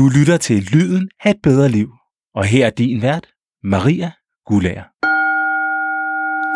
[0.00, 1.88] Du lytter til Lyden af et bedre liv.
[2.34, 3.28] Og her er din vært,
[3.62, 4.12] Maria
[4.46, 4.84] Gulager.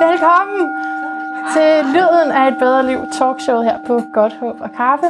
[0.06, 0.62] Velkommen
[1.54, 5.07] til Lyden af et bedre liv talkshow her på Godt Håb og Kaffe.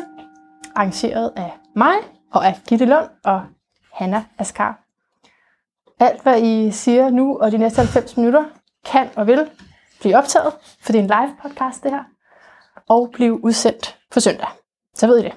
[0.74, 1.94] Arrangeret af mig
[2.32, 3.42] og af Gitte Lund og
[3.92, 4.80] Hanna Askar.
[6.00, 8.44] Alt hvad I siger nu og de næste 90 minutter
[8.84, 9.50] kan og vil
[10.00, 12.04] blive optaget, for det er en live podcast det her,
[12.88, 14.48] og blive udsendt på søndag.
[14.94, 15.32] Så ved I det.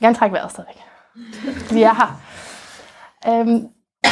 [0.00, 0.89] Jeg kan trække vejret stadigvæk.
[1.74, 2.20] Vi er her.
[3.28, 3.68] Øhm,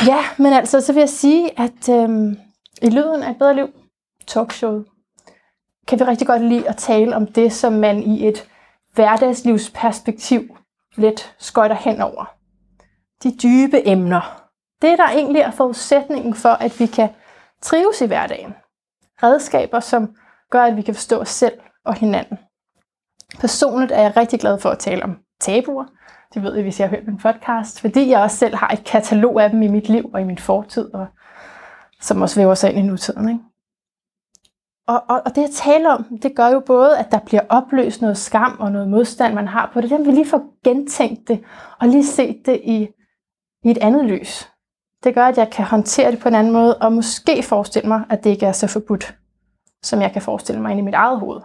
[0.06, 2.36] ja, men altså, så vil jeg sige, at øhm,
[2.82, 3.68] i Lyden af et bedre liv
[4.26, 4.82] talkshow,
[5.88, 8.48] kan vi rigtig godt lide at tale om det, som man i et
[8.94, 10.56] hverdagslivsperspektiv
[10.96, 12.34] lidt skøjter hen over.
[13.22, 14.42] De dybe emner.
[14.82, 17.08] Det, der egentlig er forudsætningen for, at vi kan
[17.62, 18.54] trives i hverdagen.
[19.22, 20.14] Redskaber, som
[20.50, 22.38] gør, at vi kan forstå os selv og hinanden.
[23.40, 25.84] Personligt er jeg rigtig glad for at tale om tabuer.
[26.34, 27.80] Det ved jeg, hvis jeg har hørt min podcast.
[27.80, 30.38] Fordi jeg også selv har et katalog af dem i mit liv og i min
[30.38, 31.06] fortid, og
[32.00, 33.28] som også væver sig ind i nutiden.
[33.28, 33.40] Ikke?
[34.86, 38.00] Og, og, og det jeg taler om, det gør jo både, at der bliver opløst
[38.00, 39.90] noget skam og noget modstand, man har på det.
[39.90, 41.44] Det vi lige får gentænkt det,
[41.80, 42.88] og lige set det i,
[43.64, 44.48] i et andet lys.
[45.04, 48.04] Det gør, at jeg kan håndtere det på en anden måde, og måske forestille mig,
[48.10, 49.14] at det ikke er så forbudt,
[49.82, 51.40] som jeg kan forestille mig ind i mit eget hoved.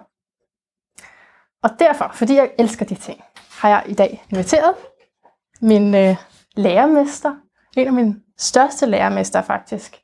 [1.64, 3.22] Og derfor, fordi jeg elsker de ting,
[3.64, 4.76] har jeg i dag inviteret
[5.62, 6.16] min øh,
[6.56, 7.36] lærermester,
[7.78, 10.02] en af mine største lærermester faktisk,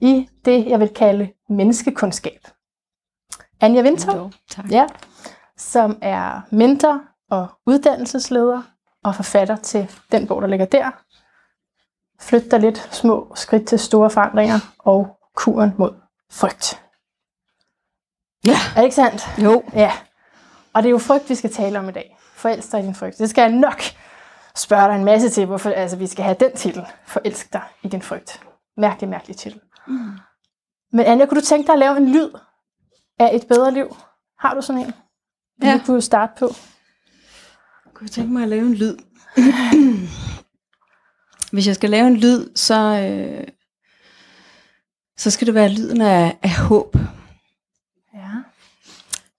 [0.00, 2.40] i det, jeg vil kalde menneskekundskab.
[3.60, 4.70] Anja Winter, tak.
[4.70, 4.86] ja,
[5.56, 8.62] som er mentor og uddannelsesleder
[9.04, 10.90] og forfatter til den bog, der ligger der.
[12.20, 15.94] Flyt dig lidt små skridt til store forandringer og kuren mod
[16.30, 16.82] frygt.
[18.46, 18.56] Ja.
[18.76, 19.28] Er det ikke sandt?
[19.38, 19.62] Jo.
[19.74, 19.92] Ja.
[20.72, 22.15] Og det er jo frygt, vi skal tale om i dag.
[22.46, 23.18] Forelsk dig i din frygt.
[23.18, 23.82] Det skal jeg nok
[24.56, 26.86] spørge dig en masse til, hvorfor altså, vi skal have den titel.
[27.06, 28.40] Forelsk dig i din frygt.
[28.76, 29.60] Mærkelig, mærkelig titel.
[29.86, 30.10] Mm.
[30.92, 32.30] Men Anja, kunne du tænke dig at lave en lyd
[33.18, 33.96] af et bedre liv?
[34.38, 34.92] Har du sådan en?
[35.62, 35.80] Ja.
[35.86, 36.48] kunne starte på.
[37.94, 38.96] Kunne jeg tænke mig at lave en lyd?
[41.52, 43.48] Hvis jeg skal lave en lyd, så, øh,
[45.16, 46.96] så skal det være lyden af, af håb.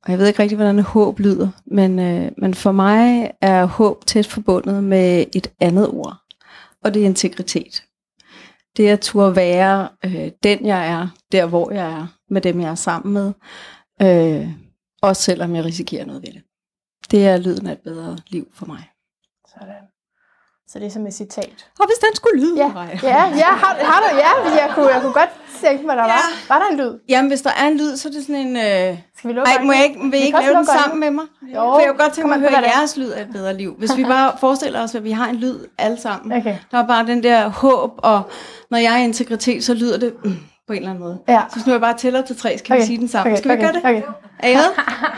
[0.07, 4.05] Og jeg ved ikke rigtig, hvordan håb lyder, men, øh, men for mig er håb
[4.05, 6.15] tæt forbundet med et andet ord,
[6.83, 7.83] og det er integritet.
[8.77, 12.61] Det er at turde være øh, den, jeg er, der hvor jeg er, med dem,
[12.61, 13.33] jeg er sammen med,
[14.01, 14.49] øh,
[15.01, 16.41] også selvom jeg risikerer noget ved det.
[17.11, 18.89] Det er lyden af et bedre liv for mig.
[19.47, 19.96] Sådan.
[20.71, 21.65] Så det er som et citat.
[21.79, 22.99] Og hvis den skulle lyde, Ja, Maja.
[23.03, 25.29] ja, ja, har, har du, ja, jeg kunne, jeg kunne godt
[25.61, 26.21] tænke mig, der var.
[26.49, 26.99] Var der en lyd?
[27.09, 28.57] Jamen, hvis der er en lyd, så er det sådan en...
[28.57, 28.97] Øh...
[29.17, 31.25] Skal vi lukke Ej, må jeg ikke, vil I ikke lave den sammen med mig?
[31.55, 32.79] Jo, For jeg kunne godt tænke mig at høre er.
[32.79, 33.75] jeres lyd af et bedre liv.
[33.77, 36.37] Hvis vi bare forestiller os, at vi har en lyd alle sammen.
[36.37, 36.55] Okay.
[36.71, 38.21] Der er bare den der håb, og
[38.71, 41.19] når jeg er integritet, så lyder det mm, på en eller anden måde.
[41.27, 41.41] Ja.
[41.49, 42.81] Så hvis nu jeg bare tæller til tre, skal okay.
[42.81, 43.33] vi sige den sammen.
[43.33, 43.81] Okay, skal vi okay, gøre det?
[43.83, 44.01] Okay.
[44.39, 44.63] Er I med?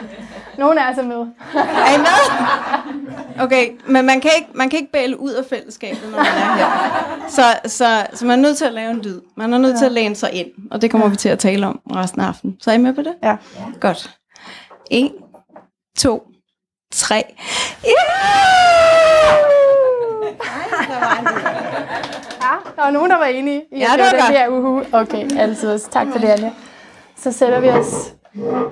[0.60, 1.16] Nogen er altså med.
[1.56, 3.44] Er I med?
[3.44, 6.56] Okay, men man kan ikke, man kan ikke bæle ud af fællesskabet, når man er
[6.56, 7.26] her.
[7.30, 9.22] Så, så, så man er nødt til at lave en lyd.
[9.38, 11.68] Man er nødt til at læne sig ind, og det kommer vi til at tale
[11.68, 12.58] om resten af aftenen.
[12.60, 13.14] Så er I med på det?
[13.24, 13.36] Ja.
[13.80, 14.10] Godt.
[14.92, 15.12] En,
[15.98, 16.24] to,
[16.94, 17.24] tre.
[22.42, 24.24] Ja, der var nogen, der var enige i, Ja, det var godt.
[24.30, 24.84] her uhu.
[24.94, 25.80] Okay, altid.
[25.80, 26.52] Tak for det, Anja.
[27.16, 28.14] Så sætter vi os...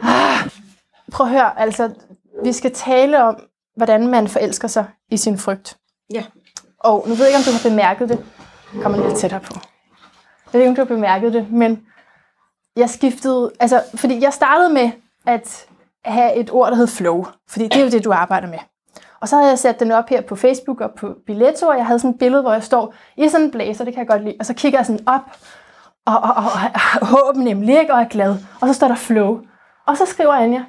[0.03, 0.49] Ah,
[1.11, 1.89] Prøv at høre, altså,
[2.43, 3.39] vi skal tale om,
[3.75, 5.77] hvordan man forelsker sig i sin frygt.
[6.13, 6.23] Ja.
[6.79, 8.25] Og nu ved jeg ikke, om du har bemærket det.
[8.81, 9.53] Kommer lidt tættere på.
[10.53, 11.81] Jeg ved ikke, om du har bemærket det, men
[12.75, 13.51] jeg skiftede...
[13.59, 14.91] Altså, fordi jeg startede med
[15.27, 15.65] at
[16.05, 17.25] have et ord, der hed flow.
[17.49, 18.59] Fordi det er jo det, du arbejder med.
[19.21, 21.85] Og så havde jeg sat den op her på Facebook og på Billetto, og jeg
[21.85, 24.23] havde sådan et billede, hvor jeg står i sådan en blæser, det kan jeg godt
[24.23, 24.35] lide.
[24.39, 25.21] Og så kigger jeg sådan op,
[26.05, 26.43] og, og, og,
[27.01, 27.93] og håber nemlig, ikke?
[27.93, 28.35] og er glad.
[28.61, 29.41] Og så står der flow.
[29.87, 30.63] Og så skriver Anja,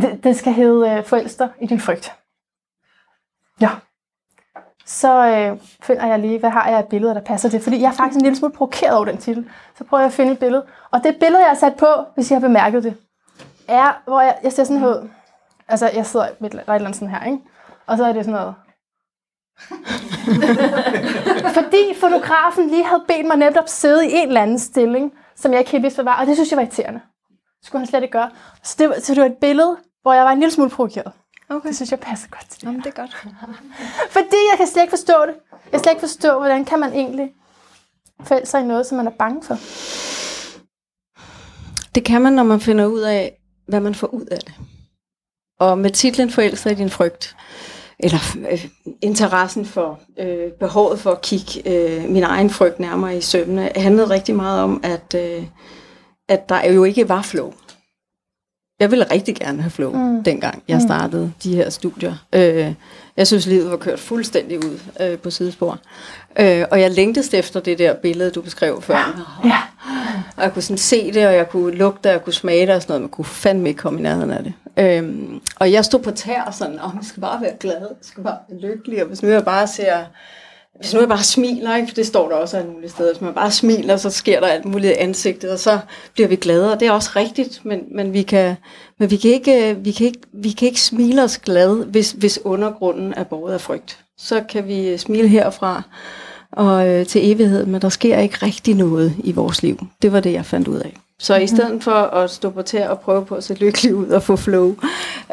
[0.00, 2.12] det, det skal hedde øh, Forældster i din frygt.
[3.60, 3.70] Ja.
[4.86, 7.60] Så øh, finder jeg lige, hvad har jeg af billeder, der passer til.
[7.60, 9.50] Fordi jeg er faktisk en lille smule provokeret over den titel.
[9.78, 10.66] Så prøver jeg at finde et billede.
[10.90, 12.94] Og det billede, jeg har sat på, hvis I har bemærket det,
[13.68, 15.08] er, hvor jeg, jeg ser sådan her ud.
[15.68, 17.38] Altså, jeg sidder med et, et eller andet sådan her, ikke?
[17.88, 18.54] Og så er det sådan noget.
[21.58, 25.58] Fordi fotografen lige havde bedt mig netop sidde i en eller anden stilling, som jeg
[25.58, 26.20] ikke helt vidste, hvad var.
[26.20, 27.00] Og det synes jeg var irriterende.
[27.28, 28.30] Det skulle han slet ikke gøre.
[28.62, 31.12] Så det, så det var et billede, hvor jeg var en lille smule provokeret.
[31.48, 31.68] Okay.
[31.68, 32.60] Det synes jeg passer godt til.
[32.64, 33.16] Jamen, det er godt.
[34.16, 35.34] Fordi jeg kan slet ikke forstå det.
[35.52, 37.30] Jeg kan slet ikke forstå, hvordan kan man egentlig
[38.24, 39.54] forelske sig i noget, som man er bange for.
[41.94, 43.38] Det kan man, når man finder ud af,
[43.68, 44.54] hvad man får ud af det.
[45.60, 47.36] Og med titlen Forældre i din frygt,
[48.00, 48.18] eller
[48.50, 48.66] øh,
[49.02, 54.10] interessen for, øh, behovet for at kigge øh, min egen frygt nærmere i søvne, handlede
[54.10, 55.44] rigtig meget om, at, øh,
[56.28, 57.52] at der jo ikke var flow.
[58.80, 60.24] Jeg ville rigtig gerne have flow, mm.
[60.24, 62.14] dengang jeg startede de her studier.
[62.32, 62.74] Øh,
[63.16, 65.78] jeg synes, livet var kørt fuldstændig ud øh, på sidespor.
[66.40, 69.26] Øh, og jeg længtes efter det der billede, du beskrev før.
[69.44, 69.62] Ja.
[70.36, 72.74] Og jeg kunne sådan se det, og jeg kunne lugte, og jeg kunne smage det
[72.74, 73.02] og sådan noget.
[73.02, 74.52] Man kunne fandme ikke komme i nærheden af det.
[74.78, 78.22] Øhm, og jeg stod på tær og sådan, åh, man skal bare være glad, skal
[78.22, 79.02] bare være lykkelig.
[79.02, 80.04] Og hvis nu jeg bare ser,
[80.80, 81.88] hvis nu jeg bare smiler, ikke?
[81.88, 84.46] for det står der også alle mulige steder, hvis man bare smiler, så sker der
[84.46, 85.78] alt muligt i ansigtet, og så
[86.14, 86.78] bliver vi gladere.
[86.78, 88.56] Det er også rigtigt, men, men, vi, kan,
[88.98, 92.12] men vi, kan ikke, øh, vi, kan ikke, vi kan ikke smile os glade, hvis,
[92.12, 93.98] hvis undergrunden er båret af frygt.
[94.18, 95.82] Så kan vi øh, smile herfra
[96.52, 99.86] og øh, til evighed, men der sker ikke rigtig noget i vores liv.
[100.02, 100.96] Det var det, jeg fandt ud af.
[101.20, 101.44] Så mm-hmm.
[101.44, 104.22] i stedet for at stå på til og prøve på at se lykkelig ud og
[104.22, 104.74] få flow,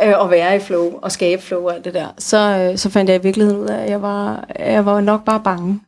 [0.04, 2.90] øh, og være i flow og skabe flow og alt det der, så, øh, så
[2.90, 5.82] fandt jeg i virkeligheden ud af, at jeg var, jeg var nok bare bange.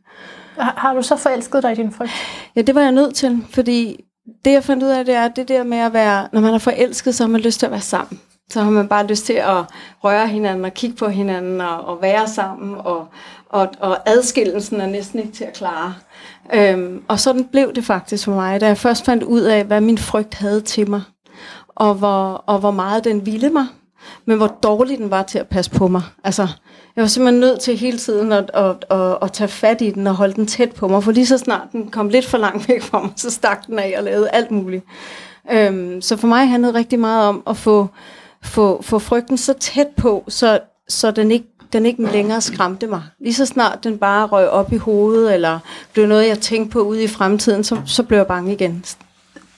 [0.58, 2.10] Har, har du så forelsket dig i din frygt?
[2.56, 4.04] Ja, det var jeg nødt til, fordi
[4.44, 6.58] det jeg fandt ud af, det er det der med at være, når man er
[6.58, 8.20] forelsket, så har man lyst til at være sammen.
[8.50, 9.64] Så har man bare lyst til at
[10.04, 13.06] røre hinanden og kigge på hinanden og, og være sammen, og,
[13.48, 15.94] og, og adskillelsen er næsten ikke til at klare.
[16.54, 19.80] Øhm, og sådan blev det faktisk for mig, da jeg først fandt ud af, hvad
[19.80, 21.02] min frygt havde til mig,
[21.68, 23.66] og hvor, og hvor meget den ville mig,
[24.26, 26.02] men hvor dårlig den var til at passe på mig.
[26.24, 26.48] Altså,
[26.96, 30.06] jeg var simpelthen nødt til hele tiden at, at, at, at tage fat i den
[30.06, 32.68] og holde den tæt på mig, for lige så snart den kom lidt for langt
[32.68, 34.84] væk fra mig, så stak den af og lavede alt muligt.
[35.50, 37.88] Øhm, så for mig handlede rigtig meget om at få,
[38.42, 43.02] få, få frygten så tæt på, så, så den ikke den ikke længere skræmte mig.
[43.20, 45.58] Lige så snart den bare røg op i hovedet, eller
[45.92, 48.84] blev noget, jeg tænkte på ude i fremtiden, så, så blev jeg bange igen.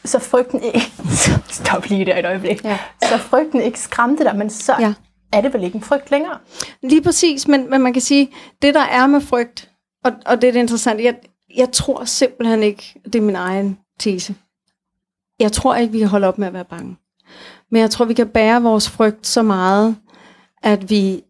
[0.04, 0.92] Så frygten ikke...
[1.60, 2.64] Stop lige der et øjeblik.
[2.64, 2.78] Ja.
[3.02, 4.94] Så frygten ikke skræmte dig, men så ja.
[5.32, 6.38] er det vel ikke en frygt længere?
[6.82, 8.30] Lige præcis, men, men man kan sige,
[8.62, 9.70] det der er med frygt,
[10.04, 11.14] og, og det er det interessante, jeg,
[11.56, 14.34] jeg tror simpelthen ikke, det er min egen tese.
[15.40, 16.96] Jeg tror ikke, vi kan holde op med at være bange.
[17.70, 19.96] Men jeg tror, vi kan bære vores frygt så meget,
[20.62, 21.22] at vi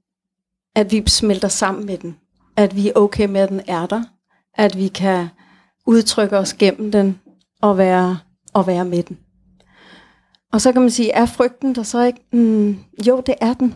[0.77, 2.17] at vi smelter sammen med den.
[2.57, 4.03] At vi er okay med, at den er der.
[4.55, 5.29] At vi kan
[5.87, 7.21] udtrykke os gennem den
[7.63, 8.19] og være,
[8.53, 9.19] og være med den.
[10.53, 12.21] Og så kan man sige, er frygten der så ikke?
[12.33, 13.75] Mm, jo, det er den.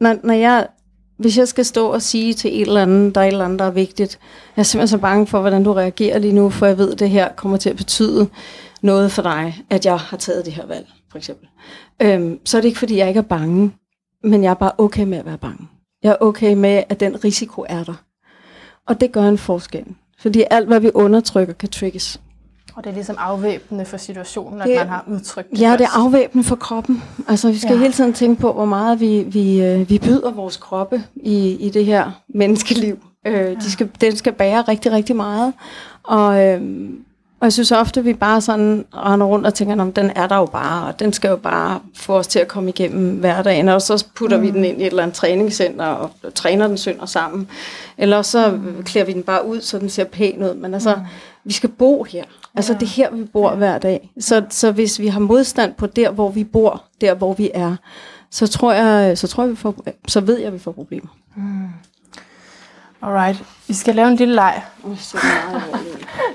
[0.00, 0.66] Når, når jeg,
[1.18, 3.58] hvis jeg skal stå og sige til et eller andet, der er et eller andet,
[3.58, 4.18] der er vigtigt,
[4.56, 6.98] jeg er simpelthen så bange for, hvordan du reagerer lige nu, for jeg ved, at
[6.98, 8.28] det her kommer til at betyde
[8.82, 11.48] noget for dig, at jeg har taget det her valg, for eksempel.
[12.02, 13.72] Øhm, så er det ikke, fordi jeg ikke er bange,
[14.24, 15.68] men jeg er bare okay med at være bange.
[16.02, 17.94] Jeg er okay med, at den risiko er der.
[18.86, 19.84] Og det gør en forskel.
[20.18, 22.20] Fordi alt, hvad vi undertrykker, kan trigges.
[22.76, 25.78] Og det er ligesom afvæbnende for situationen, det, at man har udtrykt det Ja, først.
[25.78, 27.02] det er afvæbnende for kroppen.
[27.28, 27.78] Altså, vi skal ja.
[27.78, 31.70] hele tiden tænke på, hvor meget vi, vi, øh, vi byder vores kroppe i, i
[31.70, 32.98] det her menneskeliv.
[33.26, 33.54] Øh, ja.
[33.54, 35.52] de skal, den skal bære rigtig, rigtig meget.
[36.02, 36.60] Og, øh,
[37.42, 40.36] og jeg synes ofte, at vi bare sådan render rundt og tænker, den er der
[40.36, 43.82] jo bare, og den skal jo bare få os til at komme igennem hverdagen, og
[43.82, 44.42] så putter mm.
[44.42, 47.48] vi den ind i et eller andet træningscenter og træner den sønder sammen.
[47.98, 48.82] Eller så mm.
[48.84, 50.54] klæder vi den bare ud, så den ser pæn ud.
[50.54, 51.02] Men altså, mm.
[51.44, 52.24] vi skal bo her.
[52.54, 52.78] Altså, ja.
[52.78, 54.10] det er her, vi bor hver dag.
[54.20, 57.76] Så, så hvis vi har modstand på der, hvor vi bor, der, hvor vi er,
[58.30, 59.74] så tror jeg, så, tror jeg, vi får,
[60.08, 61.08] så ved jeg, at vi får problemer.
[61.36, 61.68] Mm.
[63.02, 63.44] Alright.
[63.68, 64.62] Vi skal lave en lille leg.
[64.84, 64.90] Oh,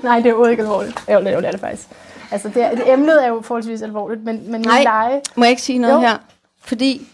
[0.02, 1.04] Nej, det er overhovedet ikke alvorligt.
[1.12, 1.88] Jo, det, jo, det er det faktisk.
[2.30, 5.20] Altså, det, er, det emnet er jo forholdsvis alvorligt, men, men Nej, lege...
[5.36, 6.00] må jeg ikke sige noget jo.
[6.00, 6.16] her?
[6.64, 7.06] Fordi...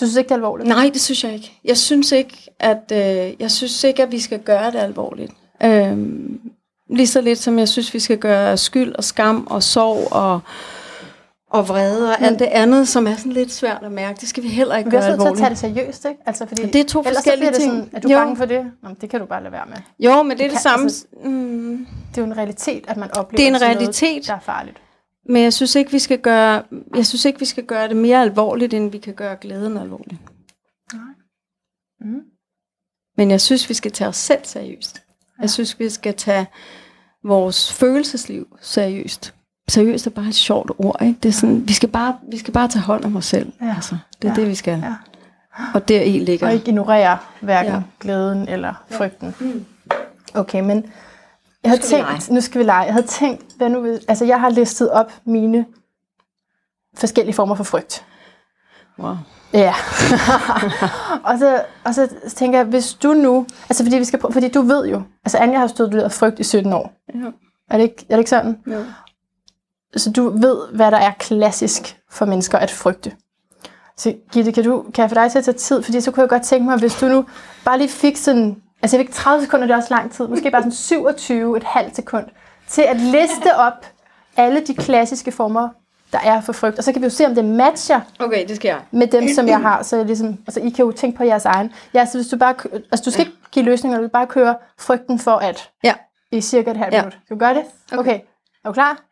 [0.00, 0.68] Du synes ikke, det er alvorligt?
[0.68, 1.58] Nej, det synes jeg ikke.
[1.64, 5.32] Jeg synes ikke, at, øh, jeg synes ikke, at vi skal gøre det alvorligt.
[5.64, 6.40] Øhm,
[6.90, 10.40] lige så lidt som jeg synes, vi skal gøre skyld og skam og sorg og
[11.52, 14.20] og vrede og alt det andet, som er sådan lidt svært at mærke.
[14.20, 15.38] Det skal vi heller ikke gøre alvorligt.
[15.38, 16.20] Vi er nødt til at tage det seriøst, ikke?
[16.26, 17.72] Altså, fordi det er to forskellige det ting.
[17.72, 18.18] Sådan, er du jo.
[18.18, 18.72] bange for det?
[18.82, 19.76] Nå, det kan du bare lade være med.
[19.98, 20.84] Jo, men det, det er det samme.
[20.84, 21.86] Altså, mm.
[22.08, 24.40] Det er jo en realitet, at man oplever det er en realitet, noget, der er
[24.40, 24.82] farligt.
[25.28, 26.62] Men jeg synes ikke, vi skal gøre,
[26.96, 30.20] jeg synes ikke, vi skal gøre det mere alvorligt, end vi kan gøre glæden alvorligt.
[30.92, 31.02] Nej.
[32.00, 32.20] Mm.
[33.16, 35.02] Men jeg synes, vi skal tage os selv seriøst.
[35.38, 35.42] Ja.
[35.42, 36.46] Jeg synes, vi skal tage
[37.24, 39.34] vores følelsesliv seriøst
[39.72, 41.02] seriøst er bare et sjovt ord.
[41.02, 41.18] Ikke?
[41.22, 43.52] Det er sådan, vi, skal bare, vi skal bare tage hånd om os selv.
[43.60, 43.74] Ja.
[43.74, 44.40] Altså, det er ja.
[44.40, 44.78] det, vi skal.
[44.78, 44.94] Ja.
[45.74, 46.46] Og der i ligger...
[46.46, 47.82] Og ikke ignorere hverken ja.
[48.00, 49.34] glæden eller frygten.
[49.40, 49.46] Ja.
[49.46, 49.64] Mm.
[50.34, 50.84] Okay, men
[51.62, 52.84] jeg havde tænkt, nu skal vi lege.
[52.84, 55.66] Jeg havde tænkt, hvad nu, altså jeg har listet op mine
[56.96, 58.04] forskellige former for frygt.
[58.98, 59.16] Wow.
[59.52, 59.74] Ja.
[61.28, 64.62] og, så, og så tænker jeg, hvis du nu, altså fordi vi skal fordi du
[64.62, 66.92] ved jo, altså Anja har studeret frygt i 17 år.
[67.14, 67.30] Ja.
[67.70, 68.58] Er det ikke, er det ikke sådan?
[68.66, 68.84] Ja.
[69.96, 73.12] Så du ved, hvad der er klassisk for mennesker at frygte.
[73.96, 75.82] Så Gitte, kan, du, kan jeg få dig til at tage tid?
[75.82, 77.24] Fordi så kunne jeg godt tænke mig, hvis du nu
[77.64, 80.50] bare lige fik sådan, altså jeg fik 30 sekunder, det er også lang tid, måske
[80.50, 82.24] bare sådan 27, et halvt sekund,
[82.68, 83.86] til at liste op
[84.36, 85.68] alle de klassiske former,
[86.12, 86.78] der er for frygt.
[86.78, 88.80] Og så kan vi jo se, om det matcher Okay, det skal jeg.
[88.90, 89.82] med dem, som jeg har.
[89.82, 91.72] Så jeg ligesom, altså, I kan jo tænke på jeres egen.
[91.94, 92.54] Ja, så hvis du bare,
[92.92, 95.94] altså du skal ikke give løsninger, du vil bare køre frygten for at Ja.
[96.32, 97.00] i cirka et halvt Ja.
[97.00, 97.12] minut.
[97.24, 97.64] Skal du gøre det?
[97.92, 97.98] Okay.
[98.00, 98.20] okay.
[98.64, 99.02] Er du klar?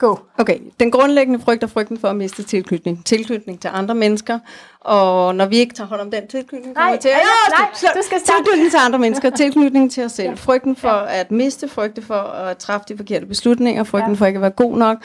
[0.00, 0.16] Go.
[0.38, 3.04] Okay, den grundlæggende frygt er frygten for at miste tilknytning.
[3.06, 4.38] Tilknytning til andre mennesker.
[4.80, 7.68] Og når vi ikke tager hånd om den tilknytning, kommer Nej, til nej, Ja, nej,
[7.74, 7.90] stop.
[7.94, 8.38] du skal starte.
[8.44, 10.36] Tilknytning til andre mennesker, tilknytning til os selv.
[10.38, 14.16] Frygten for at miste, frygten for at træffe de forkerte beslutninger, frygten Ja.
[14.18, 14.98] for ikke at være god nok,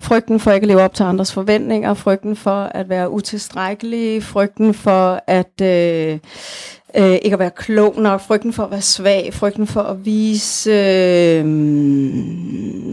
[0.00, 4.74] frygten for ikke at leve op til andres forventninger, frygten for at være utilstrækkelig, frygten
[4.74, 6.18] for at øh,
[6.96, 10.70] øh, ikke at være klog nok, frygten for at være svag, frygten for at vise
[10.70, 11.44] øh,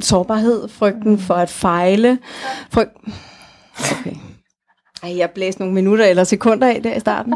[0.02, 2.20] sårbarhed, frygten for at fejle.
[2.72, 2.88] Fryg...
[4.00, 4.16] Okay.
[5.04, 7.34] Ej, jeg blæste nogle minutter eller sekunder af der i starten.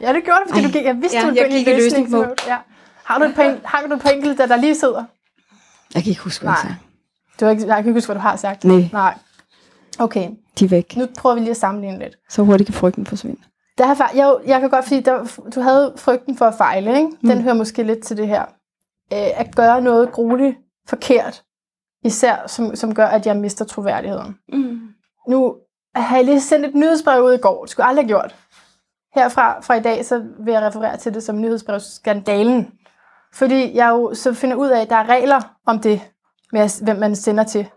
[0.00, 0.66] Ja, det gjorde du, fordi Ej.
[0.66, 2.34] du gik, jeg vidste, Ja, du ville gå ind i løsningsmode.
[2.46, 2.56] Ja.
[3.04, 5.04] Har du et par, har du et par enkelte, der lige sidder?
[5.94, 6.76] Jeg kan ikke huske, hvad jeg sagde.
[7.40, 8.64] Du har ikke, jeg kan ikke huske, hvad du har sagt.
[8.64, 8.88] Nej.
[8.92, 9.14] Nej.
[9.98, 10.28] Okay,
[10.58, 10.96] De er væk.
[10.96, 12.14] nu prøver vi lige at sammenligne lidt.
[12.30, 13.40] Så hurtigt kan frygten forsvinde.
[13.78, 17.08] Der har, jeg, jeg kan godt, fordi der, du havde frygten for at fejle, ikke?
[17.20, 17.42] den Mm.
[17.42, 18.42] hører måske lidt til det her.
[19.12, 20.56] Øh, at gøre noget grueligt
[20.88, 21.42] forkert,
[22.04, 24.36] især som, som gør, at jeg mister troværdigheden.
[24.52, 24.80] Mm.
[25.28, 25.56] Nu
[25.94, 27.60] har jeg lige sendt et nyhedsbrev ud i går.
[27.64, 28.36] Det skulle jeg aldrig have gjort.
[29.14, 32.70] Herfra fra i dag, så vil jeg referere til det som nyhedsbrevskandalen.
[33.34, 36.00] Fordi jeg jo så finder ud af, at der er regler om det,
[36.52, 37.68] med hvem man sender til.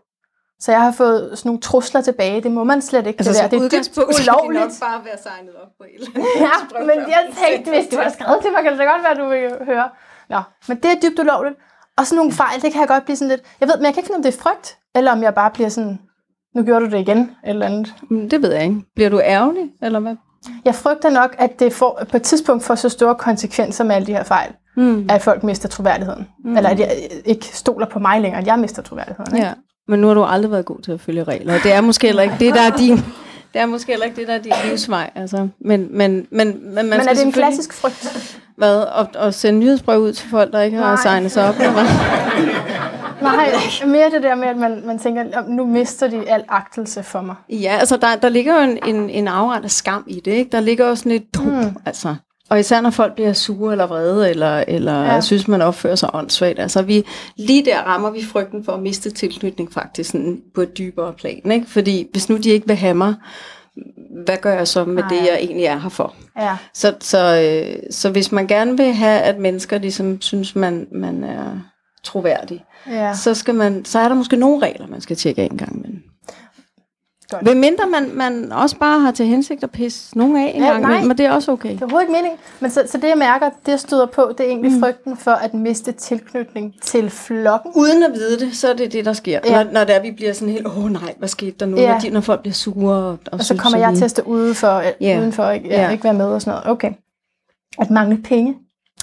[0.60, 2.42] Så jeg har fået sådan nogle trusler tilbage.
[2.42, 3.20] Det må man slet ikke.
[3.20, 3.58] Altså, det, der.
[3.60, 4.80] det er dybt så kan nok ulovligt.
[4.82, 6.28] bare være signet op på et eller andet.
[6.40, 9.16] Ja, men jeg tænkte, hvis du har skrevet til mig, kan det da godt være,
[9.26, 9.90] du vil høre.
[10.30, 11.56] Nå, men det er dybt ulovligt.
[11.98, 13.42] Og sådan nogle fejl, det kan jeg godt blive sådan lidt...
[13.60, 15.52] Jeg ved, men jeg kan ikke finde, om det er frygt, eller om jeg bare
[15.52, 16.00] bliver sådan...
[16.56, 17.94] Nu gjorde du det igen, eller andet.
[18.10, 18.82] Mm, Det ved jeg ikke.
[18.96, 20.16] Bliver du ærgerlig, eller hvad?
[20.66, 24.06] Jeg frygter nok, at det får, på et tidspunkt får så store konsekvenser med alle
[24.08, 25.08] de her fejl, Mm.
[25.10, 26.28] at folk mister troværdigheden.
[26.46, 26.58] Mm.
[26.58, 29.36] Eller at jeg ikke stoler på mig længere, at jeg mister troværdigheden.
[29.36, 29.48] Ikke?
[29.48, 29.54] Ja.
[29.88, 31.56] Men nu har du aldrig været god til at følge regler.
[31.56, 32.96] og Det er måske heller ikke det, der er din...
[33.54, 35.10] Det er måske heller ikke det, der er din livsvej.
[35.16, 35.48] Altså.
[35.60, 38.40] Men, men, men, men, man Men skal er det en klassisk frygt?
[38.58, 38.84] Hvad?
[39.00, 41.56] At, at sende nyhedsbrev ud til folk, der ikke har signet sig op?
[41.60, 41.84] Eller hvad?
[43.22, 43.54] Nej,
[43.86, 47.22] mere det der med, at man, man tænker, "Om nu mister de al agtelse for
[47.22, 47.36] mig.
[47.50, 50.32] Ja, altså der, der ligger jo en, en, en afret af skam i det.
[50.32, 50.52] Ikke?
[50.52, 51.76] Der ligger også sådan et mm.
[51.86, 52.16] altså.
[52.50, 55.22] Og især når folk bliver sure eller vrede, eller, eller Ja.
[55.22, 56.60] synes, man opfører sig åndssvagt.
[56.60, 57.04] Altså vi,
[57.38, 61.52] lige der rammer vi frygten for at miste tilknytning faktisk sådan på et dybere plan.
[61.52, 61.66] Ikke?
[61.70, 63.16] Fordi hvis nu de ikke vil have mig,
[64.26, 65.10] hvad gør jeg så med Nej.
[65.10, 66.14] det, jeg egentlig er her for?
[66.40, 70.88] Ja, Så, så, øh, så hvis man gerne vil have, at mennesker ligesom synes, man,
[70.92, 71.60] man er
[72.04, 73.14] troværdig, ja.
[73.16, 76.02] så, skal man, så er der måske nogle regler, man skal tjekke en gang imellem.
[77.30, 77.44] Godt.
[77.44, 80.70] Hvem mindre man, man også bare har til hensigt at pisse nogen af en Ja,
[80.70, 81.04] gang nej.
[81.04, 81.70] men det er også okay.
[81.70, 82.40] Det er overhovedet ikke meningen.
[82.60, 84.80] Men så, så det, jeg mærker, det jeg støder på, det er egentlig mm.
[84.80, 87.72] frygten for at miste tilknytning til flokken.
[87.76, 89.40] Uden at vide det, så er det det, der sker.
[89.46, 89.64] Ja.
[89.64, 91.78] Når, når det er, vi bliver sådan helt, åh oh, nej, hvad skete der nu?
[91.78, 91.92] Ja.
[91.92, 92.96] Når, de, når folk bliver sure.
[92.96, 95.20] Og, og, Og så kommer jeg til at stå ude for, Ja.
[95.20, 95.90] udenfor, ikke, Ja.
[95.92, 96.70] ikke være med og sådan noget.
[96.72, 96.92] Okay.
[97.80, 98.56] At mangle penge.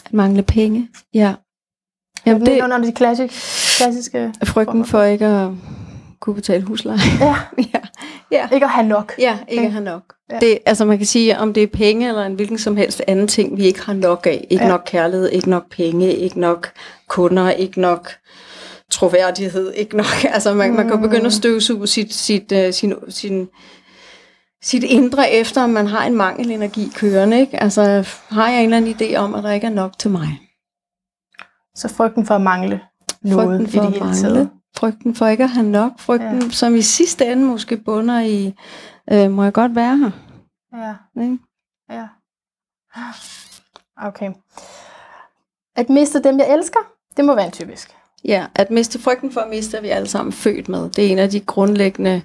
[0.05, 0.89] At mangle penge.
[1.15, 1.35] Ja.
[2.27, 4.33] Jamen, det er under de klassiske...
[4.41, 5.49] er frygten for ikke at
[6.23, 6.99] kunne betale husleje.
[7.21, 7.37] Ja,
[7.75, 7.81] ja.
[8.31, 8.49] ja.
[8.53, 9.13] ikke at have nok.
[9.19, 9.67] Ja, ikke Ikke?
[9.67, 10.03] at have nok.
[10.31, 10.39] Ja.
[10.39, 13.29] Det, altså man kan sige, om det er penge eller en hvilken som helst anden
[13.29, 14.47] ting, vi ikke har nok af.
[14.51, 14.71] Ikke Ja.
[14.71, 16.71] nok kærlighed, ikke nok penge, ikke nok
[17.09, 18.11] kunder, ikke nok
[18.91, 20.25] troværdighed, ikke nok.
[20.35, 23.49] Altså man, man kan jo begynde at støvsuge sit, sit, uh, sin, sin,
[24.63, 27.41] sit indre efter, om man har en mangelenergi kørende.
[27.41, 27.63] Ikke?
[27.63, 30.39] Altså har jeg en eller anden idé om, at der ikke er nok til mig?
[31.75, 32.81] Så frygten for at mangle
[33.23, 34.51] noget Frygten for i det hele taget.
[34.77, 36.49] Frygten for ikke at have nok, frygten, ja.
[36.51, 38.55] som i sidste ende måske bunder i,
[39.13, 40.11] øh, må jeg godt være her?
[40.77, 41.39] Ja, Ikke?
[41.91, 42.07] ja.
[44.03, 44.31] Okay.
[45.77, 46.79] At miste dem, jeg elsker,
[47.17, 47.97] det må være en typisk.
[48.25, 50.91] Ja, at miste frygten for at miste, er vi alle sammen født med.
[50.91, 52.23] Det er en af de grundlæggende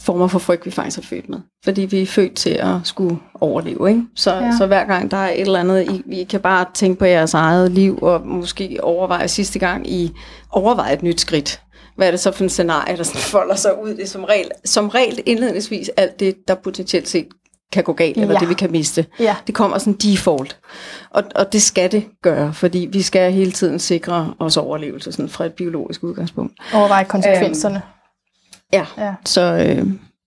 [0.00, 1.40] former for frygt, vi faktisk er født med.
[1.64, 3.88] Fordi vi er født til at skulle overleve.
[3.88, 4.02] Ikke?
[4.14, 4.52] Så, Ja.
[4.58, 7.34] så hver gang der er et eller andet, I, I kan bare tænke på jeres
[7.34, 10.12] eget liv, og måske overveje sidste gang, I
[10.50, 11.62] overveje et nyt skridt.
[11.96, 13.90] Hvad er det så for en scenarie, der sådan folder sig ud?
[13.90, 17.28] Det er som regel, som regel indledningsvis alt det, der potentielt set
[17.72, 18.38] kan gå galt, eller Ja.
[18.40, 19.06] det vi kan miste.
[19.20, 20.58] Ja, Det kommer sådan default.
[21.10, 25.28] Og, og det skal det gøre, fordi vi skal hele tiden sikre os overlevelse sådan
[25.28, 26.52] fra et biologisk udgangspunkt.
[26.74, 27.82] overveje konsekvenserne.
[28.72, 29.14] Ja, Ja.
[29.24, 29.86] så øh,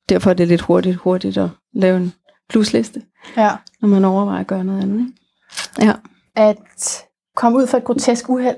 [0.10, 2.14] derfor er det lidt hurtigt, hurtigt at lave en
[2.50, 3.02] plusliste,
[3.38, 3.52] ja.
[3.82, 5.00] når man overvejer at gøre noget andet.
[5.00, 5.88] Ikke?
[5.88, 5.94] Ja.
[6.36, 7.04] At
[7.36, 8.56] komme ud for et grotesk uheld.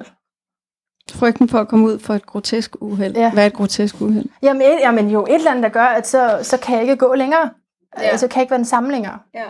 [1.11, 3.17] Frygten for at komme ud for et grotesk uheld.
[3.17, 3.31] Ja.
[3.31, 4.25] Hvad er et grotesk uheld?
[4.41, 6.95] Jamen, et, jamen jo, et eller andet, der gør, at så, så kan jeg ikke
[6.95, 7.49] gå længere.
[7.97, 8.03] Ja.
[8.03, 9.17] Altså, kan ikke være en samlinger.
[9.33, 9.43] Ja.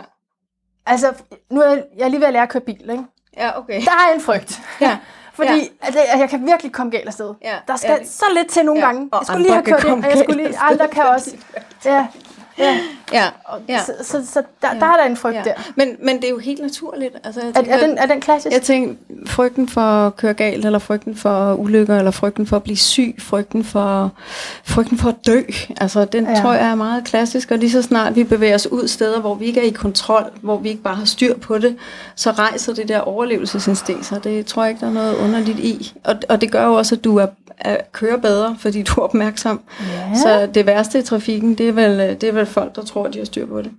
[0.86, 1.06] Altså,
[1.50, 3.04] nu er jeg, jeg er lige ved at lære at køre bil, ikke?
[3.36, 3.80] Ja, okay.
[3.84, 4.60] Der er en frygt.
[4.80, 4.98] Ja.
[5.34, 5.88] Fordi Ja.
[6.12, 7.34] at jeg kan virkelig komme galt afsted.
[7.44, 7.54] Ja.
[7.68, 9.08] Der skal Ja, så lidt til nogle Ja, gange.
[9.12, 11.36] og Jeg skulle lige have kørt ind, og jeg skulle lige, andre kan også.
[11.84, 12.06] Ja,
[12.58, 12.64] ja.
[12.64, 12.78] Ja.
[13.12, 13.28] Ja.
[13.68, 13.80] ja.
[13.84, 15.42] Så, så, så der, der er der en frygt ja.
[15.44, 15.54] der.
[15.76, 17.16] Men, men det er jo helt naturligt.
[17.24, 18.54] Altså, jeg Er, tænker, er, den, er den klassisk?
[18.54, 18.94] Jeg tænker,
[19.26, 23.14] frygten for at køre galt, eller frygten for ulykker, eller frygten for at blive syg,
[23.18, 24.12] frygten for,
[24.64, 25.42] frygten for at dø.
[25.80, 26.30] Altså, den ja.
[26.30, 26.40] Ja.
[26.40, 29.34] tror jeg er meget klassisk, og lige så snart vi bevæger os ud steder, hvor
[29.34, 31.76] vi ikke er i kontrol, hvor vi ikke bare har styr på det,
[32.16, 34.24] så rejser det der overlevelsesinstinkt sig.
[34.24, 35.92] Det tror jeg ikke, der er noget underligt i.
[36.04, 37.26] Og, og det gør jo også, at du er, er,
[37.92, 39.60] kører bedre, fordi du er opmærksom.
[39.80, 40.14] Ja.
[40.14, 43.14] Så det værste i trafikken, det er, vel, det er vel folk, der tror, at
[43.14, 43.70] de har styr på det.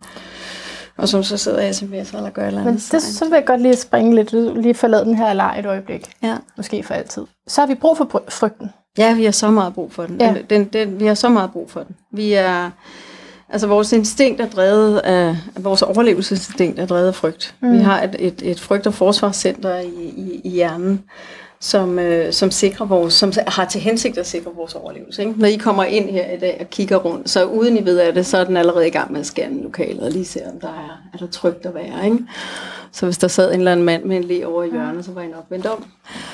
[0.98, 2.66] Og som så sidder og sms'er eller gør et eller andet.
[2.66, 5.56] Men det, så vil jeg godt lige springe lidt ud, lige forlade den her leg
[5.60, 6.12] et øjeblik.
[6.24, 6.36] Ja.
[6.58, 7.24] Måske for altid.
[7.48, 8.70] Så har vi brug for frygten.
[8.98, 10.22] Ja, vi har så meget brug for den.
[10.22, 10.28] Ja.
[10.28, 10.42] Ja.
[10.50, 11.96] Den, den, vi har så meget brug for den.
[12.12, 12.70] Vi er,
[13.50, 17.56] altså vores instinkt er drevet af, vores overlevelsesinstinkt er drevet af frygt.
[17.60, 17.74] Mm.
[17.74, 21.04] Vi har et, et, et frygt- og forsvarscenter i, i, i hjernen,
[21.64, 25.22] som, øh, som, sikrer vores, som har til hensigt at sikre vores overlevelse.
[25.22, 25.34] Ikke?
[25.38, 28.14] Når I kommer ind her i dag og kigger rundt, så uden I ved af
[28.14, 30.60] det, så er den allerede i gang med at scanne lokalet og lige se, om
[30.60, 32.06] der er, er der trygt at være.
[32.06, 32.18] Ikke?
[32.92, 35.12] Så hvis der sad en eller anden mand med en le over i hjørnet, så
[35.12, 35.86] var I nok vendt om.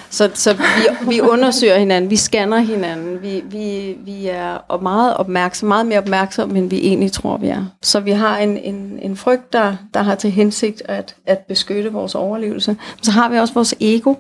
[0.09, 5.67] Så, så vi, vi undersøger hinanden, vi scanner hinanden, vi, vi, vi er meget opmærksom,
[5.67, 7.65] meget mere opmærksomme, end vi egentlig tror, vi er.
[7.81, 11.91] Så vi har en, en, en frygt, der, der har til hensigt at, at beskytte
[11.91, 12.71] vores overlevelse.
[12.71, 14.15] Men så har vi også vores ego,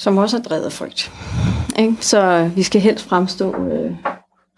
[0.00, 1.12] som også er drevet af frygt.
[1.78, 1.96] Ikke?
[2.00, 3.92] Så vi skal helst fremstå øh,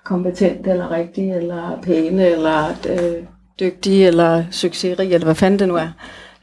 [0.04, 3.24] kompetent, eller rigtig, eller pæne, eller øh,
[3.60, 5.88] dygtige, eller succesrige, eller hvad fanden det nu er.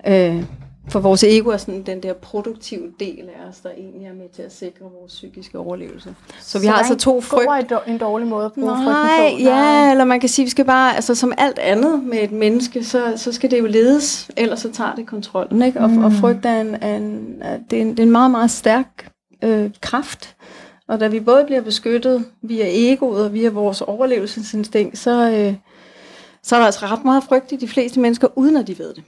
[0.07, 0.43] Øh,
[0.89, 4.29] for vores ego er sådan den der produktive del af os, der egentlig er med
[4.35, 6.15] til at sikre vores psykiske overlevelse.
[6.39, 7.47] Så vi har er altså to frygt.
[7.59, 9.37] en dår- en dårlig måde at bruge frygten Nej, på.
[9.39, 12.83] ja, eller man kan sige, vi skal bare, altså som alt andet med et menneske,
[12.83, 15.79] så, så skal det jo ledes, ellers så tager det kontrollen, ikke?
[15.79, 16.03] Og, mm.
[16.03, 18.51] og frygt er en, er en, er, det er en, det er en meget, meget
[18.51, 19.11] stærk
[19.43, 20.35] øh, kraft.
[20.87, 25.53] Og da vi både bliver beskyttet via egoet og via vores overlevelsesinstinkt, så, øh,
[26.43, 28.93] så er der altså ret meget frygt i de fleste mennesker, uden at de ved
[28.93, 29.03] det.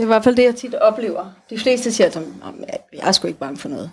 [0.00, 1.26] Det er i hvert fald det, jeg tit oplever.
[1.50, 3.90] De fleste siger, at "Jamen, jeg- er sgu ikke bange for noget.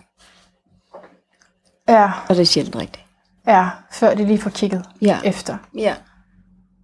[1.90, 3.06] Ja, Og det er sjældent rigtigt.
[3.48, 5.20] ja, før de lige får kigget Ja.
[5.26, 5.58] efter.
[5.78, 5.96] Ja.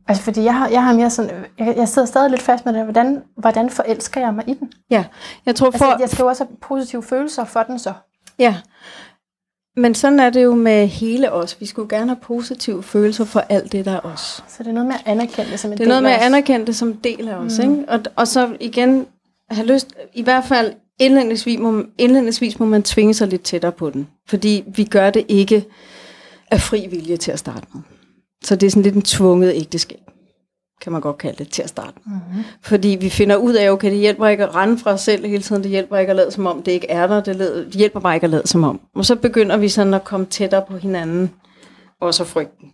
[0.08, 2.74] Altså, fordi jeg har, jeg har mere sådan, jeg, jeg sidder stadig lidt fast med
[2.74, 4.72] det, hvordan, hvordan forelsker jeg mig i den?
[4.90, 5.06] Ja,
[5.46, 5.86] jeg tror for...
[5.86, 7.94] Altså, jeg skal jo også have positive følelser for den så.
[8.40, 8.56] Ja,
[9.78, 11.60] men sådan er det jo med hele os.
[11.60, 14.44] Vi skulle gerne have positive følelser for alt det, der er os.
[14.48, 16.12] Så det er noget med at anerkende det som en Det er noget del med
[16.12, 16.26] af at os.
[16.26, 17.60] anerkende det som en del af os.
[17.60, 17.86] Ikke?
[17.88, 19.08] Og, og så igen
[19.50, 23.90] have lyst, i hvert fald indledningsvis må, indledningsvis må man tvinge sig lidt tættere på
[23.90, 24.08] den.
[24.28, 25.66] Fordi vi gør det ikke
[26.52, 27.82] af fri vilje til at starte med.
[28.44, 30.00] Så det er sådan lidt en tvunget ægteskab,
[30.82, 32.16] kan man godt kalde det, til at starte med.
[32.16, 32.44] Mm-hmm.
[32.62, 35.44] Fordi vi finder ud af, okay, det hjælper ikke at rende fra os selv hele
[35.44, 37.74] tiden, det hjælper ikke at lade som om, det ikke er der, det, led, det
[37.74, 38.82] hjælper bare ikke at lade som om.
[38.96, 41.32] Og så begynder vi sådan at komme tættere på hinanden,
[42.02, 42.72] også frygten.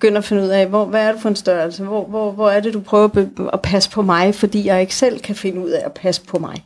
[0.00, 2.50] Begynder at finde ud af, hvor, hvad er det for en størrelse, hvor, hvor, hvor
[2.50, 3.08] er det, du prøver
[3.52, 6.38] at, passe på mig, fordi jeg ikke selv kan finde ud af at passe på
[6.38, 6.64] mig.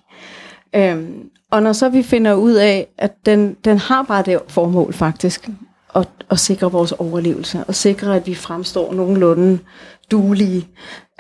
[0.77, 4.93] Øhm, og når så vi finder ud af, at den, den har bare det formål
[4.93, 5.49] faktisk,
[5.95, 9.59] at, at sikre vores overlevelse, og sikre, at vi fremstår nogenlunde
[10.11, 10.69] duelige.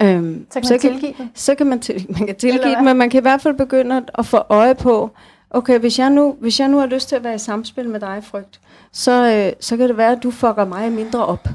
[0.03, 1.31] Øhm, Så kan man tilgive den.
[1.35, 3.96] så kan man, til, man kan tilgive det, men man kan i hvert fald begynde
[3.96, 5.11] at- at få øje på,
[5.50, 8.00] okay, hvis jeg nu, hvis jeg nu har lyst til at være i samspil med
[8.00, 8.61] dig, frygt,
[8.92, 9.12] så,
[9.46, 11.48] øh, så kan det være, at du fucker mig mindre op.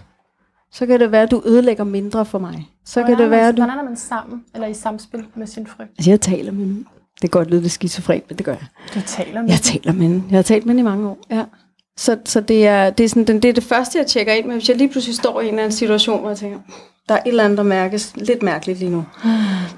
[0.72, 2.70] Så kan det være, at du ødelægger mindre for mig.
[2.86, 3.62] Så kan Hvordan det er være, man, du...
[3.62, 5.90] Hvordan er man sammen, eller i samspil med sin frygt?
[5.98, 6.86] Altså, jeg taler med den.
[7.22, 8.66] Det kan godt lyde lidt skizofrent, men det gør jeg.
[8.96, 10.26] Du taler med Jeg taler med den.
[10.30, 11.44] Jeg har talt med den i mange år, ja.
[12.00, 14.56] Så, så det, er, det, er sådan, det er det første, jeg tjekker ind med.
[14.56, 16.60] Hvis jeg lige pludselig står i en eller anden situation, hvor jeg tænker,
[17.10, 19.06] der er et eller andet, der mærkes lidt mærkeligt lige nu.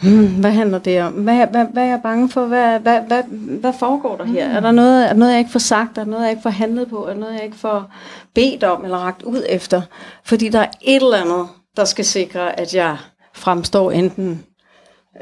[0.02, 1.14] Hmm, hvad handler det om?
[1.14, 2.46] Hvad, hvad, hvad er jeg bange for?
[2.46, 3.24] Hvad, hvad, hvad,
[3.60, 4.50] hvad foregår der her?
[4.50, 5.98] Er der noget, er der noget, jeg ikke får sagt?
[5.98, 7.06] Er der noget, jeg ikke får handlet på?
[7.06, 7.92] Er der noget, jeg ikke får
[8.36, 9.82] bedt om eller ragt ud efter?
[10.26, 12.98] Fordi der er et eller andet, der skal sikre, at jeg
[13.34, 14.44] fremstår enten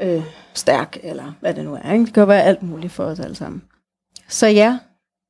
[0.02, 0.22] øh,
[0.54, 1.92] stærk, eller hvad det nu er.
[1.92, 2.04] Ikke?
[2.04, 3.62] Det kan være alt muligt for os alle sammen.
[4.28, 4.78] Så ja,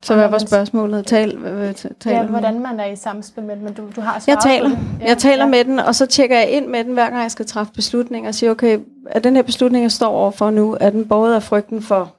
[0.03, 1.07] så hvad var spørgsmålet?
[1.07, 1.39] Tal,
[1.75, 4.69] tal, Ja, hvordan man er i samspil med den, men du, du har jeg taler.
[4.69, 4.79] det.
[5.01, 7.47] Jeg taler med den, og så tjekker jeg ind med den, hver gang jeg skal
[7.47, 11.09] træffe beslutninger, og siger, okay, er den her beslutning, jeg står overfor nu, er den
[11.09, 12.17] båret af frygten for,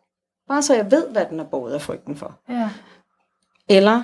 [0.48, 2.70] bare så jeg ved, hvad den er båret af frygten for, Ja.
[3.70, 4.04] eller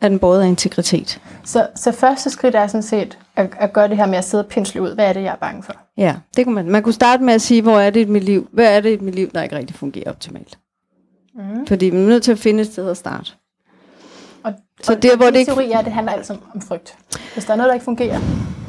[0.00, 1.20] er den båret af integritet?
[1.44, 4.44] Så, så første skridt er sådan set at, at gøre det her med at sidde
[4.44, 4.94] og pensle ud.
[4.94, 5.72] Hvad er det, jeg er bange for?
[5.96, 6.70] Ja, det kunne man.
[6.70, 8.48] Man kunne starte med at sige, hvor er det i mit liv?
[8.52, 10.58] Hvad er det i mit liv, der ikke rigtig fungerer optimalt?
[11.34, 11.66] Mm.
[11.66, 13.32] Fordi man er nødt til at finde et sted at starte.
[14.44, 16.96] Og, Så og, der, hvor det ikke- teori er, at det handler altså om, frygt.
[17.32, 18.20] Hvis der er noget, der ikke fungerer,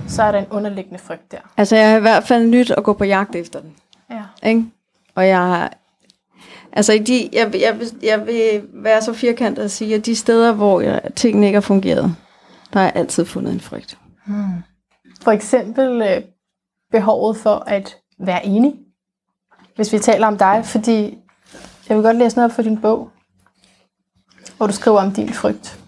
[0.08, 1.38] så er der en underliggende frygt der.
[1.58, 3.74] Altså, jeg har i hvert fald nyt at gå på jagt efter den.
[4.12, 4.50] Ja.
[4.50, 4.66] Ikke?
[5.16, 5.74] Og jeg har...
[6.74, 10.16] Altså, i de, jeg, jeg, vil- jeg vil være så firkantet at sige, at de
[10.16, 12.16] steder, hvor jeg, tingene ikke har fungeret,
[12.74, 13.98] der har jeg altid fundet en frygt.
[15.24, 16.22] For eksempel øh,
[16.92, 18.74] behovet for at være enig,
[19.76, 21.18] hvis vi taler om dig, fordi
[21.90, 23.10] jeg vil godt læse noget op for din bog,
[24.58, 25.80] hvor du skriver om din frygt.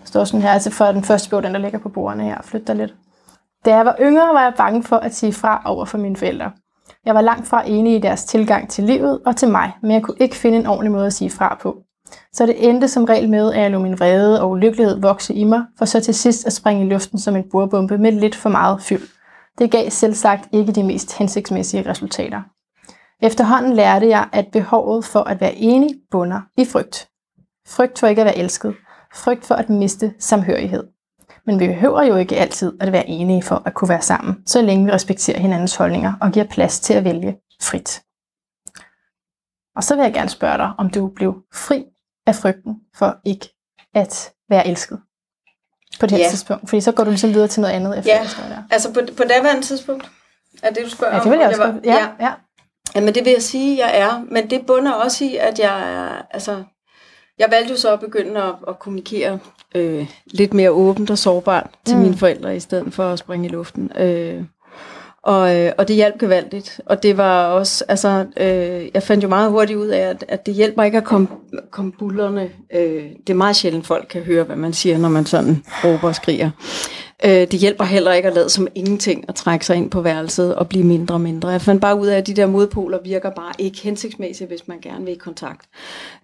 [0.00, 2.42] Der står sådan her, altså for den første bog, den der ligger på bordene her,
[2.42, 2.94] flyt dig lidt.
[3.64, 6.52] Da jeg var yngre, var jeg bange for at sige fra over for mine forældre.
[7.04, 10.02] Jeg var langt fra enig i deres tilgang til livet og til mig, men jeg
[10.02, 11.76] kunne ikke finde en ordentlig måde at sige fra på.
[12.32, 15.44] Så det endte som regel med, at jeg lå min vrede og ulykkelighed vokse i
[15.44, 18.48] mig, for så til sidst at springe i luften som en bordbombe med lidt for
[18.48, 19.02] meget fyld.
[19.58, 22.42] Det gav selv sagt ikke de mest hensigtsmæssige resultater.
[23.24, 27.08] Efterhånden lærte jeg, at behovet for at være enig bunder i frygt.
[27.68, 28.74] Frygt for ikke at være elsket.
[29.14, 30.84] Frygt for at miste samhørighed.
[31.46, 34.62] Men vi behøver jo ikke altid at være enige for at kunne være sammen, så
[34.62, 38.02] længe vi respekterer hinandens holdninger og giver plads til at vælge frit.
[39.76, 41.84] Og så vil jeg gerne spørge dig, om du blev fri
[42.26, 43.48] af frygten for ikke
[43.94, 45.00] at være elsket
[46.00, 46.30] på det her Ja.
[46.30, 46.68] tidspunkt.
[46.68, 48.54] Fordi så går du ligesom videre til noget andet efter Ja.
[48.54, 48.62] der.
[48.70, 50.10] Altså, på, på daværende tidspunkt,
[50.62, 51.24] er det, du spørger Ja, om?
[51.24, 51.84] det vil jeg om også var- godt.
[51.86, 52.32] Ja, ja.
[52.96, 54.24] Jamen det vil jeg sige, jeg er.
[54.30, 56.62] Men det bunder også i, at jeg er, altså,
[57.38, 59.38] jeg valgte jo så at begynde at, at kommunikere
[59.74, 62.02] øh, lidt mere åbent og sårbart til Mm.
[62.02, 63.90] mine forældre, i stedet for at springe i luften.
[63.98, 64.42] Øh,
[65.22, 66.80] og, øh, og det hjalp gevaldigt.
[66.86, 70.46] Og det var også, altså, øh, jeg fandt jo meget hurtigt ud af, at, at
[70.46, 71.28] det hjælper ikke at komme,
[71.70, 72.50] komme bullerne.
[72.74, 76.08] Øh, det er meget sjældent, folk kan høre, hvad man siger, når man sådan råber
[76.08, 76.50] og skriger.
[77.24, 80.54] Øh, det hjælper heller ikke at lade som ingenting at trække sig ind på værelset
[80.54, 81.48] og blive mindre og mindre.
[81.48, 84.80] Jeg fandt bare ud af, at de der modpoler virker bare ikke hensigtsmæssigt, hvis man
[84.80, 85.68] gerne vil i kontakt.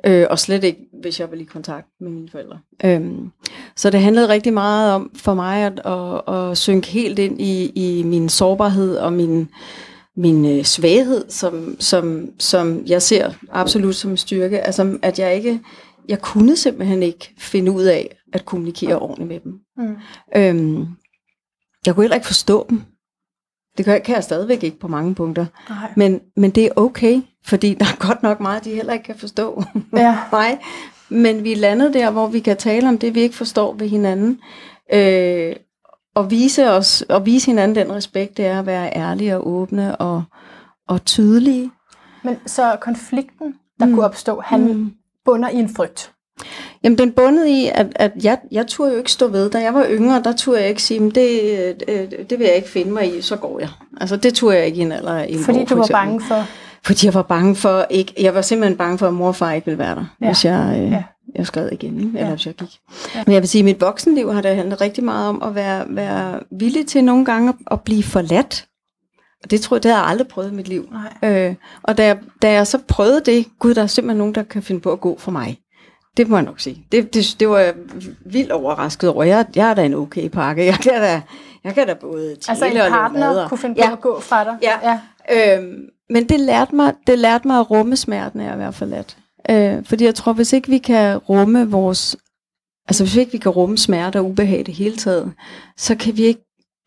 [0.06, 2.58] Øh, og slet ikke, hvis jeg vil i kontakt med mine forældre.
[2.84, 3.00] Øh,
[3.76, 7.72] så det handlede rigtig meget om for mig at, at, at synke helt ind i,
[7.74, 9.48] i min sårbarhed og min,
[10.16, 14.60] min øh, svaghed, som, som, som jeg ser absolut som en styrke.
[14.60, 15.60] Altså, at jeg ikke,
[16.08, 19.60] jeg kunne simpelthen ikke finde ud af at kommunikere ordentligt med dem.
[19.80, 19.96] Mm.
[20.36, 20.86] Øhm,
[21.86, 22.82] jeg kunne heller ikke forstå dem.
[23.76, 25.46] Det kan, kan jeg stadigvæk ikke på mange punkter.
[25.68, 25.92] Nej.
[25.96, 29.14] Men, men det er okay, fordi der er godt nok meget, de heller ikke kan
[29.18, 29.62] forstå
[29.96, 30.18] Ja.
[30.32, 30.58] mig.
[31.08, 33.88] Men vi er landet der, hvor vi kan tale om det, vi ikke forstår ved
[33.88, 34.40] hinanden.
[34.92, 35.56] Øh,
[36.14, 39.96] og vise, os, og vise hinanden den respekt, det er at være ærlige og åbne
[39.96, 40.22] og,
[40.88, 41.70] og tydelige.
[42.24, 43.94] Men så konflikten, der Mm.
[43.94, 44.92] kunne opstå, han Mm.
[45.24, 46.12] bunder i en frygt.
[46.84, 49.50] Jamen, den bundet i, at, at jeg, jeg turde jo ikke stå ved.
[49.50, 51.40] Da jeg var yngre, der turde jeg ikke sige, "Men det,
[51.88, 53.68] øh, det vil jeg ikke finde mig i, så går jeg.
[54.00, 55.92] Altså, det turde jeg ikke i en alder af 11 Fordi år, du var eksempel.
[55.92, 56.44] bange for...
[56.86, 59.52] Fordi jeg var bange for ikke, jeg var simpelthen bange for, at mor og far
[59.52, 60.26] ikke ville være der, Ja.
[60.26, 61.02] hvis jeg, øh, Ja.
[61.34, 62.08] jeg skred igen, ikke?
[62.08, 62.34] eller Ja.
[62.34, 62.68] hvis jeg gik.
[63.14, 63.22] Ja.
[63.26, 65.84] Men jeg vil sige, at mit voksenliv har det handlet rigtig meget om at være,
[65.88, 68.66] være villig til nogle gange at, at blive forladt.
[69.44, 70.88] Og det tror jeg, det har jeg aldrig prøvet i mit liv.
[71.22, 71.30] Nej.
[71.48, 74.42] Øh, og da jeg, da jeg så prøvede det, gud, der er simpelthen nogen, der
[74.42, 75.58] kan finde på at gå for mig.
[76.20, 76.84] Det må jeg nok sige.
[76.92, 77.74] Det, det, det var jeg
[78.24, 79.24] vildt overrasket over.
[79.24, 80.66] Jeg, jeg er da en okay pakke.
[80.66, 81.22] Jeg kan da,
[81.64, 83.92] jeg kan da både tale Altså en partner og- kunne finde på Ja.
[83.92, 84.58] at gå fra dig.
[84.62, 84.98] Ja.
[85.30, 85.56] ja.
[85.58, 89.16] Øhm, men det lærte, mig, det lærte mig at rumme smerten af at være forladt.
[89.50, 92.16] Øh, fordi jeg tror, hvis ikke vi kan rumme vores...
[92.88, 95.32] Altså hvis ikke vi kan rumme smerte og ubehag det hele taget,
[95.76, 96.40] så kan vi ikke,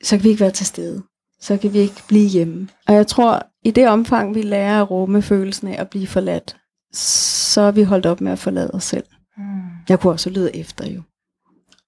[0.03, 1.03] så kan vi ikke være til stede.
[1.41, 2.67] Så kan vi ikke blive hjemme.
[2.87, 6.55] Og jeg tror, i det omfang, vi lærer at rumme følelsen af at blive forladt,
[6.93, 9.03] så er vi holdt op med at forlade os selv.
[9.37, 9.43] Mm.
[9.89, 11.01] Jeg kunne også lyde efter jo.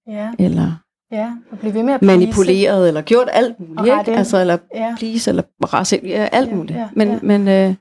[0.08, 0.72] Ja, Eller
[1.12, 1.32] ja.
[1.52, 2.20] Og blive ved med at please.
[2.20, 3.98] manipuleret, eller gjort alt muligt.
[4.08, 4.18] Ikke?
[4.18, 4.96] Altså, eller Ja.
[4.98, 6.78] please, eller rasse, ja, alt Ja, muligt.
[6.80, 7.20] ja, men, ja.
[7.22, 7.76] men øh,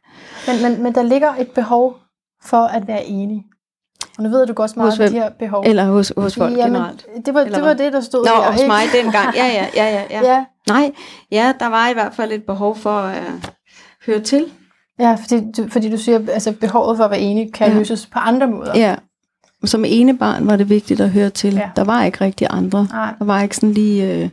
[0.46, 1.96] Men, men, men der ligger et behov
[2.44, 3.44] for at være enig.
[4.18, 5.64] Og nu ved du godt meget Hos om de her behov.
[5.66, 7.06] Eller hos, hos folk Jamen, generelt.
[7.26, 7.84] Det var, Eller det var hvad?
[7.84, 8.50] det, der stod Nå, her.
[8.52, 8.68] hos ikke?
[8.74, 9.34] mig dengang.
[9.36, 10.34] Ja, ja, ja, ja, ja.
[10.34, 10.92] Ja, Nej,
[11.30, 13.42] ja, der var i hvert fald et behov for at uh,
[14.06, 14.44] høre til.
[14.98, 17.78] ja fordi, du, fordi du siger, altså behovet for at være enig kan Ja.
[17.78, 18.72] løses på andre måder.
[18.78, 18.96] Ja.
[19.66, 21.54] Som ene barn var det vigtigt at høre til.
[21.54, 21.70] Ja.
[21.76, 22.86] Der var ikke rigtig andre.
[22.90, 23.14] Nej.
[23.18, 24.28] Der var ikke sådan lige øh,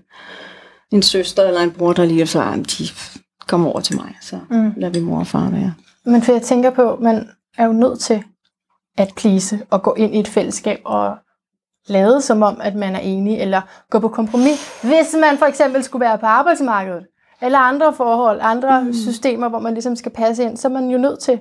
[0.92, 2.84] en søster eller en bror, der lige så "Ah, de
[3.48, 4.16] kom over til mig.
[4.22, 4.74] Så Mm.
[4.78, 5.74] lader vi mor og far være.
[6.06, 8.24] Men for jeg tænker på, man er jo nødt til
[8.98, 11.16] at please og gå ind i et fællesskab og
[11.88, 15.84] lade som om, at man er enig, eller gå på kompromis, hvis man for eksempel
[15.84, 17.04] skulle være på arbejdsmarkedet,
[17.42, 18.94] eller andre forhold, andre mm.
[18.94, 21.40] systemer, hvor man ligesom skal passe ind, så er man jo nødt til.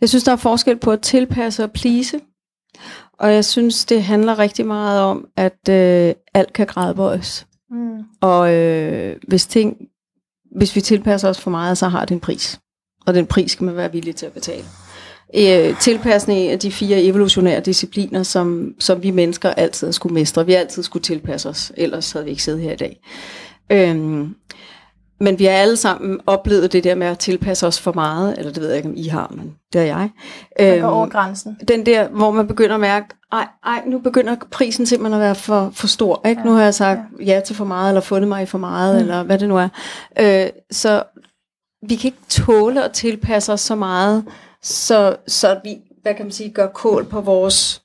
[0.00, 2.20] Jeg synes, der er forskel på at tilpasse og please.
[3.22, 7.46] Og jeg synes, det handler rigtig meget om, at øh, alt kan gradbøjes.
[7.70, 7.98] Mm.
[8.20, 9.76] Og øh, hvis, ting,
[10.56, 12.60] hvis vi tilpasser os for meget, så har det en pris.
[13.06, 14.64] Og den pris skal man være villig til at betale.
[15.36, 20.46] Øh, tilpasning af de fire evolutionære discipliner, som, som vi mennesker altid skulle mestre.
[20.46, 23.00] Vi altid skulle tilpasse os, ellers havde vi ikke siddet her i dag.
[23.72, 24.34] Øhm,
[25.22, 28.52] men vi har alle sammen oplevet det der med at tilpasse os for meget, eller
[28.52, 30.10] det ved jeg ikke, om I har, men det er jeg.
[30.58, 31.58] Man går over grænsen.
[31.68, 35.34] den der, hvor man begynder at mærke, ej, ej, nu begynder prisen simpelthen at være
[35.34, 36.26] for, for stor.
[36.26, 36.40] Ikke?
[36.40, 37.24] Ja, nu har jeg sagt ja.
[37.24, 39.00] ja til for meget, eller fundet mig i for meget, mm.
[39.00, 39.68] eller hvad det nu er.
[40.20, 41.02] Øh, så
[41.88, 44.24] vi kan ikke tåle at tilpasse os så meget,
[44.62, 47.82] så, så vi, hvad kan man sige, gør kål på vores...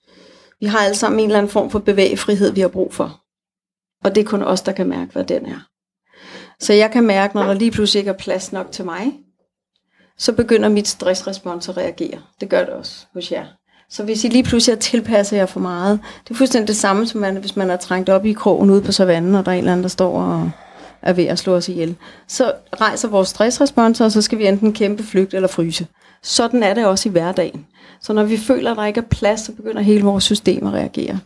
[0.60, 3.22] Vi har alle sammen en eller anden form for bevægefrihed, vi har brug for.
[4.04, 5.68] Og det er kun os, der kan mærke, hvad den er.
[6.60, 9.14] Så jeg kan mærke, når der lige pludselig ikke er plads nok til mig,
[10.18, 12.20] så begynder mit stressrespons at reagere.
[12.42, 13.46] Det gør det også hos jer.
[13.90, 17.08] Så hvis I lige pludselig er tilpasset jer for meget, det er fuldstændig det samme,
[17.08, 19.56] som man, hvis man er trængt op i krogen ude på savannen, og der er
[19.56, 20.52] en eller anden, der står og
[21.02, 21.96] er ved at slå os ihjel.
[22.28, 25.88] Så rejser vores stressrespons, og så skal vi enten kæmpe, flygte eller fryse.
[26.24, 27.66] Sådan er det også i hverdagen.
[28.02, 30.74] Så når vi føler, at der ikke er plads, så begynder hele vores system at
[30.74, 31.20] reagere.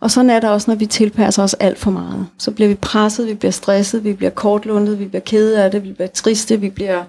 [0.00, 2.26] Og sådan er det også, når vi tilpasser os alt for meget.
[2.38, 5.84] Så bliver vi presset, vi bliver stresset, vi bliver kortlundet, vi bliver kede af det,
[5.84, 7.04] vi bliver triste, vi bliver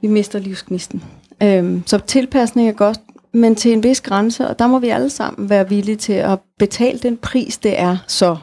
[0.00, 1.04] vi mister livsgnisten.
[1.42, 3.00] Øhm, så tilpasning er godt,
[3.32, 6.38] men til en vis grænse, og der må vi alle sammen være villige til at
[6.58, 8.36] betale den pris, det er så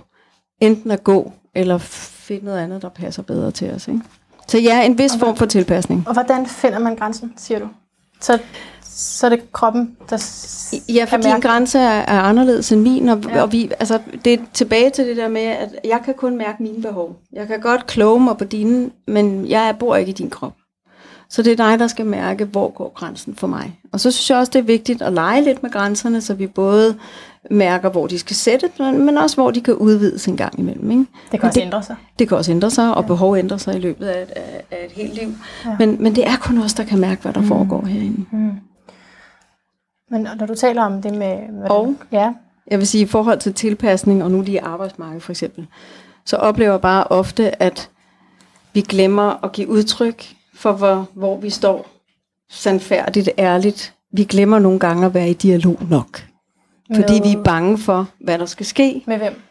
[0.62, 3.88] enten at gå, eller finde noget andet, der passer bedre til os.
[3.88, 4.02] Ikke?
[4.48, 6.08] Så ja, en vis form for tilpasning.
[6.08, 7.68] Og hvordan finder man grænsen, siger du?
[8.22, 8.40] Så,
[8.84, 10.18] så er det kroppen, der
[10.90, 13.42] Ja, for din grænse er, er anderledes end min, og, ja.
[13.42, 16.64] og vi, altså, det er tilbage til det der med, at jeg kan kun mærke
[16.64, 17.16] mine behov.
[17.34, 20.54] Jeg kan godt kloge mig på dine, men jeg bor ikke i din krop.
[21.30, 23.80] Så det er dig, der skal mærke, hvor går grænsen for mig.
[23.94, 26.48] Og så synes jeg også, det er vigtigt at lege lidt med grænserne, så vi
[26.48, 26.96] både
[27.50, 30.92] mærker, hvor de skal sætte, men men også hvor de kan udvides en gang imellem.
[30.92, 31.06] Ikke?
[31.32, 31.96] Det kan også ændre sig.
[32.20, 34.86] Det kan også ændre sig, og behov ændrer sig i løbet af et, af, af
[34.86, 35.30] et helt liv.
[35.66, 35.70] Ja.
[35.70, 35.76] Ja.
[35.80, 37.48] Men, men det er kun os, der kan mærke, hvad der mm.
[37.48, 38.26] foregår herinde.
[38.32, 38.52] Mm.
[40.12, 41.36] Men når du taler om det med...
[41.36, 41.96] Hvordan, Og?
[42.12, 42.34] Ja,
[42.72, 45.68] Jeg vil sige, i forhold til tilpasning, og nu lige arbejdsmarkedet for eksempel,
[46.26, 47.90] så oplever jeg bare ofte, at
[48.74, 50.26] vi glemmer at give udtryk
[50.56, 51.88] for, hvor, hvor vi står
[52.50, 53.94] sandfærdigt, ærligt.
[54.14, 56.24] Vi glemmer nogle gange at være i dialog nok.
[56.96, 59.04] Fordi Med- vi er bange for, hvad der skal ske.
[59.08, 59.42] med hvem?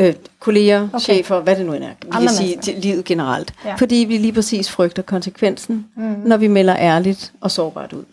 [0.00, 0.98] Øh, kolleger, Okay.
[1.00, 1.88] chefer, hvad det nu end er.
[1.88, 3.54] Vi Andre kan sige til livet generelt.
[3.64, 3.68] Ja.
[3.68, 3.74] Ja.
[3.74, 6.02] Fordi vi lige præcis frygter konsekvensen, Mm.
[6.02, 8.04] når vi melder ærligt og sårbart ud.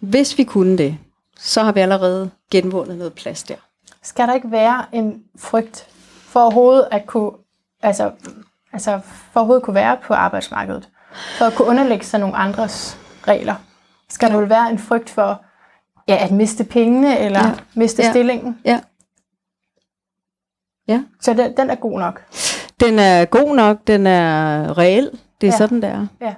[0.00, 0.96] Hvis vi kunne det,
[1.38, 3.54] så har vi allerede genvundet noget plads der.
[4.02, 5.86] Skal der ikke være en frygt
[6.28, 7.30] for overhovedet at kunne,
[7.82, 8.10] altså,
[8.72, 9.00] altså
[9.32, 10.88] for overhovedet kunne være på arbejdsmarkedet?
[11.38, 12.98] For at kunne underlægge sig nogle andres
[13.28, 13.54] regler?
[14.10, 15.42] Skal der vel være en frygt for
[16.08, 17.54] ja, at miste pengene, eller ja.
[17.74, 18.10] Miste Ja.
[18.10, 18.58] stillingen?
[18.64, 18.80] Ja.
[20.88, 21.02] Ja.
[21.20, 22.22] Så den, den er god nok.
[22.80, 25.10] Den er god nok, den er reel.
[25.40, 25.56] Det er Ja.
[25.58, 26.06] sådan, det er.
[26.20, 26.34] Ja.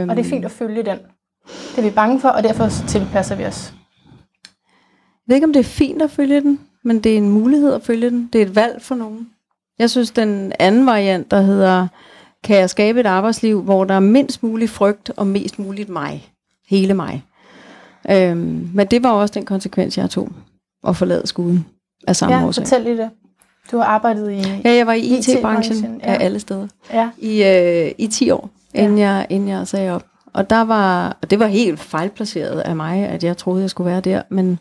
[0.00, 0.98] Øhm, Og det er fint at følge den.
[1.46, 3.74] Det er vi bange for, og derfor så tilpasser vi os.
[4.44, 4.52] Jeg
[5.26, 7.82] ved ikke, om det er fint at følge den, men det er en mulighed at
[7.82, 8.30] følge den.
[8.32, 9.30] Det er et valg for nogen.
[9.78, 11.88] Jeg synes, den anden variant, der hedder,
[12.44, 16.28] kan jeg skabe et arbejdsliv, hvor der er mindst mulig frygt og mest muligt mig.
[16.68, 17.24] Hele mig.
[18.10, 20.28] Øhm, men det var også den konsekvens, jeg tog.
[20.88, 21.66] At forlade skuden
[22.06, 22.64] af samme Ja, årsag.
[22.64, 23.10] fortæl lige det.
[23.72, 24.60] Du har arbejdet i...
[24.64, 26.14] Ja, jeg var i IT-branchen, IT-branchen ja.
[26.14, 26.66] af alle steder.
[26.92, 27.10] Ja.
[27.18, 28.82] I, øh, i 10 år, Ja.
[28.84, 30.04] inden, jeg, inden jeg sagde op.
[30.32, 33.90] Og der var, og det var helt fejlplaceret af mig, at jeg troede, jeg skulle
[33.90, 34.22] være der.
[34.28, 34.58] Men,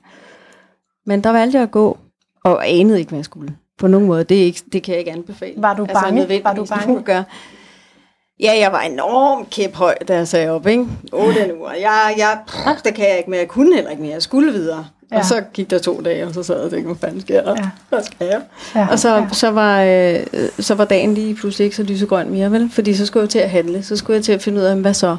[1.05, 1.97] men der valgte jeg at gå,
[2.43, 3.55] og anede ikke, hvad jeg skulle.
[3.79, 4.23] På nogen måde.
[4.23, 5.53] Det, er ikke, det kan jeg ikke anbefale.
[5.57, 6.11] Var du bange?
[6.15, 7.03] nødvendigvis, Var du bange?
[7.03, 7.23] Gøre.
[8.43, 10.85] Ja, jeg var enormt kæphøj, da jeg sagde op, ikke?
[11.11, 11.73] 8 uger.
[11.73, 13.39] Jeg, jeg, pff, det kan jeg ikke mere.
[13.39, 14.13] Jeg kunne heller ikke mere.
[14.13, 14.85] Jeg skulle videre.
[15.11, 15.17] Ja.
[15.17, 17.43] Og så gik der to dage, og så sad jeg og tænkte, hvad fanden sker
[17.43, 17.55] der?
[17.57, 17.69] Ja.
[17.89, 18.41] Hvad skal jeg?
[18.75, 18.87] Ja.
[18.91, 19.27] Og så, ja.
[19.31, 20.19] så, var, øh,
[20.59, 22.69] så var dagen lige pludselig ikke så lysegrøn mere, vel?
[22.71, 24.75] Fordi så skulle jeg til at handle, så skulle jeg til at finde ud af,
[24.75, 25.17] hvad så?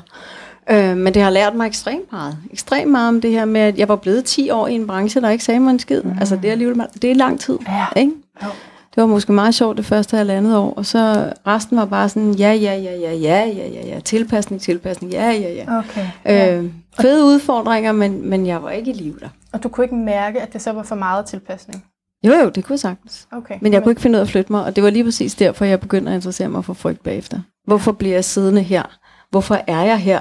[0.71, 2.37] Øh, men det har lært mig ekstremt meget.
[2.53, 5.21] Ekstremt meget om det her med, at jeg var blevet 10 år i en branche,
[5.21, 6.03] der ikke sagde mig en skid.
[6.03, 6.17] Mm.
[6.21, 7.59] Altså det er alligevel det er lang tid.
[7.69, 8.01] Ja.
[8.01, 8.13] Ikke?
[8.43, 8.49] Jo.
[8.95, 12.33] Det var måske meget sjovt det første halvandet år, og så resten var bare sådan,
[12.33, 15.79] ja, ja, ja, ja, ja, ja, ja, ja, tilpasning, tilpasning, ja, ja, ja.
[15.79, 16.07] Okay.
[16.25, 16.57] Ja.
[16.57, 19.29] Øh, fede udfordringer, men, men jeg var ikke i live der.
[19.53, 21.85] Og du kunne ikke mærke, at det så var for meget tilpasning?
[22.27, 23.29] Jo, jo, det kunne jeg sagtens.
[23.33, 23.59] Okay.
[23.61, 25.35] Men jeg kunne ikke finde ud af at flytte mig, og det var lige præcis
[25.35, 27.41] derfor, jeg begyndte at interessere mig for frygt bagefter.
[27.67, 28.83] Hvorfor bliver jeg siddende her?
[29.31, 30.21] Hvorfor er jeg her,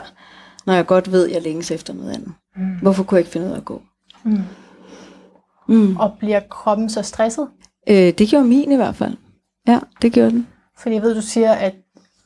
[0.65, 2.33] når jeg godt ved, at jeg længes efter noget andet?
[2.55, 2.63] Mm.
[2.81, 3.81] Hvorfor kunne jeg ikke finde ud af at gå?
[4.23, 4.39] Mm.
[5.67, 5.97] Mm.
[5.97, 7.47] Og bliver kroppen så stresset?
[7.89, 9.13] Øh, det gjorde min i hvert fald.
[9.67, 10.48] Ja, det gjorde den.
[10.78, 11.74] Fordi jeg ved, du siger, at,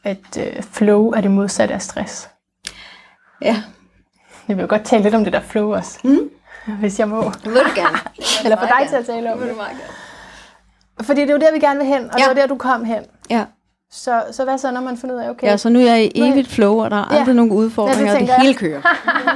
[0.04, 2.30] at uh, flow er det modsatte af stress.
[3.42, 3.64] Ja,
[4.48, 6.20] Jeg vil jo godt tale lidt om det der flow også, Mm.
[6.80, 7.22] hvis jeg må.
[7.44, 7.98] det vil du gerne.
[8.44, 9.56] Eller få dig til at tale om Det vil det.
[9.56, 9.94] du meget gerne.
[11.08, 12.24] Fordi det er jo der, vi gerne vil hen, og ja.
[12.24, 13.04] det var der, du kom hen.
[13.30, 13.46] Ja.
[13.92, 16.04] Så, så hvad så, når man finder ud af, okay, ja, så nu er jeg
[16.04, 17.20] i evigt flow, og der er Ja.
[17.20, 18.82] aldrig nogen udfordringer, Ja, og det det tænker hele jeg.
[18.82, 18.82] kører.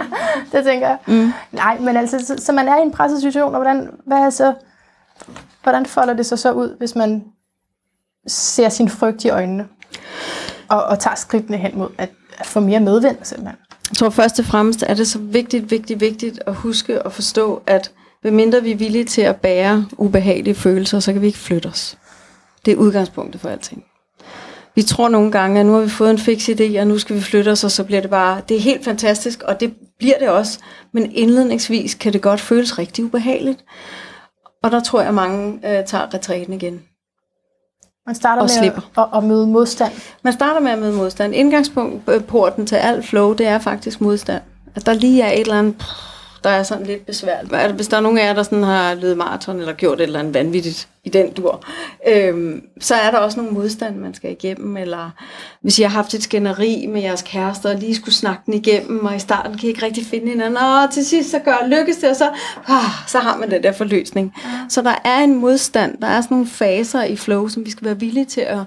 [0.58, 0.98] det tænker jeg.
[1.08, 1.34] Mm.
[1.52, 4.30] Nej, men altså, så, så man er i en presset situation, og hvordan, hvad er
[4.30, 4.54] så,
[5.64, 7.24] hvordan folder det sig så ud, hvis man
[8.28, 9.68] ser sin frygt i øjnene,
[10.70, 13.58] og, og tager skridtene hen mod at, at få mere medvind, simpelthen.
[13.90, 17.62] Jeg tror først og fremmest er det så vigtigt, vigtigt, vigtigt at huske og forstå,
[17.68, 17.92] at
[18.24, 21.98] medmindre vi er villige til at bære ubehagelige følelser, så kan vi ikke flytte os.
[22.66, 23.84] Det er udgangspunktet for alting.
[24.76, 27.16] Vi tror nogle gange, at nu har vi fået en fix idé, og nu skal
[27.16, 30.18] vi flytte os, og så bliver det bare, det er helt fantastisk, og det bliver
[30.20, 30.60] det også.
[30.92, 33.64] Men indledningsvis kan det godt føles rigtig ubehageligt.
[34.63, 36.84] Og der tror jeg, at mange øh, tager retræten igen.
[38.06, 39.00] Man starter Og med slipper.
[39.00, 39.91] at, at, møde modstand.
[40.24, 41.36] Man starter med at møde modstand.
[41.36, 44.43] Indgangspunkten til alt flow, det er faktisk modstand.
[44.76, 45.84] At der lige er et eller andet,
[46.44, 47.74] der er sådan lidt besværligt.
[47.74, 50.20] Hvis der er nogen af jer, der sådan har løbet maraton eller gjort et eller
[50.20, 51.66] andet vanvittigt i den dur,
[52.08, 54.78] øhm, så er der også nogle modstand, man skal igennem.
[54.78, 55.10] Eller
[55.62, 59.06] hvis I har haft et skænderi med jeres kærester, og lige skulle snakke den igennem,
[59.06, 61.98] og i starten kan I ikke rigtig finde hinanden, og til sidst så gør lykkes
[61.98, 62.30] det, og så,
[62.68, 64.34] ah, så har man den der forløsning.
[64.70, 67.86] Så der er en modstand, der er sådan nogle faser i flow, som vi skal
[67.86, 68.60] være villige til at,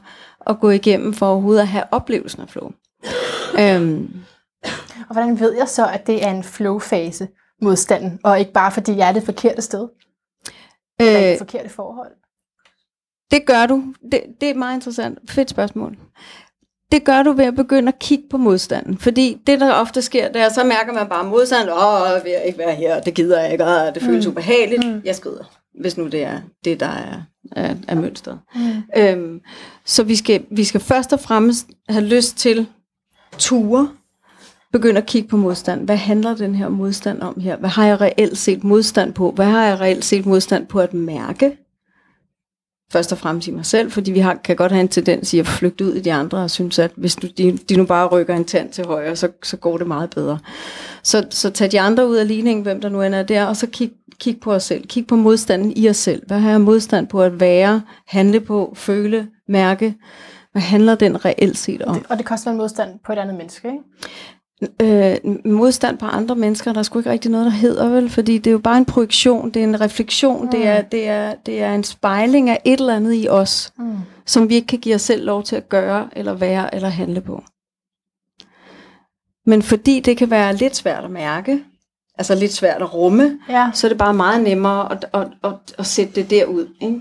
[0.46, 2.70] at gå igennem for overhovedet at have oplevelsen af flow.
[3.58, 4.10] Øhm,
[5.08, 7.28] Og hvordan ved jeg så, at det er en flow-fase,
[7.62, 9.88] modstanden, og ikke bare fordi jeg er det forkerte sted,
[11.00, 12.12] eller øh, det forkerte forhold?
[13.30, 13.94] Det gør du.
[14.12, 15.18] Det, det er meget interessant.
[15.30, 15.96] Fedt spørgsmål.
[16.92, 18.98] Det gør du ved at begynde at kigge på modstanden.
[18.98, 21.68] Fordi det, der ofte sker, det er, så mærker man bare modstand.
[21.70, 24.32] Åh, jeg vil ikke være her, det gider jeg ikke, og det føles Mm.
[24.32, 24.86] ubehageligt.
[24.86, 25.02] Mm.
[25.04, 25.44] Jeg skrider,
[25.80, 28.40] hvis nu det er det, der er, er, er mønstret.
[28.54, 28.82] Mm.
[28.96, 29.40] Øhm,
[29.84, 32.66] så vi skal, vi skal først og fremmest have lyst til
[33.38, 33.88] ture,
[34.74, 35.84] begynde at kigge på modstand.
[35.84, 37.56] Hvad handler den her modstand om her?
[37.56, 39.30] Hvad har jeg reelt set modstand på?
[39.30, 41.58] Hvad har jeg reelt set modstand på at mærke?
[42.92, 45.38] Først og fremmest i mig selv, fordi vi har, kan godt have en tendens i
[45.38, 48.06] at flygte ud i de andre og synes, at hvis du, de, de nu bare
[48.06, 50.38] rykker en tand til højre, så, så går det meget bedre.
[51.02, 53.56] Så, så tag de andre ud af ligningen, hvem der nu end er der, og
[53.56, 54.86] så kig, kig på os selv.
[54.86, 56.26] Kig på modstanden i os selv.
[56.26, 59.94] Hvad har jeg modstand på at være, handle på, føle, mærke?
[60.52, 62.04] Hvad handler den reelt set om?
[62.08, 63.78] Og det koster en modstand på et andet menneske, ikke?
[64.82, 68.38] Øh, modstand på andre mennesker, der er sgu ikke rigtig noget, der hedder vel, fordi
[68.38, 70.50] det er jo bare en projektion, det er en refleksion, mm.
[70.50, 73.96] det, er, det, er, det er en spejling af et eller andet i os, Mm.
[74.26, 77.20] som vi ikke kan give os selv lov til at gøre, eller være, eller handle
[77.20, 77.42] på.
[79.46, 81.60] Men fordi det kan være lidt svært at mærke,
[82.18, 83.70] altså lidt svært at rumme, Ja.
[83.74, 86.66] så er det bare meget nemmere at, at, at, at sætte det derud.
[86.80, 87.00] Ikke?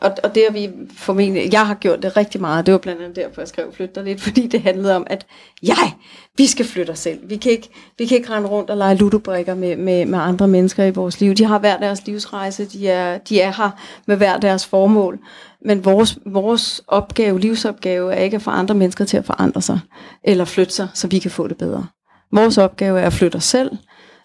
[0.00, 3.02] Og, og det har vi formentlig, jeg har gjort det rigtig meget, det var blandt
[3.02, 5.26] andet derfor, jeg skrev Flyt dig lidt, fordi det handlede om, at
[5.62, 5.94] jeg,
[6.36, 7.18] vi skal flytte os selv.
[7.22, 10.48] Vi kan ikke, vi kan ikke rende rundt og lege ludobrikker med, med, med andre
[10.48, 11.34] mennesker i vores liv.
[11.34, 13.70] De har hver deres livsrejse, de er, de er her
[14.06, 15.18] med hver deres formål.
[15.64, 19.80] Men vores, vores opgave, livsopgave, er ikke at få andre mennesker til at forandre sig,
[20.24, 21.86] eller flytte sig, så vi kan få det bedre.
[22.32, 23.70] Vores opgave er at flytte os selv,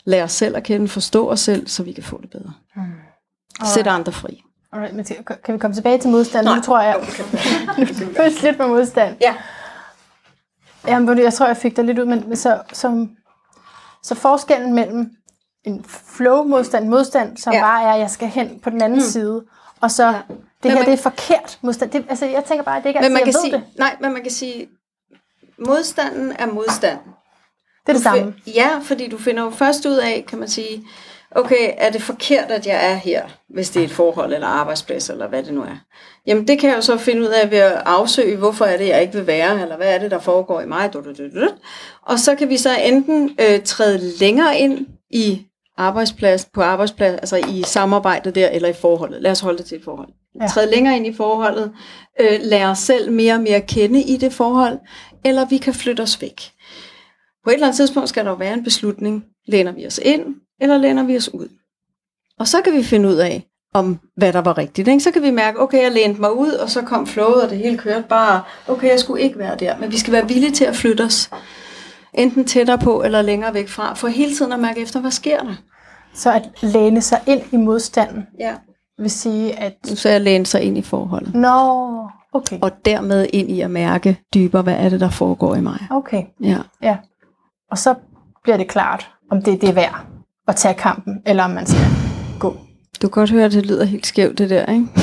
[0.05, 2.53] lære os selv at kende, forstå os selv, så vi kan få det bedre.
[3.73, 4.44] Sætte andre fri.
[4.75, 5.05] Alright, men
[5.45, 6.45] kan vi komme tilbage til modstand?
[6.45, 6.55] Nej.
[6.55, 6.95] Nu tror jeg,
[8.17, 9.15] er slut med modstand.
[9.21, 9.35] Ja.
[10.87, 13.09] Jamen, jeg tror, jeg fik dig lidt ud, men så, som,
[14.03, 15.11] så forskellen mellem
[15.63, 15.85] en
[16.17, 17.61] flow-modstand, modstand, som Ja.
[17.61, 19.05] bare er, at jeg skal hen på den anden Mm.
[19.05, 19.43] side,
[19.81, 20.11] og så Ja.
[20.11, 20.23] det
[20.63, 21.91] Men her, man- det er forkert modstand.
[21.91, 23.51] Det, altså, jeg tænker bare, at det ikke er Men man kan jeg ved sige,
[23.53, 23.63] det.
[23.79, 24.67] nej, men man kan sige,
[25.67, 26.97] modstanden er modstand.
[27.85, 28.33] Det er det samme.
[28.55, 30.83] Ja, fordi du finder jo først ud af, kan man sige,
[31.35, 35.09] okay, er det forkert, at jeg er her, hvis det er et forhold eller arbejdsplads,
[35.09, 35.77] eller hvad det nu er.
[36.27, 38.87] Jamen det kan jeg jo så finde ud af ved at afsøge, hvorfor er det,
[38.87, 40.91] jeg ikke vil være, eller hvad er det, der foregår i mig.
[42.01, 45.45] Og så kan vi så enten øh, træde længere ind i
[45.77, 49.21] arbejdsplads, på arbejdsplads, altså i samarbejdet der, eller i forholdet.
[49.21, 50.09] Lad os holde det til et forhold.
[50.41, 50.47] Ja.
[50.47, 51.71] Træde længere ind i forholdet,
[52.19, 54.79] øh, lære os selv mere og mere kende i det forhold,
[55.25, 56.41] eller vi kan flytte os væk.
[57.43, 59.23] På et eller andet tidspunkt skal der jo være en beslutning.
[59.47, 61.47] Læner vi os ind, eller læner vi os ud?
[62.39, 64.87] Og så kan vi finde ud af, om hvad der var rigtigt.
[64.87, 64.99] Ikke?
[64.99, 67.57] Så kan vi mærke, okay, jeg lænede mig ud, og så kom flowet, og det
[67.57, 69.77] hele kørte bare, okay, jeg skulle ikke være der.
[69.77, 71.29] Men vi skal være villige til at flytte os,
[72.13, 75.39] enten tættere på, eller længere væk fra, for hele tiden at mærke efter, hvad sker
[75.39, 75.55] der?
[76.13, 78.55] Så at læne sig ind i modstanden, Ja.
[78.97, 79.73] vil sige, at...
[79.89, 81.35] Nu så jeg læne sig ind i forholdet.
[81.35, 82.59] Nå, okay.
[82.61, 85.79] Og dermed ind i at mærke dybere, hvad er det, der foregår i mig.
[85.91, 86.57] Okay, Ja.
[86.81, 86.97] ja.
[87.71, 87.95] Og så
[88.43, 90.05] bliver det klart, om det, det er værd
[90.47, 91.81] at tage kampen, eller om man skal
[92.39, 92.49] gå.
[93.01, 94.87] Du kan godt høre, at det lyder helt skævt, det der, ikke?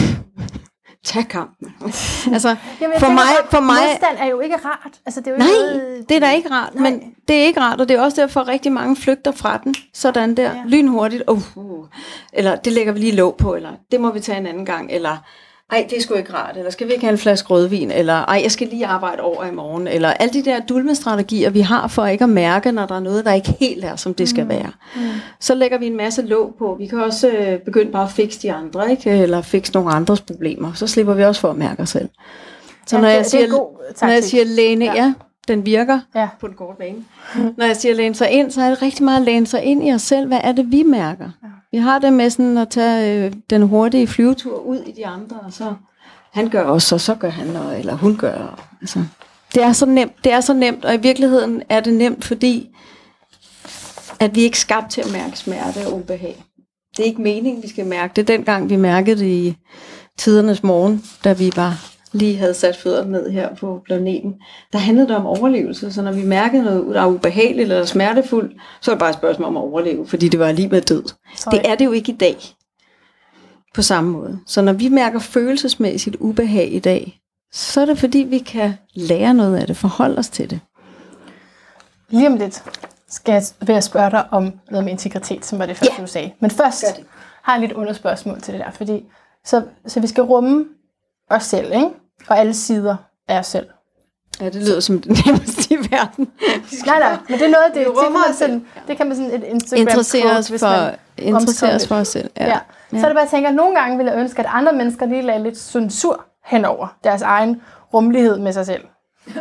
[1.04, 1.74] Tag kampen.
[2.34, 4.92] altså, Jamen, For mig- for mig- Modstand er jo ikke rart.
[5.06, 6.90] Altså, det er jo Nej, ikke noget, det er da ikke rart, Nej.
[6.90, 9.60] men det er ikke rart, og det er også derfor, at rigtig mange flygter fra
[9.64, 10.48] den, sådan der, ja.
[10.56, 10.62] Ja.
[10.66, 11.86] lynhurtigt, uh, uh,
[12.32, 14.90] eller det lægger vi lige låg på, eller det må vi tage en anden gang,
[14.92, 15.16] eller
[15.72, 18.12] ej, det er sgu ikke rart, eller skal vi ikke have en flaske rødvin, eller
[18.14, 21.88] ej, jeg skal lige arbejde over i morgen, eller alle de der dulmestrategier, vi har
[21.88, 24.48] for ikke at mærke, når der er noget, der ikke helt er, som det skal
[24.48, 24.70] være.
[24.96, 25.00] Mm.
[25.40, 26.76] Så lægger vi en masse låg på.
[26.78, 29.10] Vi kan også øh, begynde bare at fikse de andre, ikke?
[29.10, 30.72] eller fikse nogle andres problemer.
[30.74, 32.08] Så slipper vi også for at mærke os selv.
[32.86, 34.94] Så Ja, når, det- jeg er siger, god når jeg siger læne, Ja.
[34.94, 35.12] ja.
[35.48, 36.28] den virker Ja.
[36.40, 36.96] på den korte bane.
[37.56, 39.88] Når jeg siger læne sig ind, så er det rigtig meget at læne sig ind
[39.88, 40.26] i os selv.
[40.26, 41.24] Hvad er det, vi mærker?
[41.42, 41.48] Ja.
[41.72, 45.36] Vi har det med sådan at tage øh, den hurtige flyvetur ud i de andre,
[45.46, 45.74] og så
[46.32, 48.34] han gør også, og så gør han, og, eller hun gør.
[48.34, 49.04] og- Altså,
[49.54, 52.68] det er så nemt, det er så nemt, og i virkeligheden er det nemt, fordi
[54.20, 56.44] at vi ikke er skabt til at mærke smerte og ubehag.
[56.96, 58.28] Det er ikke meningen, vi skal mærke det.
[58.28, 59.56] Dengang vi mærkede det i
[60.18, 64.34] tidernes morgen, da vi var lige havde sat fødderne ned her på planeten,
[64.72, 65.92] der handlede det om overlevelse.
[65.92, 69.16] Så når vi mærkede noget, der var ubehageligt eller smertefuldt, så var det bare et
[69.16, 71.02] spørgsmål om at overleve, fordi det var lige med død.
[71.36, 71.52] Sorry.
[71.56, 72.36] Det er det jo ikke i dag.
[73.74, 74.38] På samme måde.
[74.46, 77.18] Så når vi mærker følelsesmæssigt ubehag i dag,
[77.52, 80.60] så er det fordi, vi kan lære noget af det, forholde os til det.
[82.08, 82.62] Lige om lidt
[83.08, 86.02] skal jeg, vil jeg spørge dig om noget med integritet, som var det første, Ja.
[86.02, 86.32] du sagde.
[86.40, 86.84] Men først
[87.42, 89.04] har jeg lidt underspørgsmål til det der, fordi
[89.44, 90.64] så, så vi skal rumme
[91.30, 91.88] os selv, ikke?
[92.28, 92.96] Og alle sider
[93.28, 93.66] af os selv.
[94.40, 96.32] Ja, det lyder som det nemmeste i verden.
[96.86, 99.06] Nej, nej, men det er noget, det, det, rummer kan, man os sådan, det kan
[99.06, 102.30] man sådan et Instagram Interessere os hvis for, man interessere os for os selv.
[102.36, 102.46] Ja.
[102.46, 102.58] ja.
[102.90, 105.06] Så er det bare, jeg tænker, at nogle gange vil jeg ønske, at andre mennesker
[105.06, 107.62] lige lagde lidt censur henover deres egen
[107.94, 108.84] rummelighed med sig selv.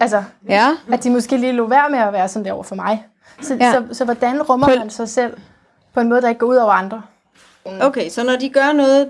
[0.00, 0.68] Altså, ja.
[0.92, 3.06] at de måske lige lå være med at være sådan der over for mig.
[3.42, 3.72] Så, ja.
[3.72, 5.36] Så, så hvordan rummer På- man sig selv
[5.94, 7.02] på en måde, der ikke går ud over andre?
[7.80, 9.08] Okay, så når de gør noget,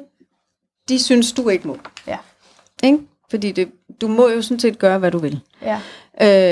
[0.88, 1.76] de synes, du ikke må.
[2.06, 2.18] Ja.
[2.82, 2.98] Ikke?
[3.30, 3.68] Fordi det,
[4.00, 5.40] du må jo sådan set gøre, hvad du vil.
[5.62, 5.78] Ja.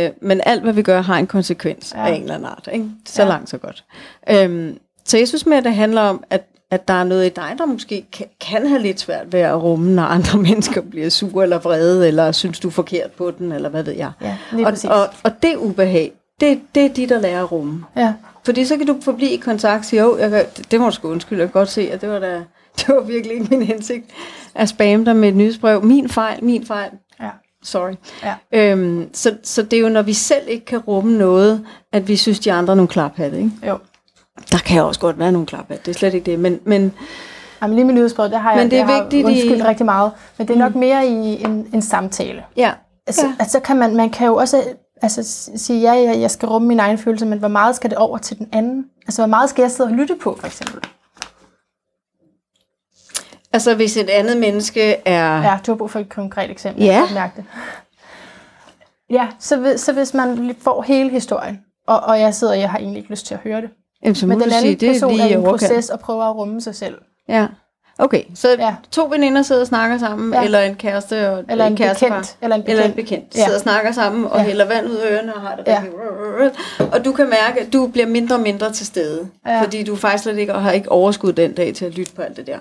[0.06, 2.06] Øh, men alt, hvad vi gør, har en konsekvens Ja.
[2.08, 2.68] af en eller anden art.
[2.72, 2.84] Ikke?
[3.06, 3.28] Så Ja.
[3.28, 3.84] langt, så godt.
[4.30, 7.28] Øhm, så jeg synes mere, at det handler om, at, at der er noget i
[7.28, 11.08] dig, der måske kan, kan have lidt svært ved at rumme, når andre mennesker bliver
[11.08, 14.10] sure eller vrede, eller synes, du er forkert på den, eller hvad ved jeg.
[14.20, 14.90] Ja, og, præcis.
[14.90, 17.84] og, og det ubehag, det, det er de, der lærer at rumme.
[17.96, 18.12] Ja.
[18.44, 20.86] Fordi så kan du forblive i kontakt og sige, jo, jeg kan, det, det må
[20.86, 22.42] du sgu undskylde, jeg kan godt se, at det var, da,
[22.86, 24.04] det var virkelig ikke min hensigt
[24.54, 25.84] at spamme dig med et nyhedsbrev.
[25.84, 26.90] Min fejl, min fejl.
[27.20, 27.28] Ja.
[27.62, 27.92] Sorry.
[28.24, 28.34] Ja.
[28.52, 32.16] Øhm, så, så det er jo, når vi selv ikke kan rumme noget, at vi
[32.16, 33.36] synes, de andre er nogle klaphatte.
[33.38, 33.50] Ikke?
[33.68, 33.78] Jo.
[34.52, 36.38] Der kan også godt være nogle klaphatte, det er slet ikke det.
[36.38, 36.92] Men, men
[37.62, 39.64] Jamen, lige med nyhedsbrevet, der har jeg, Men det er jeg har vigtigt i- undskyldt
[39.64, 40.12] rigtig meget.
[40.38, 42.42] Men det er nok mere i en, en samtale.
[42.56, 42.72] ja,
[43.06, 43.32] Altså, ja.
[43.38, 44.62] Altså kan man, man kan jo også
[45.02, 47.98] altså, sige, ja, jeg, jeg skal rumme min egen følelse, men hvor meget skal det
[47.98, 48.84] over til den anden?
[49.06, 50.80] Altså, hvor meget skal jeg sidde og lytte på, for eksempel?
[53.52, 55.42] Altså hvis et andet menneske er...
[55.42, 56.84] Ja, du har brug for et konkret eksempel.
[56.84, 56.92] Ja.
[56.92, 57.44] Jeg mærke det.
[59.10, 62.70] Ja, så, hvis- så hvis man får hele historien, og, og jeg sidder og jeg
[62.70, 63.70] har egentlig ikke lyst til at høre det,
[64.02, 65.42] Jamen, så må men den sige, anden det er person er lige i i en
[65.42, 66.94] proces og prøver at rumme sig selv.
[67.28, 67.46] Ja.
[68.00, 68.74] Okay, så Ja.
[68.90, 70.42] to veninder sidder og snakker sammen, Ja.
[70.44, 72.08] eller en kæreste og Eller en kærestepar.
[72.14, 72.36] bekendt.
[72.42, 72.78] Eller en bekendt.
[72.80, 73.34] Eller en bekendt.
[73.36, 73.44] Ja.
[73.44, 74.44] Sidder og snakker sammen og Ja.
[74.44, 75.82] hælder vand ud af ørerne og har det Ja.
[76.40, 76.92] rigtig...
[76.92, 79.28] Og du kan mærke, at du bliver mindre og mindre til stede.
[79.46, 79.62] Ja.
[79.62, 82.22] Fordi du faktisk slet ikke og har ikke overskud den dag til at lytte på
[82.22, 82.58] alt det der.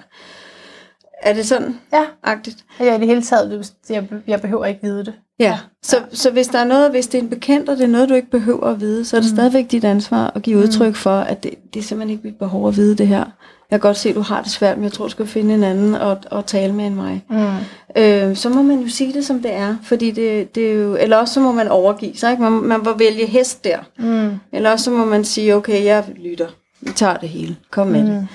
[1.21, 1.79] Er det sådan?
[1.93, 2.65] Ja, Agtigt?
[2.79, 5.13] jeg i det hele taget, jeg, jeg behøver ikke vide det.
[5.39, 5.59] Ja.
[5.83, 8.09] Så, så hvis der er noget, hvis det er en bekendt, og det er noget,
[8.09, 9.35] du ikke behøver at vide, så er det mm.
[9.35, 12.67] stadigvæk dit ansvar at give udtryk for, at det, det er simpelthen ikke mit behov
[12.67, 13.23] at vide det her.
[13.71, 15.53] Jeg kan godt se, at du har det svært, men jeg tror, du skal finde
[15.53, 17.25] en anden og, og tale med end mig.
[17.29, 18.01] Mm.
[18.01, 19.75] Øh, så må man jo sige det, som det er.
[19.83, 22.31] Fordi det, det er jo, eller også så må man overgive sig.
[22.31, 22.43] Ikke?
[22.43, 23.77] Man, man må vælge hest der.
[23.99, 24.31] Mm.
[24.51, 26.47] Eller også så må man sige, okay, jeg lytter.
[26.81, 27.55] Vi tager det hele.
[27.71, 28.07] Kom med mm.
[28.07, 28.27] det.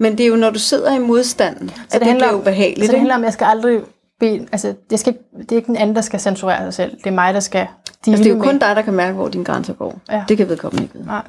[0.00, 2.34] Men det er jo, når du sidder i modstanden, så at det, det handler bliver
[2.34, 2.86] om- ubehageligt.
[2.86, 3.80] Så det handler om, at jeg skal aldrig
[4.20, 6.96] bede, altså, det, skal, det er ikke den anden, der skal censurere sig selv.
[6.96, 7.60] Det er mig, der skal
[8.06, 8.44] Altså, det er jo med.
[8.44, 10.00] kun dig, der kan mærke, hvor dine grænser går.
[10.10, 10.24] Ja.
[10.28, 11.06] Det kan vedkommende ikke vide.
[11.06, 11.22] Nej.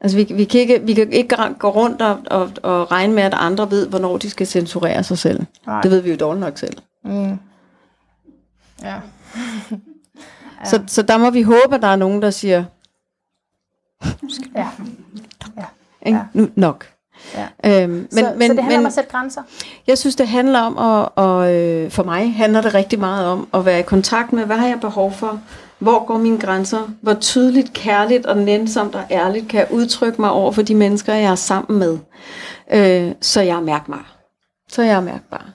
[0.00, 3.22] Altså, vi, vi, kan ikke, vi kan ikke gå rundt og, og, og regne med,
[3.22, 5.42] at andre ved, hvornår de skal censurere sig selv.
[5.66, 5.80] Nej.
[5.80, 6.76] Det ved vi jo dårligt nok selv.
[7.04, 7.30] Mm.
[7.30, 7.36] Ja.
[8.82, 8.94] Ja.
[10.64, 12.64] Så, så der må vi håbe, at der er nogen, der siger,
[14.56, 14.66] ja.
[16.06, 16.18] ikke?
[16.18, 16.24] Ja.
[16.32, 16.86] nu nok.
[17.34, 17.82] Ja.
[17.82, 19.42] Øhm, men, så, men, så det handler men, om at sætte grænser.
[19.86, 23.48] Jeg synes, det handler om, at, og, øh, for mig handler det rigtig meget om
[23.54, 25.40] at være i kontakt med, hvad har jeg behov for?
[25.78, 26.90] Hvor går mine grænser?
[27.00, 31.14] Hvor tydeligt, kærligt og nænsomt og ærligt kan jeg udtrykke mig over for de mennesker,
[31.14, 31.98] jeg er sammen med?
[32.72, 34.16] Øh, så jeg er mærkbar.
[34.68, 35.50] Så jeg er mærkbar.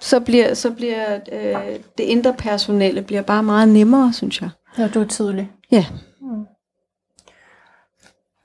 [0.00, 4.50] Så bliver, så bliver øh, det interpersonelle bliver bare meget nemmere, synes jeg.
[4.78, 5.50] Når du er tydelig.
[5.72, 5.86] Ja.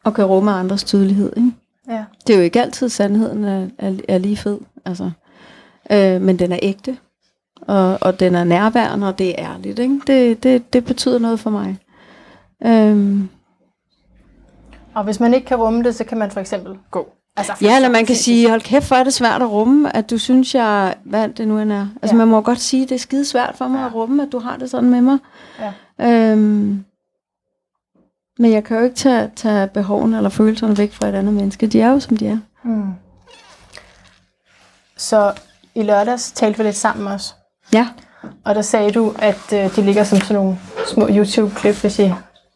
[0.03, 1.51] Og kan rumme andres tydelighed, ikke?
[1.89, 2.03] Ja.
[2.27, 5.11] Det er jo ikke altid, sandheden er, er, er lige fed, altså.
[5.91, 6.97] Øh, men den er ægte,
[7.61, 9.79] og, og den er nærværende, og det er ærligt.
[9.79, 10.01] Ikke?
[10.07, 11.77] Det, det, det betyder noget for mig.
[12.65, 13.29] Øhm,
[14.95, 17.07] Og hvis man ikke kan rumme det, så kan man for eksempel gå.
[17.37, 19.95] Altså, for ja, eller man kan sige, hold kæft, hvor er det svært at rumme,
[19.95, 21.87] at du synes, jeg, hvad det nu end er.
[22.01, 22.17] Altså Ja.
[22.17, 23.85] man må godt sige, det er skide svært for mig Ja.
[23.85, 25.17] at rumme, at du har det sådan med mig.
[25.99, 26.31] Ja.
[26.31, 26.85] Øhm,
[28.39, 31.67] men jeg kan jo ikke tage, tage behovene eller følelserne væk fra et andet menneske.
[31.67, 32.37] De er jo, som de er.
[32.63, 32.93] Mm.
[34.97, 35.33] Så
[35.75, 37.33] i lørdags talte vi lidt sammen også.
[37.73, 37.87] Ja.
[38.45, 40.57] og der sagde du, at øh, de ligger som sådan nogle
[40.87, 42.13] små YouTube-klip, hvis I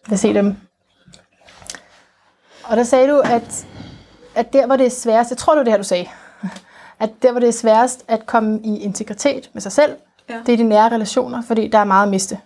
[0.09, 0.55] vil se dem.
[2.63, 3.65] Og der sagde du, at,
[4.35, 6.07] at der, hvor det er sværest, jeg tror, det var det her, du sagde,
[6.99, 9.95] at der, hvor det er sværest at komme i integritet med sig selv,
[10.29, 10.35] Ja.
[10.45, 12.39] det er de nære relationer, fordi der er meget at miste.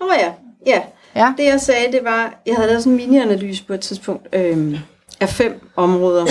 [0.00, 0.32] Nå ja,
[0.66, 0.82] ja.
[1.16, 1.32] Ja.
[1.36, 4.80] Det jeg sagde, det var, jeg havde lavet sådan en mini-analyse på et tidspunkt øh,
[5.20, 6.26] af fem områder.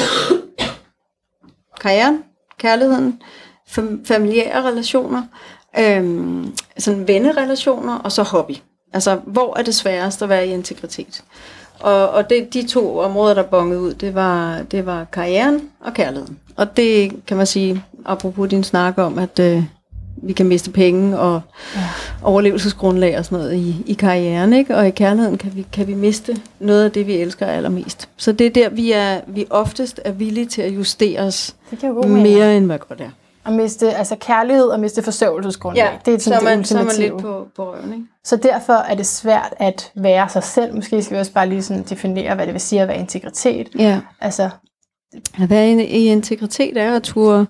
[1.81, 2.23] Karrieren,
[2.57, 3.21] kærligheden,
[3.69, 5.23] fam- familiære relationer,
[5.79, 6.43] øh,
[6.77, 8.53] sådan vennerelationer og så hobby.
[8.93, 11.23] Altså, hvor er det sværest at være i integritet?
[11.79, 15.93] Og, og det, de to områder, der bongede ud, det var, det var karrieren og
[15.93, 16.39] kærligheden.
[16.55, 19.63] Og det kan man sige, apropos din snak om, at øh,
[20.23, 21.41] vi kan miste penge og
[21.75, 21.81] ja.
[22.23, 24.75] overlevelsesgrundlag og sådan noget i, i karrieren, ikke?
[24.77, 28.09] Og i kærligheden kan vi, kan vi miste noget af det, vi elsker allermest.
[28.17, 32.09] Så det er der, vi, er, vi oftest er villige til at justere os Det
[32.09, 33.09] mere, end hvad godt er.
[33.45, 35.99] At miste altså kærlighed og miste forsørgelsesgrundlag.
[36.05, 38.05] det er så, sådan det man, så er man lidt på, på røven, ikke?
[38.23, 40.75] Så derfor er det svært at være sig selv.
[40.75, 43.67] Måske skal vi også bare lige sådan definere, hvad det vil sige at være integritet.
[43.79, 43.99] Ja.
[44.21, 44.49] Altså,
[45.41, 47.47] At være i, i integritet er at turde,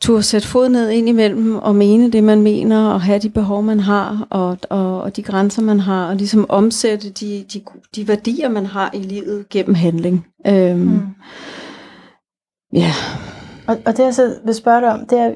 [0.00, 3.62] turde sætte fod ned ind imellem og mene det, man mener, og have de behov,
[3.62, 7.62] man har, og, og, og de grænser, man har, og ligesom omsætte de, de,
[7.96, 10.26] de værdier, man har i livet gennem handling.
[10.46, 11.00] Øhm, mm.
[12.72, 12.92] Ja,
[13.66, 15.34] og, og det jeg så vil spørge dig om, det er,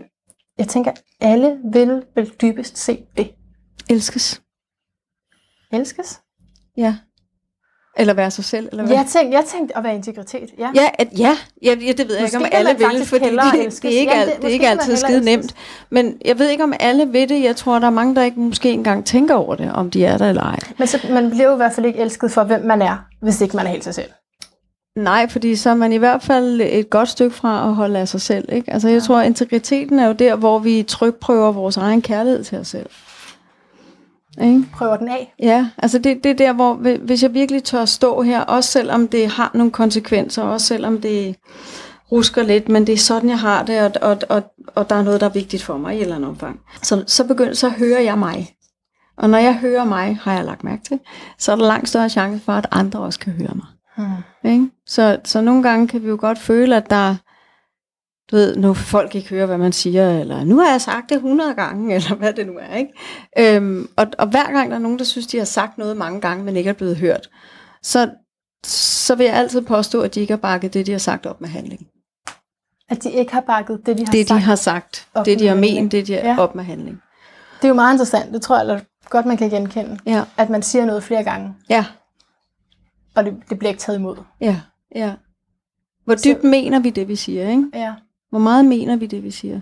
[0.58, 3.30] jeg tænker, alle vil vel dybest se det.
[3.90, 4.42] elskes.
[5.72, 6.20] Elskes?
[6.76, 6.96] Ja.
[7.96, 8.96] Eller være sig selv, eller hvad?
[8.96, 10.50] Jeg tænkte, jeg tænkte at være integritet.
[10.58, 10.70] Ja.
[10.74, 13.32] Ja, at, ja, ja, ja, det ved jeg Måske ikke, om alle vil, fordi det,
[13.82, 15.36] det er ikke, Jamen, det- det er ikke altid skide elskes.
[15.36, 15.54] nemt.
[15.90, 17.42] Men jeg ved ikke, om alle ved det.
[17.42, 20.18] Jeg tror, der er mange, der ikke måske engang tænker over det, om de er
[20.18, 20.58] der eller ej.
[20.78, 23.40] Men så, man bliver jo i hvert fald ikke elsket for, hvem man er, hvis
[23.40, 24.10] ikke man er helt sig selv.
[24.96, 28.08] Nej, fordi så er man i hvert fald et godt stykke fra at holde af
[28.08, 28.48] sig selv.
[28.52, 28.72] Ikke?
[28.72, 32.58] Altså, jeg tror, at integriteten er jo der, hvor vi trykprøver vores egen kærlighed til
[32.58, 32.86] os selv.
[34.42, 34.64] Ikke?
[34.72, 35.34] Prøver den af.
[35.42, 38.70] Ja, altså det, det er der, hvor hvi- hvis jeg virkelig tør stå her, også
[38.70, 41.36] selvom det har nogle konsekvenser, også selvom det
[42.12, 44.42] rusker lidt, men det er sådan, jeg har det, og, og, og,
[44.74, 46.60] og der er noget, der er vigtigt for mig i et eller andet omfang.
[46.82, 48.48] Så, så, begynder, så hører jeg mig.
[49.16, 50.98] Og når jeg hører mig, har jeg lagt mærke til,
[51.38, 53.66] så er der langt større chance for, at andre også kan høre mig.
[53.96, 54.50] Hmm.
[54.52, 54.70] Ikke?
[54.86, 57.14] Så, så nogle gange kan vi jo godt føle, at der
[58.30, 61.14] du ved, når folk ikke hører, hvad man siger, eller nu har jeg sagt det
[61.16, 62.74] 100 gange, eller hvad det nu er.
[62.74, 62.92] Ikke?
[63.56, 66.20] Øhm, og, og hver gang der er nogen, der synes, de har sagt noget mange
[66.20, 67.30] gange, men ikke er blevet hørt,
[67.82, 68.10] så,
[68.66, 71.40] så vil jeg altid påstå, at de ikke har bakket det, de har sagt op
[71.40, 71.86] med handling.
[72.88, 74.38] At de ikke har bakket det, de har Det, sagt.
[74.38, 76.38] de har sagt, det, de har ment, det, de har Ja.
[76.38, 77.02] op med handling.
[77.56, 78.32] Det er jo meget interessant.
[78.32, 79.98] Det tror jeg eller, godt, man kan genkende.
[80.06, 81.84] Ja, At man siger noget flere gange, ja,
[83.14, 84.16] og det, det bliver ikke taget imod.
[84.40, 84.60] ja,
[84.94, 85.12] ja.
[86.04, 87.64] Hvor dybt så, mener vi det, vi siger, ikke?
[87.74, 87.94] Ja.
[88.34, 89.60] Hvor meget mener vi det, vi siger?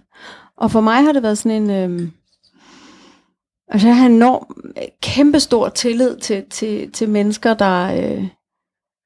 [0.57, 1.71] Og for mig har det været sådan en...
[1.71, 2.13] Øhm,
[3.69, 4.57] altså jeg har enorm,
[5.03, 8.25] kæmpe stor tillid til, til, til mennesker, der, øh,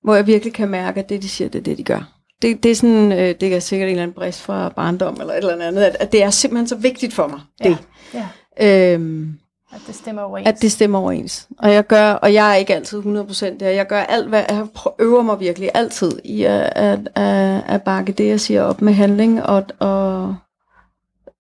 [0.03, 2.13] hvor jeg virkelig kan mærke, at det, de siger, det er det, de gør.
[2.43, 5.33] Det, det er sådan, øh, det er sikkert en eller anden brist fra barndom eller
[5.33, 7.79] et eller andet, at, at det er simpelthen så vigtigt for mig, det.
[8.15, 8.95] Ja.
[8.95, 9.39] Øhm,
[9.77, 10.49] At det stemmer overens.
[10.49, 11.49] at det stemmer overens.
[11.59, 13.71] Og jeg gør, og jeg er ikke altid 100% der.
[13.71, 14.67] Jeg gør alt, hvad jeg
[14.99, 18.93] øver mig virkelig altid i at, at, at, at bakke det, jeg siger op med
[18.93, 20.37] handling, og, og,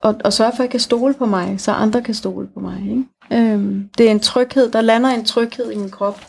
[0.03, 2.61] og, og sørge for, at jeg kan stole på mig, så andre kan stole på
[2.61, 2.80] mig.
[2.80, 3.05] Ikke?
[3.53, 6.20] Øhm, det er en tryghed, der lander en tryghed i min krop.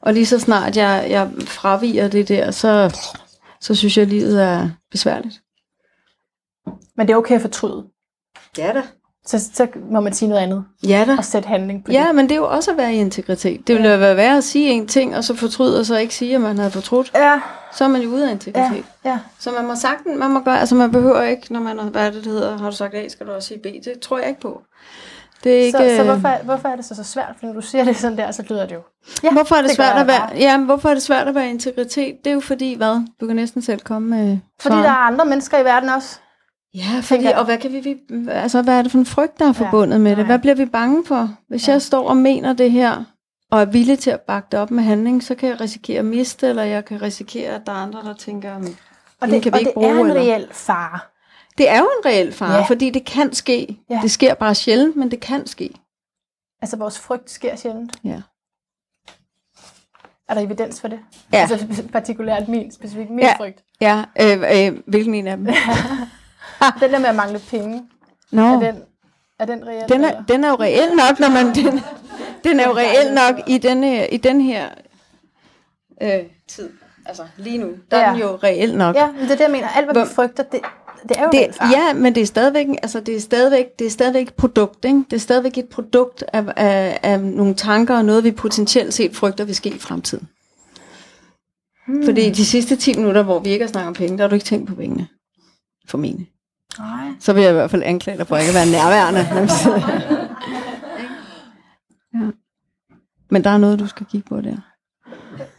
[0.00, 2.98] Og lige så snart jeg, jeg fraviger det der, så,
[3.60, 5.40] så synes jeg, at livet er besværligt.
[6.96, 7.84] Men det er okay at fortryde.
[8.58, 8.82] Ja da.
[9.28, 10.64] Så, så må man sige noget andet.
[10.86, 11.14] Ja da.
[11.18, 12.14] Og sætte handling på Ja, det.
[12.14, 13.66] men det er jo også at være i integritet.
[13.66, 13.94] Det ville Ja.
[13.94, 16.40] jo være værd at sige en ting, og så fortryde, og så ikke sige, at
[16.40, 17.10] man havde fortrudt.
[17.14, 17.40] Ja.
[17.72, 18.84] Så er man jo ude af integritet.
[19.04, 19.10] Ja.
[19.10, 19.18] ja.
[19.38, 22.10] Så man må sagtens, man må gøre, altså man behøver ikke, når man, hvad er
[22.10, 23.64] det, hedder, har du sagt A, skal du også sige B.
[23.84, 24.62] Det tror jeg ikke på.
[25.44, 27.32] Det er ikke, Så, så øh, hvorfor, hvorfor er det så, så svært?
[27.40, 28.80] For når du siger det sådan der, så lyder det jo.
[29.22, 30.36] Ja, hvorfor er det, det svært at være, bare.
[30.38, 32.14] ja, hvorfor er det svært at være integritet?
[32.24, 33.06] Det er jo fordi, hvad?
[33.20, 34.84] Du kan næsten selv komme med Fordi svaret.
[34.84, 36.18] der er andre mennesker i verden også.
[36.78, 37.96] Ja, fordi, og hvad kan vi, vi,
[38.30, 40.26] altså hvad er det for en frygt, der er Ja, forbundet med det?
[40.26, 41.36] Hvad bliver vi bange for?
[41.48, 41.72] Hvis Ja.
[41.72, 43.04] jeg står og mener det her,
[43.50, 46.04] og er villig til at bakke det op med handling, så kan jeg risikere at
[46.04, 48.76] miste, eller jeg kan risikere, at der er andre, der tænker, "Hmm,
[49.20, 50.20] Og det, kan vi og ikke det er bruge, en eller?
[50.22, 50.98] reel fare.
[51.58, 52.62] det er jo en reel fare, Ja.
[52.62, 53.78] fordi det kan ske.
[53.90, 53.98] Ja.
[54.02, 55.70] Det sker bare sjældent, men det kan ske.
[56.62, 57.92] Altså vores frygt sker sjældent.
[58.04, 58.20] Ja.
[60.28, 60.98] Er der evidens for det?
[61.32, 61.38] Ja.
[61.38, 63.34] Altså partikulært min, specifikt min Ja.
[63.36, 63.62] frygt.
[63.80, 65.46] Ja, øh, øh, hvilken en af dem?
[66.80, 67.82] Den der med at mangle penge,
[68.30, 68.82] Nå, er den,
[69.38, 69.88] er den reel?
[69.88, 70.22] den, er, eller?
[70.24, 71.54] den er jo reel nok, når man...
[71.54, 71.80] Den,
[72.44, 74.68] den er jo reel nok i den her, i den her
[76.02, 76.10] øh,
[76.48, 76.70] tid.
[77.06, 78.04] Altså lige nu, der ja.
[78.04, 78.96] Er den jo reelt nok.
[78.96, 79.68] Ja, men det er det, jeg mener.
[79.68, 80.60] Alt, hvad Hvor- vi frygter, det,
[81.08, 83.90] det er jo Det, ja, men det er stadigvæk, altså det er stadigvæk, det er
[83.90, 85.04] stadigvæk et produkt, ikke?
[85.10, 89.16] Det er stadigvæk et produkt af, af, af nogle tanker og noget, vi potentielt set
[89.16, 90.28] frygter vil ske i fremtiden.
[91.86, 92.04] Hmm.
[92.04, 94.34] Fordi de sidste 10 minutter, hvor vi ikke har snakket om penge, der har du
[94.34, 95.08] ikke tænkt på pengene.
[95.88, 96.28] Formentlig.
[96.78, 97.08] Nej.
[97.20, 99.20] Så vil jeg i hvert fald anklage dig for ikke at være nærværende.
[102.14, 102.30] ja.
[103.30, 104.56] Men der er noget, du skal kigge på der.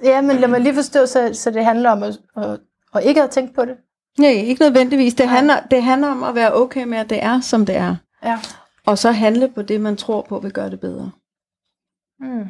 [0.04, 2.60] Ja, men lad mig lige forstå, så, så det handler om at, at,
[2.96, 3.76] at ikke at tænke på det.
[4.20, 5.14] Nej, ikke nødvendigvis.
[5.14, 5.36] Det Nej.
[5.36, 7.96] handler, det handler om at være okay med, at det er, som det er.
[8.24, 8.40] Ja.
[8.86, 11.12] Og så handle på det, man tror på vil gøre det bedre.
[12.20, 12.46] Mm.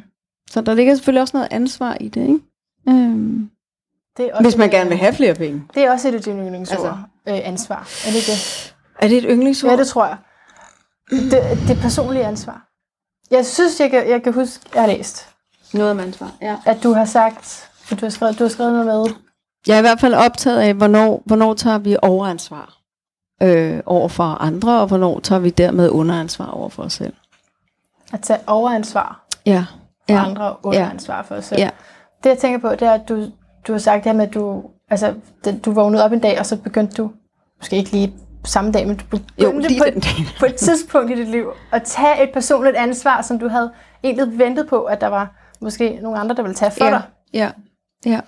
[0.50, 2.40] Så der ligger selvfølgelig også noget ansvar i det, ikke?
[2.88, 3.50] Øhm,
[4.20, 5.62] Det er også hvis man et- gerne vil have flere penge.
[5.74, 6.78] Det er også et af dine yndlingsord.
[6.78, 6.94] Altså.
[7.28, 7.88] Øh, ansvar.
[8.06, 8.74] Er det det?
[9.00, 9.70] Er det et yndlingsord?
[9.70, 10.16] Ja, det tror jeg.
[11.10, 11.30] Det,
[11.68, 12.66] det er personlige ansvar.
[13.30, 15.28] Jeg synes, jeg kan, jeg kan huske, jeg har læst,
[15.74, 16.56] Noget om ansvar, ja.
[16.66, 19.14] at du har sagt, at du har skrevet, du har skrevet noget med,
[19.66, 22.76] Jeg er i hvert fald optaget af, hvornår, hvornår tager vi overansvar
[23.42, 27.12] øh, over for andre, og hvornår tager vi dermed underansvar over for os selv.
[28.12, 29.64] at tage overansvar Ja,
[30.08, 31.60] for ja, andre og underansvar for os selv.
[31.60, 31.70] ja.
[32.24, 33.26] Det jeg tænker på, det er, at du,
[33.66, 35.14] du har sagt det her med, at du, altså,
[35.64, 37.10] du vågnede op en dag, og så begyndte du,
[37.58, 40.02] måske ikke lige samme dag, men du begyndte Jo, på, dag.
[40.40, 43.70] på et tidspunkt i dit liv at tage et personligt ansvar, som du havde
[44.04, 45.30] egentlig ventet på, at der var
[45.60, 47.02] måske nogle andre, der ville tage for ja, dig.
[47.34, 47.50] ja,
[48.06, 48.20] ja.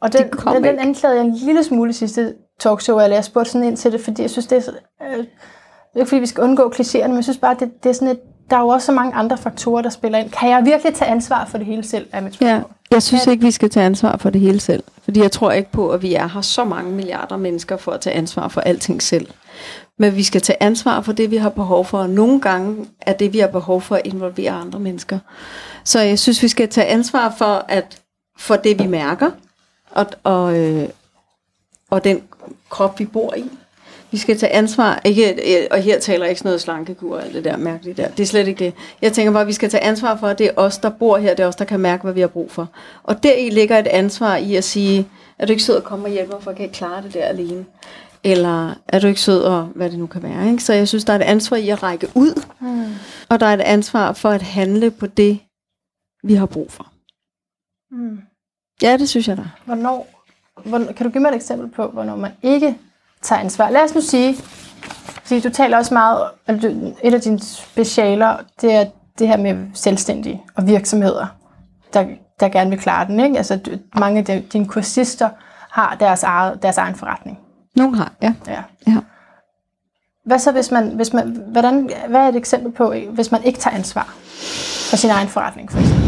[0.00, 3.24] Og den, Det den, den anklagede jeg en lille smule i sidste talkshow, eller jeg
[3.24, 4.72] spurgte sådan ind til det, fordi jeg synes, det er,
[5.18, 5.24] øh,
[5.96, 8.20] ikke fordi, vi skal undgå klichéerne, men jeg synes bare, det, det er sådan et,
[8.50, 10.30] der er jo også så mange andre faktorer, der spiller ind.
[10.30, 12.70] Kan jeg virkelig tage ansvar for det hele selv, er mit Ja, spørgsmål.
[12.94, 14.82] Jeg synes ikke, vi skal tage ansvar for det hele selv.
[15.04, 18.00] Fordi jeg tror ikke på, at vi er her så mange milliarder mennesker for at
[18.00, 19.26] tage ansvar for alting selv.
[19.98, 21.98] Men vi skal tage ansvar for det, vi har behov for.
[21.98, 25.18] Og nogle gange er det, vi har behov for, at involvere andre mennesker.
[25.84, 28.02] Så jeg synes, vi skal tage ansvar for, at
[28.38, 29.30] for det, vi mærker.
[29.90, 30.88] Og, og, øh,
[31.90, 32.22] og den
[32.70, 33.44] krop, vi bor i.
[34.14, 37.24] Vi skal tage ansvar, ikke, øh, og her taler jeg ikke sådan noget slankekur og
[37.24, 38.08] alt det der mærkeligt der.
[38.08, 38.74] Det er slet ikke det.
[39.02, 41.16] Jeg tænker bare, at vi skal tage ansvar for, at det er os, der bor
[41.18, 42.68] her, det er os, der kan mærke, hvad vi har brug for.
[43.02, 45.08] Og deri ligger et ansvar i at sige,
[45.38, 47.14] at du ikke sød og komme og hjælpe mig, for jeg kan ikke klare det
[47.14, 47.64] der alene.
[48.24, 50.50] Eller er du ikke sød, og hvad det nu kan være.
[50.50, 50.62] Ikke?
[50.64, 52.84] Så jeg synes, der er et ansvar i at række ud, Hmm.
[53.28, 55.38] og der er et ansvar for at handle på det,
[56.24, 56.92] vi har brug for.
[57.90, 58.18] Hmm.
[58.82, 59.42] Ja, det synes jeg da.
[59.64, 60.08] Hvornår,
[60.64, 62.76] hvornår, kan du give mig et eksempel på, hvornår man ikke
[63.24, 63.70] tager ansvar?
[63.70, 64.36] Lad os nu sige,
[65.24, 66.28] fordi du taler også meget,
[67.02, 68.84] et af dine specialer, det er
[69.18, 71.26] det her med selvstændige og virksomheder,
[71.94, 72.06] der,
[72.40, 73.20] der gerne vil klare den.
[73.20, 73.36] Ikke?
[73.36, 75.28] Altså, mange af dine kursister
[75.70, 77.38] har deres, eget, deres egen forretning.
[77.76, 78.34] Nogen har, ja.
[78.46, 78.62] Ja.
[78.86, 78.96] ja.
[80.24, 83.58] Hvad så, hvis man, hvis man, hvordan, hvad er et eksempel på, hvis man ikke
[83.58, 84.14] tager ansvar
[84.90, 86.04] for sin egen forretning, for eksempel?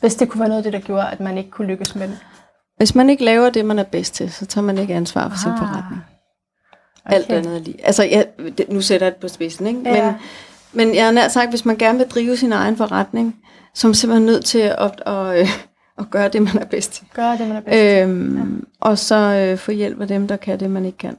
[0.00, 2.08] Hvis det kunne være noget af det, der gjorde, at man ikke kunne lykkes med
[2.08, 2.18] det.
[2.80, 5.36] Hvis man ikke laver det, man er bedst til, så tager man ikke ansvar for
[5.36, 6.02] sin Ah, forretning.
[7.06, 7.14] Okay.
[7.14, 7.86] Alt andet lige.
[7.86, 8.26] Altså, jeg,
[8.58, 9.80] det, nu sætter jeg det på spidsen, ikke?
[9.84, 10.04] Ja.
[10.06, 10.14] Men,
[10.72, 13.36] men jeg har nær sagt, hvis man gerne vil drive sin egen forretning,
[13.74, 15.48] så er man simpelthen nødt til at, at, at,
[15.98, 17.04] at gøre det, man er bedst til.
[17.14, 18.02] Gør det, man er bedst til.
[18.02, 18.44] Øhm, ja.
[18.80, 21.16] Og så øh, få hjælp af dem, der kan det, man ikke kan.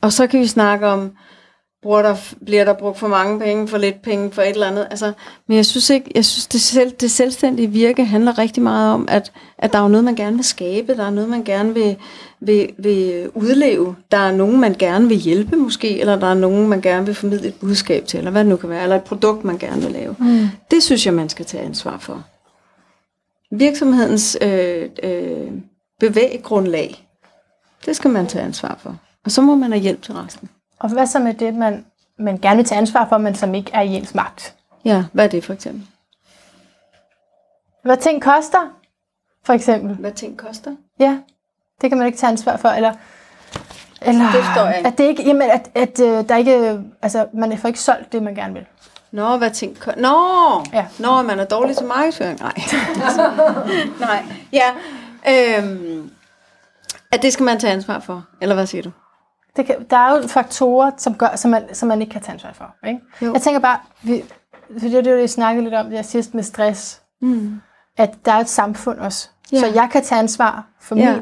[0.00, 1.12] Og så kan vi snakke om,
[1.82, 4.86] bruger der, bliver der brugt for mange penge, for lidt penge, for et eller andet.
[4.90, 5.12] Altså,
[5.48, 9.08] men jeg synes ikke, jeg synes det, selv, det selvstændige virke handler rigtig meget om,
[9.10, 11.96] at, at der er noget, man gerne vil skabe, der er noget, man gerne vil,
[12.40, 16.68] vil, vil udleve, der er nogen, man gerne vil hjælpe måske, eller der er nogen,
[16.68, 19.04] man gerne vil formidle et budskab til, eller hvad det nu kan være, eller et
[19.04, 20.16] produkt, man gerne vil lave.
[20.18, 20.48] Mm.
[20.70, 22.24] Det synes jeg, man skal tage ansvar for.
[23.50, 25.50] Virksomhedens øh, øh,
[26.00, 27.08] bevæggrundlag,
[27.86, 28.96] det skal man tage ansvar for.
[29.24, 30.48] Og så må man have hjælp til resten.
[30.82, 31.84] Og hvad så med det, man,
[32.18, 34.54] man gerne vil tage ansvar for, men som ikke er i ens magt?
[34.84, 35.86] Ja, hvad er det for eksempel?
[37.82, 38.76] Hvad ting koster,
[39.44, 39.96] for eksempel.
[39.96, 40.76] Hvad ting koster?
[40.98, 41.18] Ja,
[41.80, 42.68] det kan man ikke tage ansvar for.
[42.68, 42.92] Eller,
[44.00, 44.88] eller Det forstår jeg ikke.
[44.88, 48.22] At, det ikke, jamen, at, at øh, der ikke, altså, man får ikke solgt det,
[48.22, 48.66] man gerne vil.
[49.10, 50.00] Nå, hvad ting koster?
[50.00, 50.64] Nå!
[50.72, 50.86] Ja.
[50.98, 52.40] Nå, man er dårlig til markedsføring.
[52.40, 52.54] Nej.
[54.06, 54.24] Nej.
[54.52, 54.70] Ja.
[55.28, 56.10] Øhm,
[57.12, 58.24] at det skal man tage ansvar for.
[58.40, 58.90] Eller hvad siger du?
[59.56, 62.32] Det kan, der er jo faktorer, som, gør, som, man, som man ikke kan tage
[62.34, 62.86] ansvar for.
[62.88, 63.00] Ikke?
[63.22, 63.32] Jo.
[63.32, 64.22] Jeg tænker bare, vi,
[64.72, 67.60] for det er det, vi snakkede lidt om det sidst med stress, Mm.
[67.96, 69.28] at der er et samfund også.
[69.52, 69.58] Ja.
[69.58, 71.12] Så jeg kan tage ansvar for Ja.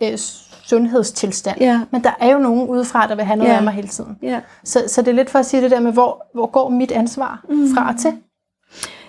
[0.00, 0.18] min øh,
[0.62, 1.60] sundhedstilstand.
[1.60, 1.80] Ja.
[1.90, 3.56] Men der er jo nogen udefra, der vil have noget Ja.
[3.56, 4.18] af mig hele tiden.
[4.22, 4.40] Ja.
[4.64, 6.92] Så, så det er lidt for at sige det der med, hvor, hvor går mit
[6.92, 7.74] ansvar Mm.
[7.74, 8.18] fra til?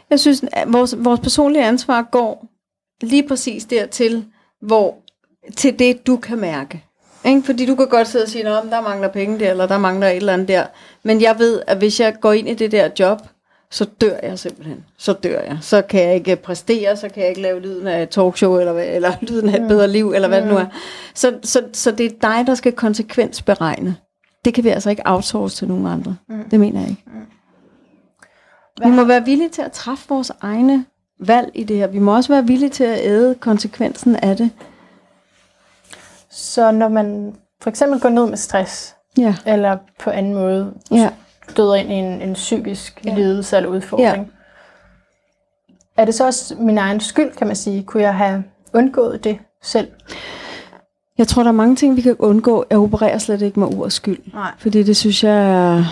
[0.09, 2.45] Jeg synes, at vores, vores personlige ansvar går
[3.01, 4.25] lige præcis dertil,
[4.61, 4.95] hvor
[5.57, 6.85] til det, du kan mærke.
[7.25, 7.41] Ikke?
[7.43, 10.07] Fordi du kan godt sidde og sige, at der mangler penge der, eller der mangler
[10.07, 10.65] et eller andet der.
[11.03, 13.21] Men jeg ved, at hvis jeg går ind i det der job,
[13.71, 14.85] så dør jeg simpelthen.
[14.97, 15.57] Så dør jeg.
[15.61, 18.73] Så kan jeg ikke præstere, så kan jeg ikke lave lyden af et talkshow, eller,
[18.73, 20.65] eller lyden af et bedre liv, eller hvad det nu er.
[21.13, 23.95] Så, så, så det er dig, der skal konsekvensberegne.
[24.45, 26.15] Det kan vi altså ikke outsource til nogen andre.
[26.29, 26.49] Mm.
[26.49, 27.03] Det mener jeg ikke.
[28.83, 30.85] Vi må være villige til at træffe vores egne
[31.19, 31.87] valg i det her.
[31.87, 34.49] Vi må også være villige til at æde konsekvensen af det.
[36.39, 39.35] Så når man for eksempel går ned med stress, Ja.
[39.45, 41.09] eller på anden måde Ja.
[41.49, 43.15] støder ind i en, en psykisk Ja.
[43.15, 44.31] lidelse eller udfordring,
[45.69, 45.73] ja.
[46.01, 47.83] er det så også min egen skyld, kan man sige?
[47.83, 49.87] Kunne jeg have undgået det selv?
[51.17, 52.65] Jeg tror, der er mange ting, vi kan undgå.
[52.69, 54.33] Jeg opererer slet ikke med ords skyld.
[54.33, 54.51] Nej.
[54.57, 55.83] Fordi det synes jeg er...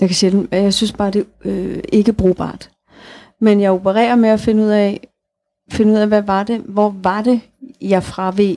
[0.00, 0.52] Jeg kan sjældent...
[0.52, 2.70] Jeg synes bare, det er øh, ikke brugbart.
[3.40, 5.08] Men jeg opererer med at finde ud af,
[5.70, 7.40] finde ud af, hvad var det, hvor var det,
[7.80, 8.56] jeg fraved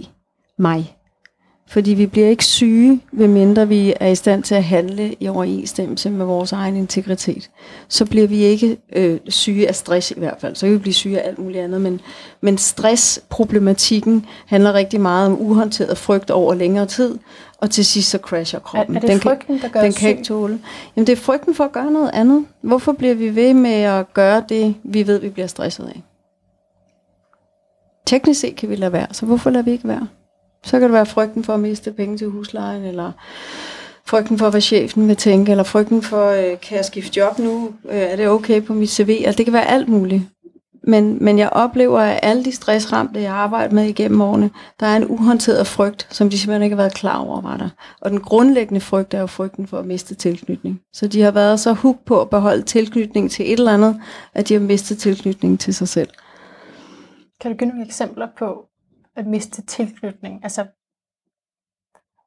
[0.60, 0.98] mig.
[1.68, 5.28] Fordi vi bliver ikke syge, ved mindre vi er i stand til at handle i
[5.28, 7.50] overensstemmelse med vores egen integritet.
[7.88, 10.56] Så bliver vi ikke øh, syge af stress i hvert fald.
[10.56, 11.82] Så kan vi blive syge af alt muligt andet.
[11.82, 12.02] Men,
[12.42, 17.18] men stressproblematikken handler rigtig meget om uhåndteret frygt over længere tid.
[17.58, 18.96] Og til sidst så crasher Er, kroppen.
[18.96, 20.28] er det den frygten, der gør den os kan ikke syg?
[20.28, 20.60] tåle.
[20.96, 22.46] Jamen det er frygten for at gøre noget andet.
[22.62, 26.04] Hvorfor bliver vi ved med at gøre det, vi ved, vi bliver stresset af?
[28.08, 30.08] Teknisk set kan vi lade være, så hvorfor lader vi ikke være?
[30.64, 33.12] Så kan det være frygten for at miste penge til huslejen, eller
[34.06, 37.74] frygten for, hvad chefen vil tænke, eller frygten for, øh, kan jeg skifte job nu?
[37.90, 39.22] Øh, er det okay på mit CV?
[39.26, 40.22] Altså, det kan være alt muligt.
[40.88, 44.50] Men, men jeg oplever, at alle de stressramte, jeg har arbejdet med igennem årene,
[44.80, 47.70] der er en uhåndteret frygt, som de simpelthen ikke har været klar over, var der.
[48.02, 50.80] Og den grundlæggende frygt er jo frygten for at miste tilknytning.
[50.94, 54.02] Så de har været så hook på at beholde tilknytning til et eller andet,
[54.34, 56.10] at de har mistet tilknytning til sig selv.
[57.42, 58.66] Kan du give nogle eksempler på
[59.16, 60.40] at miste tilknytning?
[60.44, 60.66] Altså,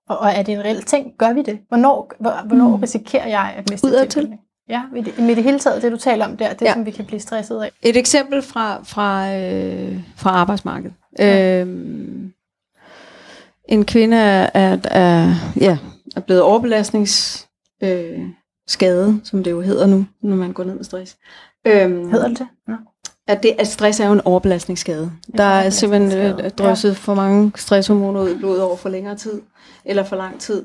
[0.08, 1.12] og, og er det en reel ting?
[1.18, 1.58] Gør vi det?
[1.68, 2.74] Hvornår, hvor, hvornår Mm.
[2.82, 4.10] risikerer jeg at miste Udadtil.
[4.10, 4.40] tilknytning?
[4.68, 6.72] Ja, med det, med det hele taget, det du taler om der, det Ja.
[6.72, 7.70] som vi kan blive stresset af.
[7.82, 10.94] Et eksempel fra, fra, øh, fra arbejdsmarkedet.
[11.18, 11.60] Ja.
[11.60, 12.32] Øhm,
[13.68, 15.78] en kvinde er, er, er, ja,
[16.16, 17.46] er blevet overbelastningsskadet,
[18.18, 18.20] øh,
[18.66, 21.16] skadet, som det jo hedder nu, når man går ned med stress.
[21.66, 22.48] Øhm, Hedder det det?
[22.68, 22.74] Ja.
[23.28, 25.12] At, det, at stress er jo en overbelastningsskade.
[25.36, 29.40] Der er simpelthen øh, drysset for mange stresshormoner ud i blodet over for længere tid,
[29.84, 30.64] eller for lang tid.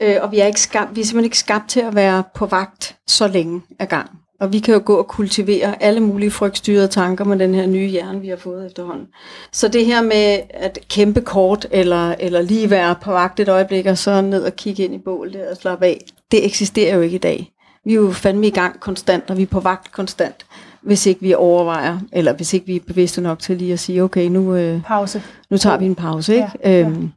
[0.00, 2.46] Øh, og vi er, ikke skabt, vi er simpelthen ikke skabt til at være på
[2.46, 4.10] vagt så længe ad gang.
[4.40, 7.86] Og vi kan jo gå og kultivere alle mulige frygtstyrede tanker med den her nye
[7.86, 9.06] hjerne, vi har fået efterhånden.
[9.52, 13.86] Så det her med at kæmpe kort, eller, eller lige være på vagt et øjeblik,
[13.86, 17.14] og så ned og kigge ind i bålet og slappe af, det eksisterer jo ikke
[17.14, 17.52] i dag.
[17.84, 20.46] Vi er jo fandme i gang konstant, og vi er på vagt konstant,
[20.82, 24.02] hvis ikke vi overvejer, eller hvis ikke vi er bevidste nok til lige at sige,
[24.02, 25.22] okay, nu, øh, Pause.
[25.50, 26.34] nu tager vi en pause.
[26.34, 26.48] Ikke?
[26.64, 26.80] Ja, ja.
[26.80, 27.12] Øhm,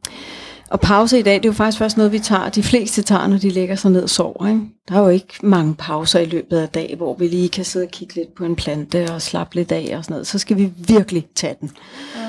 [0.70, 2.50] og pause i dag, det er jo faktisk først noget, vi tager.
[2.50, 4.48] De fleste tager, når de lægger sig ned og sover.
[4.48, 4.62] Ikke?
[4.90, 7.86] Der er jo ikke mange pauser i løbet af dag, hvor vi lige kan sidde
[7.86, 10.28] og kigge lidt på en plante og slappe lidt af og sådan noget.
[10.28, 11.72] Så skal vi virkelig tage den.
[12.16, 12.22] Ja.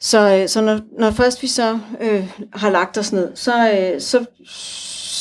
[0.00, 4.00] Så, øh, så når, når først vi så øh, har lagt os ned, så, øh,
[4.00, 4.24] så,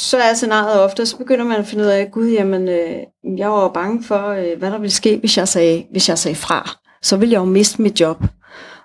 [0.05, 2.97] så er scenariet ofte, så begynder man at finde ud af, gud, jamen, øh,
[3.37, 6.17] jeg var jo bange for, øh, hvad der ville ske, hvis jeg, sagde, hvis jeg
[6.17, 6.77] sagde fra.
[7.01, 8.23] Så ville jeg jo miste mit job.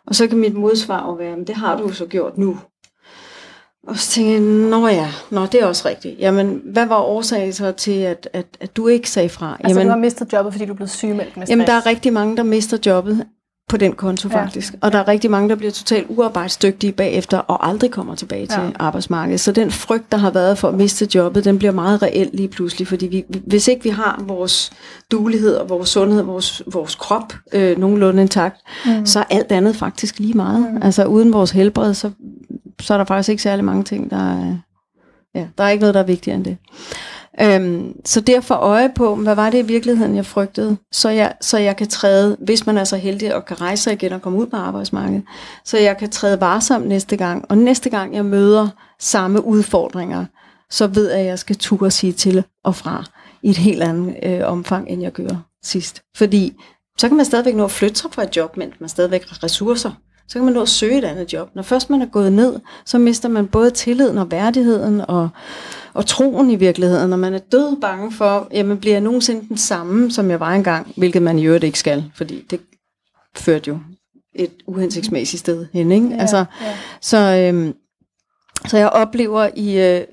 [0.07, 2.59] Og så kan mit modsvar jo være, men det har du jo så gjort nu.
[3.89, 6.19] Og så tænker jeg, nå ja, nå, det er også rigtigt.
[6.19, 9.57] Jamen, hvad var årsagen så til, at, at, at du ikke sagde fra?
[9.61, 11.51] Altså, Jamen, du har mistet jobbet, fordi du blevet sygemeldt med stress.
[11.51, 13.27] Jamen, der er rigtig mange, der mister jobbet
[13.71, 14.43] på den konto Ja.
[14.43, 14.75] faktisk.
[14.81, 18.61] Og der er rigtig mange, der bliver totalt uarbejdsdygtige bagefter og aldrig kommer tilbage til
[18.63, 18.71] Ja.
[18.79, 19.41] arbejdsmarkedet.
[19.41, 22.49] Så den frygt, der har været for at miste jobbet, den bliver meget reel lige
[22.49, 22.89] pludselig.
[22.89, 24.73] Fordi vi, hvis ikke vi har vores
[25.11, 28.57] dulighed og vores sundhed, vores, vores krop øh, nogenlunde intakt,
[28.87, 29.07] mm.
[29.07, 30.61] så er alt andet faktisk lige meget.
[30.61, 30.83] Mm.
[30.83, 32.11] Altså uden vores helbred, så,
[32.81, 34.57] så er der faktisk ikke særlig mange ting, der er...
[35.35, 36.57] Ja, der er ikke noget, der er vigtigere end det.
[37.43, 41.59] Øhm, så derfor øje på, hvad var det i virkeligheden, jeg frygtede, så jeg, så
[41.59, 44.39] jeg kan træde, hvis man er så heldig og kan rejse sig igen og komme
[44.39, 45.23] ud på arbejdsmarkedet,
[45.65, 47.45] så jeg kan træde varsomt næste gang.
[47.49, 48.69] Og næste gang jeg møder
[48.99, 50.25] samme udfordringer,
[50.71, 53.05] så ved jeg, at jeg skal turde sige til og fra
[53.43, 56.03] i et helt andet øh, omfang, end jeg gjorde sidst.
[56.17, 56.63] Fordi
[56.99, 59.45] så kan man stadigvæk nå at flytte sig fra et job, mens man stadigvæk har
[59.45, 59.91] ressourcer.
[60.29, 61.49] Så kan man nå at søge et andet job.
[61.55, 65.29] Når først man er gået ned, så mister man både tilliden og værdigheden og,
[65.95, 67.11] og troen i virkeligheden.
[67.11, 70.51] Når man er død bange for, jamen bliver jeg nogensinde den samme, som jeg var
[70.51, 72.61] engang, hvilket man i øvrigt ikke skal, fordi det
[73.37, 73.79] førte jo
[74.35, 75.93] et uhensigtsmæssigt sted hen.
[75.93, 76.09] Ikke?
[76.09, 76.77] Ja, altså, ja.
[77.01, 77.75] så, øhm,
[78.69, 80.05] så jeg oplever i øh,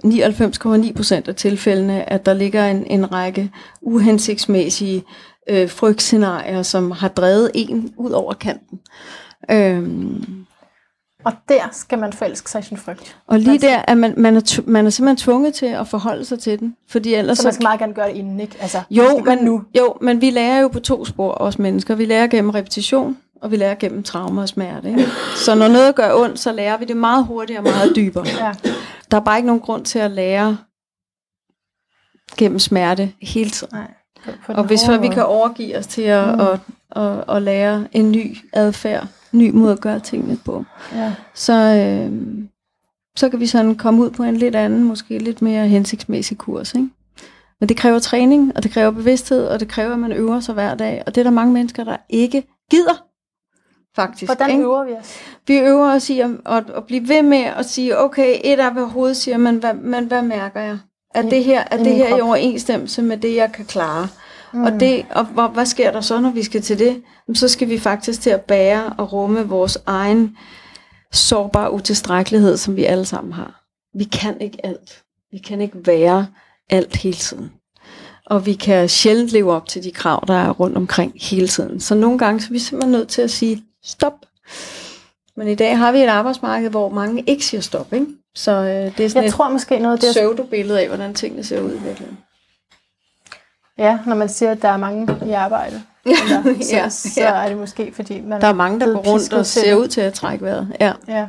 [0.86, 3.52] 99,9 procent af tilfældene, at der ligger en, en række
[3.82, 5.04] uhensigtsmæssige
[5.50, 8.80] øh, frygtscenarier, som har drevet en ud over kanten.
[9.52, 10.47] Øhm,
[11.26, 13.18] Og der skal man forelske sig i sin frygt.
[13.28, 16.40] Og lige der er man, man, er, man er simpelthen tvunget til at forholde sig
[16.40, 18.58] til den, fordi ellers Så man skal meget gerne gøre det inden, ikke?
[18.62, 19.64] Altså, Jo, men, nu.
[19.78, 21.96] jo, men vi lærer jo på to spor, os mennesker.
[21.96, 24.90] Vi lærer gennem repetition, og vi lærer gennem traumer og smerte.
[24.90, 25.06] Ikke?
[25.36, 28.26] Så når noget gør ondt, så lærer vi det meget hurtigere og meget dybere.
[28.28, 28.54] Ja.
[29.12, 30.58] Der er bare ikke nogen grund til at lære
[32.38, 33.78] gennem smerte hele tiden.
[33.78, 33.92] Nej.
[34.26, 36.34] På, på Og hvis vi kan overgive os til at, Mm.
[36.34, 36.40] mm.
[36.42, 36.60] at,
[37.04, 40.64] at, at lære en ny adfærd, ny måde at gøre tingene på,
[40.94, 41.14] Ja.
[41.34, 42.12] så, øh,
[43.18, 46.74] så kan vi sådan komme ud på en lidt anden, måske lidt mere hensigtsmæssig kurs.
[46.74, 46.90] Ikke?
[47.60, 50.54] Men det kræver træning, og det kræver bevidsthed, og det kræver, at man øver sig
[50.54, 51.04] hver dag.
[51.06, 53.04] Og det er der mange mennesker, der ikke gider,
[53.96, 54.30] faktisk.
[54.30, 54.64] Hvordan ikke?
[54.64, 55.16] øver vi os?
[55.48, 58.74] Vi øver os i at, at, at blive ved med at sige, okay, et er,
[58.74, 60.78] hvad hovedet siger, men hvad, men hvad mærker jeg?
[61.16, 64.08] Er det her, er det her i overensstemmelse med det, jeg kan klare?
[64.54, 64.64] Mm.
[64.64, 67.02] Og, det, og hvor, hvad sker der så, når vi skal til det?
[67.34, 70.38] Så skal vi faktisk til at bære og rumme vores egen
[71.12, 73.64] sårbare utilstrækkelighed, som vi alle sammen har.
[73.98, 75.04] Vi kan ikke alt.
[75.32, 76.28] Vi kan ikke være
[76.70, 77.52] alt hele tiden.
[78.26, 81.80] Og vi kan sjældent leve op til de krav, der er rundt omkring hele tiden.
[81.80, 84.26] Så nogle gange så er vi simpelthen nødt til at sige stop.
[85.38, 87.94] Men i dag har vi et arbejdsmarked, hvor mange ikke siger stop.
[87.94, 88.06] Ikke?
[88.36, 91.14] Så øh, det er sådan Jeg et tror måske noget af det, pseudo-billede af, hvordan
[91.14, 92.18] tingene ser ud i virkeligheden.
[93.78, 97.30] Ja, når man siger, at der er mange i arbejde, eller, så, Ja, så ja.
[97.44, 100.02] er det måske, fordi man Der er mange, der går rundt og ser ud til
[100.02, 100.74] at trække vejret.
[100.80, 100.94] Ja.
[101.08, 101.28] Ja.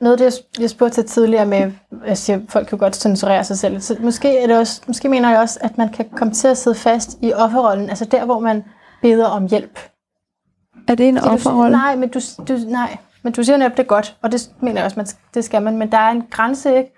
[0.00, 1.72] Noget af det, jeg sp- jeg spurgte til tidligere med,
[2.06, 3.80] jeg siger, folk kan godt censurere sig selv.
[3.80, 6.58] Så måske, er det også, måske mener jeg også, at man kan komme til at
[6.58, 8.64] sidde fast i offerrollen, altså der, hvor man
[9.02, 9.78] beder om hjælp.
[10.88, 11.76] Er det en du, offerrolle?
[11.76, 14.76] nej, men du, du, nej, men du siger netop, det er godt, og det mener
[14.80, 16.96] jeg også, man, det skal man, men der er en grænse, ikke?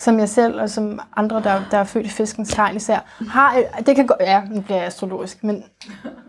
[0.00, 2.98] Som jeg selv, og som andre, der, der er født i fiskens tegn især,
[3.30, 5.64] har, det kan gå, ja, nu bliver jeg astrologisk, men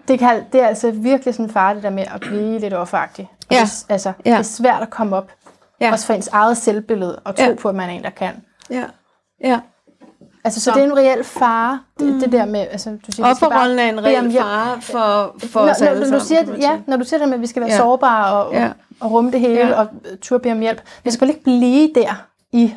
[0.08, 2.74] det, kan, det er altså virkelig sådan en fare, det der med at blive lidt
[2.74, 3.30] offeragtig.
[3.50, 3.62] Og Ja.
[3.62, 4.32] Det, altså, Ja.
[4.32, 5.32] det er svært at komme op,
[5.82, 5.92] Ja.
[5.92, 7.56] også for ens eget selvbillede, og tro Ja.
[7.56, 8.34] på, at man er en, der kan.
[8.70, 8.84] Ja.
[9.44, 9.60] ja.
[10.44, 13.28] Altså, så, Så- det er en reel fare, det, det der med, altså, du siger,
[13.32, 16.20] Offerrollen er en reel fare for, for når, os alle når, sammen.
[16.20, 17.78] du siger, kan man ja, når du siger det med, at vi skal være Ja.
[17.78, 18.70] sårbare og, Ja.
[19.00, 19.68] og rumme det hele, Ja.
[19.68, 19.80] ja.
[19.80, 19.88] og
[20.22, 20.82] turde bede om hjælp.
[21.04, 22.76] Vi skal vel ikke blive der i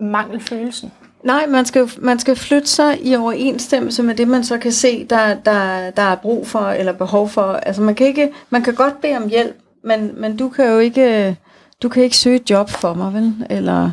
[0.00, 0.92] mangelfølelsen.
[1.22, 5.04] Nej, man skal, man skal flytte sig i overensstemmelse med det, man så kan se,
[5.04, 7.42] der, der, der er brug for eller behov for.
[7.42, 10.78] Altså man kan, ikke, man kan godt bede om hjælp, men, men du kan jo
[10.78, 11.36] ikke,
[11.82, 13.46] du kan ikke søge et job for mig, vel?
[13.50, 13.90] Eller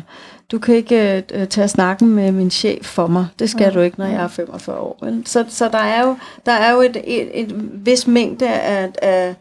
[0.52, 3.26] du kan ikke øh, tage snakken med min chef for mig.
[3.38, 4.98] Det skal du ikke, når jeg er 45 år.
[5.02, 5.22] Vel?
[5.26, 7.54] Så, så der er jo, der er jo et, et, et
[7.86, 9.34] vis mængde af, af,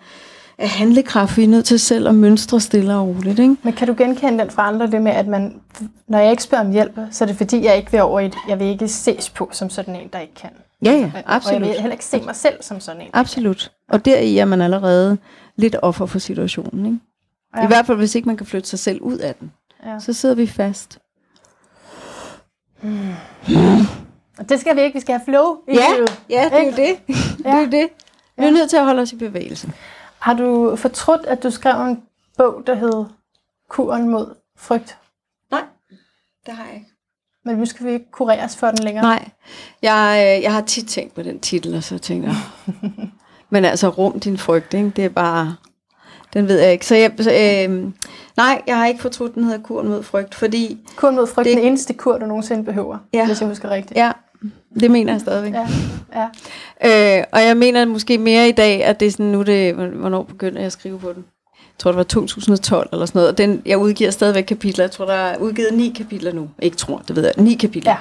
[0.58, 3.40] af handlekraft, vi er nødt til selv at mønstre stille og roligt.
[3.40, 3.56] Ikke?
[3.64, 5.62] Men kan du genkende den fra andre, det med, at man,
[6.08, 8.32] når jeg ikke spørger om hjælp, så er det fordi, jeg ikke vil over i
[8.48, 10.50] jeg vil ikke ses på som sådan en, der ikke kan.
[10.86, 11.62] Ja, ja, Og jeg absolut.
[11.62, 13.08] vil heller ikke se mig selv som sådan en.
[13.14, 13.72] Absolut.
[13.90, 15.18] Og deri er man allerede
[15.56, 16.86] lidt offer for situationen.
[16.86, 16.98] Ikke?
[17.56, 17.60] Ja.
[17.60, 17.68] I Ja.
[17.68, 19.52] hvert fald, hvis ikke man kan flytte sig selv ud af den.
[19.86, 20.00] Ja.
[20.00, 21.00] Så sidder vi fast.
[24.40, 26.20] Og det skal vi ikke, vi skal have flow i livet.
[26.30, 27.18] ja, det er jo det.
[27.38, 27.88] det er jo det.
[28.38, 29.72] Vi er nødt til at holde os i bevægelse.
[30.26, 32.02] Har du fortrudt, at du skrev en
[32.38, 33.06] bog, der hed
[33.70, 34.98] Kuren mod frygt?
[35.52, 35.62] Nej,
[36.46, 36.88] det har jeg ikke.
[37.46, 39.04] Men nu skal vi ikke kureres for den længere.
[39.04, 39.30] Nej,
[39.82, 42.38] jeg, øh, jeg har tit tænkt på den titel, og så tænker jeg,
[43.50, 44.90] men altså rum din frygt, ikke?
[44.96, 45.56] det er bare,
[46.34, 46.86] den ved jeg ikke.
[46.86, 47.94] Så jeg, så, øh,
[48.38, 51.56] nej, jeg har ikke fortrudt, den hedder Kuren mod frygt, fordi, Kuren mod frygt, Det-
[51.56, 51.62] det...
[51.62, 53.26] den eneste kur, du nogensinde behøver, ja.
[53.26, 53.98] hvis jeg husker rigtigt.
[53.98, 54.12] ja,
[54.80, 55.54] det mener jeg stadigvæk.
[55.54, 55.68] Ja,
[56.84, 57.20] ja.
[57.20, 60.24] Øh, og jeg mener måske mere i dag, at det er sådan, nu det, hvornår
[60.24, 61.26] begyndte jeg at skrive på den?
[61.58, 63.32] Jeg tror, det var 2012 eller sådan noget.
[63.32, 64.84] Og den, jeg udgiver stadigvæk kapitler.
[64.84, 66.50] Jeg tror, der er udgivet ni kapitler nu.
[66.62, 67.34] Ikke tror, det ved jeg.
[67.38, 67.96] Ni kapitler.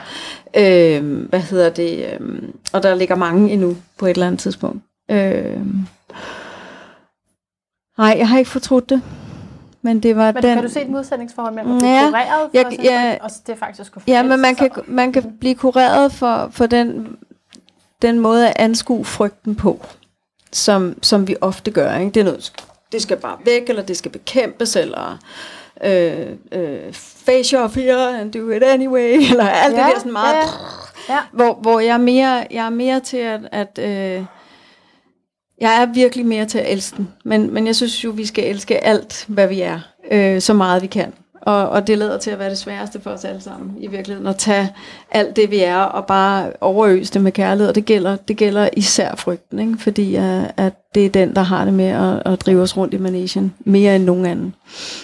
[0.55, 0.99] Ja.
[0.99, 2.07] Øh, hvad hedder det?
[2.21, 4.85] Øh, og der ligger mange endnu på et eller andet tidspunkt.
[5.11, 5.67] Øh,
[7.99, 9.03] nej, jeg har ikke fortrudt det.
[9.85, 10.55] Men det var Men den...
[10.55, 13.17] kan du se et modsætningsforhold mellem at blive Ja, kureret for jeg- sådan ja.
[13.21, 17.17] og det faktisk skulle Ja, men man kan, man kan blive kureret for, for den,
[18.03, 19.87] den måde at anskue frygten på,
[20.53, 21.95] som, som vi ofte gør.
[21.97, 22.11] Ikke?
[22.11, 22.53] Det er noget,
[22.93, 25.19] det skal bare væk, eller det skal bekæmpes, eller
[25.85, 26.93] øh, øh,
[27.27, 30.35] face your fear and do it anyway, eller alt ja, det der sådan meget...
[31.09, 31.15] ja.
[31.15, 31.19] Ja.
[31.33, 33.41] Hvor, hvor jeg, er mere, jeg er mere til at...
[33.53, 34.25] at øh,
[35.61, 38.45] jeg er virkelig mere til at elske den, men, men jeg synes jo, vi skal
[38.45, 39.81] elske alt, hvad vi er,
[40.11, 41.13] øh, så meget vi kan.
[41.45, 44.27] Og, og det lader til at være det sværeste for os alle sammen i virkeligheden,
[44.27, 44.73] at tage
[45.11, 47.69] alt det, vi er, og bare overøse det med kærlighed.
[47.69, 49.79] Og det gælder, det gælder især frygten, ikke?
[49.79, 52.95] fordi uh, at det er den, der har det med at, at drive os rundt
[52.95, 54.55] i manesien, mere end nogen anden.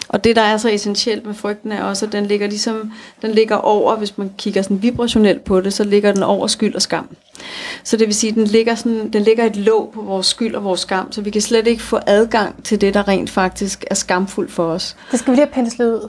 [0.08, 3.30] Og det, der er så essentielt med frygten, er også, at den ligger, ligesom, den
[3.30, 6.82] ligger over, hvis man kigger sådan vibrationelt på det, så ligger den over skyld og
[6.82, 7.16] skam.
[7.84, 10.54] Så det vil sige, at den ligger, sådan, den ligger et låg på vores skyld
[10.54, 13.84] og vores skam, så vi kan slet ikke få adgang til det, der rent faktisk
[13.90, 14.96] er skamfuldt for os.
[15.10, 16.08] Det skal vi lige have penslet ud.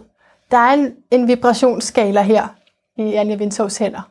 [0.51, 2.47] Der er en, en vibrationsskala her
[2.97, 4.01] i Anja Vintovs hænder.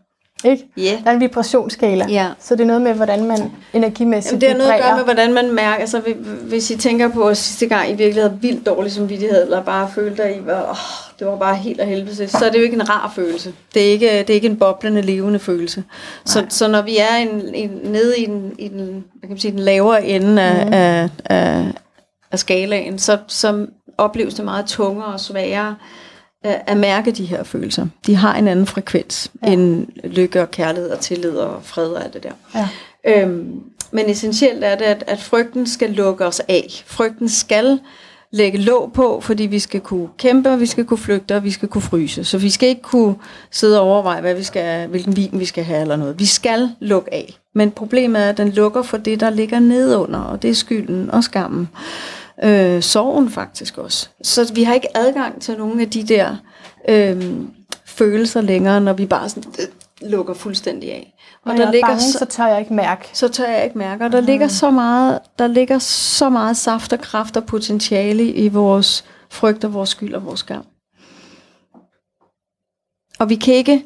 [0.45, 0.67] Ikke?
[0.77, 0.99] Ja.
[1.05, 2.07] Der er en vibrationsskala.
[2.09, 2.29] Ja.
[2.39, 5.05] Så det er noget med, hvordan man energimæssigt Jamen, det har noget at gøre med,
[5.05, 5.81] hvordan man mærker.
[5.81, 9.43] Altså, hvi- hvis I tænker på at sidste gang, I virkelig havde vildt dårlig samvittighed,
[9.43, 10.77] eller bare følte, at I var, åh,
[11.19, 13.55] det var bare helt af helvede, så er det jo ikke en rar følelse.
[13.75, 15.85] Det er ikke, det er ikke en boblende, levende følelse.
[16.25, 19.39] Så, så når vi er en, en, nede i den, i den, hvad kan man
[19.39, 20.73] sige, den lavere ende af, mm.
[20.73, 21.65] af, af,
[22.33, 23.67] af skalaen, så, så
[23.99, 25.77] opleves det meget tungere og sværere
[26.45, 27.87] at, at mærke de her følelser.
[28.07, 29.53] De har en anden frekvens ja.
[29.53, 32.33] end lykke og kærlighed og tillid og fred og alt det der.
[32.55, 32.69] Ja.
[33.23, 33.61] Øhm,
[33.91, 36.83] men essentielt er det, at, at frygten skal lukke os af.
[36.87, 37.81] Frygten skal
[38.33, 41.51] lægge låg på, fordi vi skal kunne kæmpe, og vi skal kunne flygte, og vi
[41.51, 42.25] skal kunne fryse.
[42.25, 43.15] Så vi skal ikke kunne
[43.51, 46.19] sidde og overveje, hvad vi skal, hvilken vin vi skal have eller noget.
[46.19, 47.39] Vi skal lukke af.
[47.55, 51.11] Men problemet er, at den lukker for det, der ligger nedunder, og det er skylden
[51.11, 51.69] og skammen.
[52.43, 54.09] Øh, sorgen faktisk også.
[54.23, 56.37] Så vi har ikke adgang til nogle af de der
[56.89, 57.33] øh,
[57.87, 59.67] følelser længere, når vi bare sådan, øh,
[60.11, 61.15] lukker fuldstændig af.
[61.45, 63.09] Og Når jeg er bange, så tør jeg ikke mærke.
[63.13, 64.05] så tør jeg ikke mærke.
[64.05, 68.49] Og der, ligger så meget, der ligger så meget saft og kraft og potentiale i
[68.49, 70.65] vores frygt og vores skyld og vores skam.
[73.19, 73.85] Og vi kan ikke,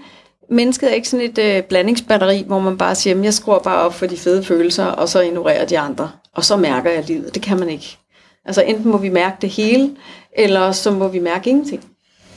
[0.51, 3.79] mennesket er ikke sådan et øh, blandingsbatteri, hvor man bare siger, "Jamen, jeg skruer bare
[3.79, 6.11] op for de fede følelser, og så ignorerer de andre.
[6.35, 7.35] Og så mærker jeg livet.
[7.35, 7.99] Det kan man ikke.
[8.47, 9.91] Altså enten må vi mærke det hele,
[10.39, 11.85] eller så må vi mærke ingenting.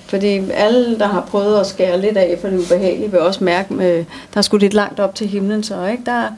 [0.05, 3.74] Fordi alle, der har prøvet at skære lidt af for det ubehagelige, vil også mærke,
[3.74, 6.03] med, der er sgu lidt langt op til himlen, så ikke?
[6.05, 6.30] Der,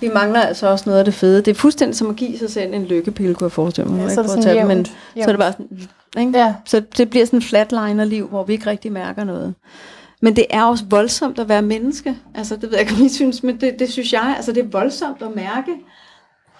[0.00, 1.42] vi mangler altså også noget af det fede.
[1.42, 4.00] Det er fuldstændig som at give sig selv en lykkepille, kunne jeg forestille mig.
[4.00, 5.68] Ja, så er ikke det at sådan tage men så er det bare sådan,
[6.18, 6.38] ikke?
[6.38, 6.54] Ja.
[6.64, 9.54] Så det bliver sådan en flatliner-liv, hvor vi ikke rigtig mærker noget.
[10.22, 12.16] Men det er også voldsomt at være menneske.
[12.34, 14.34] Altså, det ved jeg ikke, om I synes, men det, det synes jeg.
[14.36, 15.72] Altså, det er voldsomt at mærke.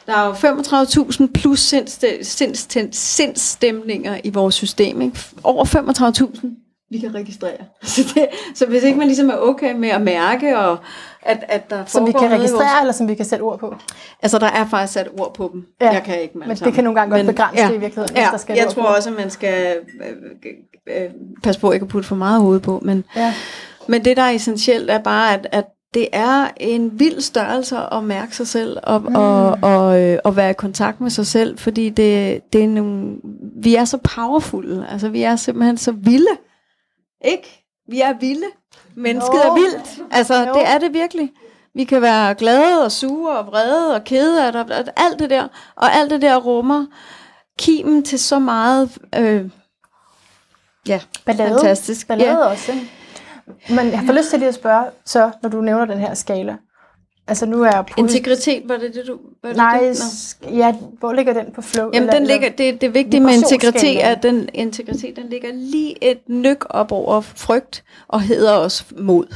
[0.06, 5.00] Der er jo 35.000 plus sindste- sinds- sindsstemninger i vores system.
[5.00, 5.18] Ikke?
[5.44, 6.46] Over 35.000
[6.90, 7.56] vi kan registrere.
[7.82, 10.78] Så, det, så hvis ikke man ligesom er okay med at mærke, og
[11.22, 13.74] at, at der Som vi kan registrere, Vores, eller som vi kan sætte ord på.
[14.22, 15.66] altså, der er faktisk sat ord på dem.
[15.80, 18.14] Ja, Jeg kan ikke Men det kan nogle gange godt begrænse ja, det i virkeligheden,
[18.14, 18.88] hvis Ja, der skal jeg tror på.
[18.88, 19.76] også, at man skal
[20.86, 21.10] øh, øh,
[21.42, 22.80] passe på ikke at putte for meget hoved på.
[22.84, 23.34] Men, Ja.
[23.86, 25.64] men det, der er essentielt, er bare, at, at
[25.96, 29.14] det er en vild størrelse at mærke sig selv og, mm.
[29.14, 33.16] og, og, øh, og være i kontakt med sig selv, fordi det, det er nogle,
[33.62, 36.36] vi er så powerful, altså vi er simpelthen så vilde,
[37.24, 37.64] ikke?
[37.88, 38.46] Vi er vilde.
[38.94, 39.50] Mennesket Jo.
[39.50, 40.02] er vildt.
[40.10, 40.54] Altså, Jo.
[40.54, 41.30] det er det virkelig.
[41.74, 45.30] Vi kan være glade og sure og vrede og kede af det, og alt det
[45.30, 45.48] der.
[45.76, 46.86] Og alt det der rummer
[47.58, 49.44] kimen til så meget øh,
[50.88, 51.50] ja, Ballade.
[51.50, 52.06] fantastisk.
[52.08, 52.36] Ballade Ja.
[52.36, 52.90] også, ikke?
[53.68, 56.56] Men jeg får lyst til lige at spørge, så når du nævner den her skala.
[57.28, 57.84] Altså nu er jeg...
[57.96, 59.18] Integritet, var det det, du...
[59.42, 60.56] Var det Nej, det?
[60.56, 61.90] Ja, hvor ligger den på flow?
[61.94, 66.10] Jamen, den ligger, det, det vigtige med integritet er, at den integritet, den ligger lige
[66.10, 69.34] et nyk op over frygt, og hedder også mod.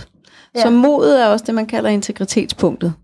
[0.54, 0.62] Ja.
[0.62, 2.94] Så modet er også det, man kalder integritetspunktet.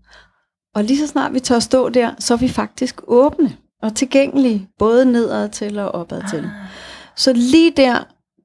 [0.75, 4.69] Og lige så snart vi tør stå der, så er vi faktisk åbne og tilgængelige,
[4.79, 6.39] både nedad til og opad til.
[6.39, 6.67] Ah.
[7.15, 8.03] Så lige der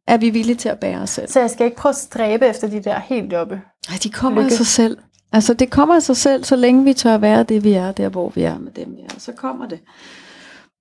[0.08, 1.28] er vi villige til at bære os selv.
[1.28, 3.60] Så jeg skal ikke prøve at stræbe efter de der helt oppe.
[3.88, 4.56] Nej, de kommer af Lykke.
[4.56, 4.98] sig selv.
[5.32, 8.08] Altså, det kommer af sig selv, så længe vi tør være det, vi er, der
[8.08, 9.14] hvor vi er med dem, vi er.
[9.18, 9.78] Så kommer det.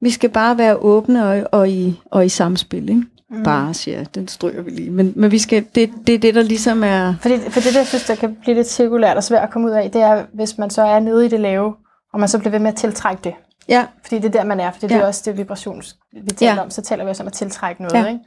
[0.01, 3.03] Vi skal bare være åbne og, og, i, og i samspil, ikke?
[3.29, 3.43] Mm.
[3.43, 4.15] Bare, siger jeg.
[4.15, 4.91] Den stryger vi lige.
[4.91, 7.13] Men, men vi skal, det, det er det, der ligesom er...
[7.21, 9.67] Fordi, for det, der jeg synes, der kan blive lidt cirkulært og svært at komme
[9.67, 11.73] ud af, det er, hvis man så er nede i det lave,
[12.13, 13.33] og man så bliver ved med at tiltrække det.
[13.69, 14.71] Ja, Fordi det er der, man er.
[14.71, 14.99] Fordi det Ja.
[15.01, 16.61] er også det vibrations, vi taler Ja.
[16.61, 16.69] om.
[16.69, 18.07] Så taler vi også om at tiltrække noget, Ja.
[18.07, 18.19] ikke?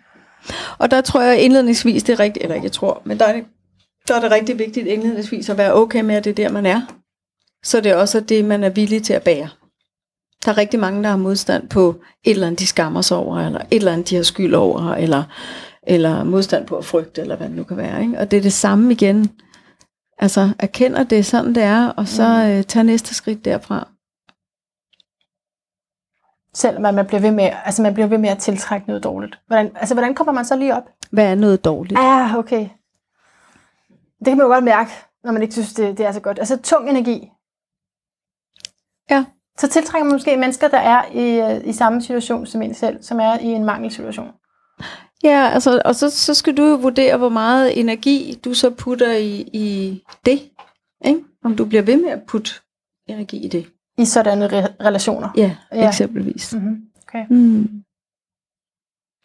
[0.78, 3.32] Og der tror jeg indledningsvis, det er rigtigt, eller ikke jeg tror, men der er,
[3.32, 3.44] det,
[4.08, 6.66] der er det rigtig vigtigt indledningsvis at være okay med, at det er der, man
[6.66, 6.80] er.
[7.64, 9.48] Så det er også det, man er villig til at bære.
[10.44, 11.88] Der er rigtig mange, der har modstand på
[12.24, 14.94] et eller andet, de skammer sig over, eller et eller andet, de har skyld over,
[14.94, 15.22] eller,
[15.86, 18.02] eller modstand på at frygte, eller hvad det nu kan være.
[18.02, 18.18] Ikke?
[18.18, 19.30] Og det er det samme igen.
[20.18, 23.88] Altså, erkender det sådan, det er, og så øh, tager næste skridt derfra.
[26.54, 29.38] Selvom man bliver ved med, altså man bliver ved med at tiltrække noget dårligt.
[29.46, 30.88] Hvordan, altså, hvordan kommer man så lige op?
[31.10, 31.98] Hvad er noget dårligt?
[31.98, 32.68] Ah, okay.
[34.18, 34.90] Det kan man jo godt mærke,
[35.24, 36.38] når man ikke synes, det, det er så godt.
[36.38, 37.30] Altså tung energi.
[39.10, 39.24] Ja.
[39.58, 43.02] Så tiltrækker man måske mennesker, der er i, øh, i samme situation som en selv,
[43.02, 44.32] som er i en mangelsituation.
[45.24, 49.12] Ja, altså, og så, så skal du jo vurdere, hvor meget energi du så putter
[49.12, 50.50] i, i det.
[51.04, 51.20] Ikke?
[51.44, 52.50] Om du bliver ved med at putte
[53.08, 53.66] energi i det.
[53.98, 55.28] I sådanne re- relationer.
[55.36, 55.88] Ja, Ja.
[55.88, 56.52] eksempelvis.
[56.54, 56.86] Mm-hmm.
[57.08, 57.26] Okay.
[57.30, 57.84] Mm.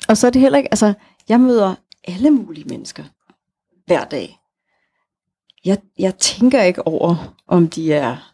[0.10, 0.94] Og så er det heller ikke, altså,
[1.30, 1.76] jeg møder
[2.08, 3.04] alle mulige mennesker
[3.86, 4.40] hver dag.
[5.66, 8.34] jeg, jeg tænker ikke over, om de er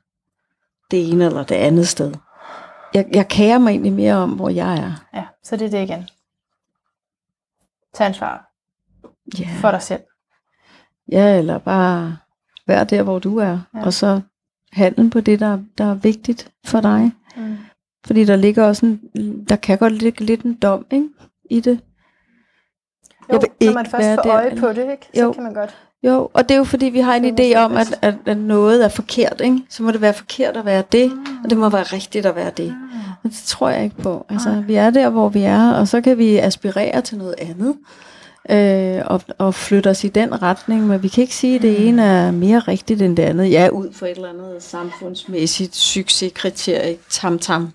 [0.91, 2.13] det ene eller det andet sted.
[2.93, 4.93] Jeg, jeg kærer mig egentlig mere om, hvor jeg er.
[5.13, 6.07] Ja, så det er det igen.
[7.93, 8.51] Tag ansvar
[9.39, 10.01] Ja, for dig selv.
[11.11, 12.17] ja eller bare
[12.67, 13.59] være der, hvor du er.
[13.73, 13.85] Ja.
[13.85, 14.21] Og så
[14.75, 17.11] handle på det, der, der er vigtigt for dig.
[17.37, 17.57] Mm.
[18.05, 18.99] Fordi der ligger også en,
[19.49, 21.07] der kan godt ligge lidt en dom ikke,
[21.51, 21.79] i det.
[23.29, 25.07] Jo, Jeg vil når ikke man først får øje på det, ikke?
[25.13, 25.31] så Jo.
[25.31, 25.75] kan man godt.
[26.03, 28.85] Jo, og det er jo fordi, vi har en idé om, at, at, at noget
[28.85, 29.41] er forkert.
[29.43, 29.59] Ikke?
[29.69, 31.11] Så må det være forkert at være det,
[31.43, 32.77] og det må være rigtigt at være det.
[33.23, 34.25] Men det tror jeg ikke på.
[34.29, 37.75] Altså, vi er der, hvor vi er, og så kan vi aspirere til noget andet.
[38.49, 41.87] Øh, og, og flytte os i den retning, men vi kan ikke sige, at det
[41.87, 43.51] ene er mere rigtigt end det andet.
[43.51, 47.71] Ja, ud fra et eller andet samfundsmæssigt succeskriterie, tam-tam,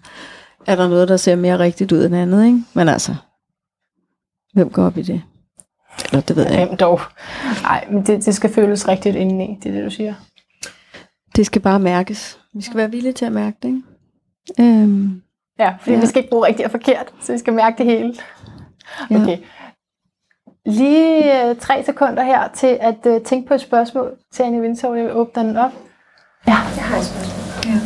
[0.67, 2.47] er der noget, der ser mere rigtigt ud end andet.
[2.47, 2.63] Ikke?
[2.75, 3.15] Men altså,
[4.53, 5.23] hvem går op i det?
[6.05, 6.77] Eller det ved jeg ikke.
[6.77, 7.01] Dog?
[7.63, 10.15] Nej, men det, det skal føles rigtigt indeni, det er det, du siger.
[11.37, 12.39] Det skal bare mærkes.
[12.55, 13.83] Vi skal være villige til at mærke det, ikke?
[14.61, 15.23] Øhm,
[15.59, 16.01] Ja, fordi ja.
[16.01, 18.15] Vi skal ikke bruge rigtigt og forkert, så vi skal mærke det hele.
[19.11, 19.37] ja.
[20.67, 24.97] Lige øh, tre sekunder her til at øh, tænke på et spørgsmål til Anne Vindtov.
[24.97, 25.71] Jeg vil åbne den op.
[26.47, 26.57] Ja.
[26.77, 27.73] Jeg har et spørgsmål.
[27.73, 27.79] Ja.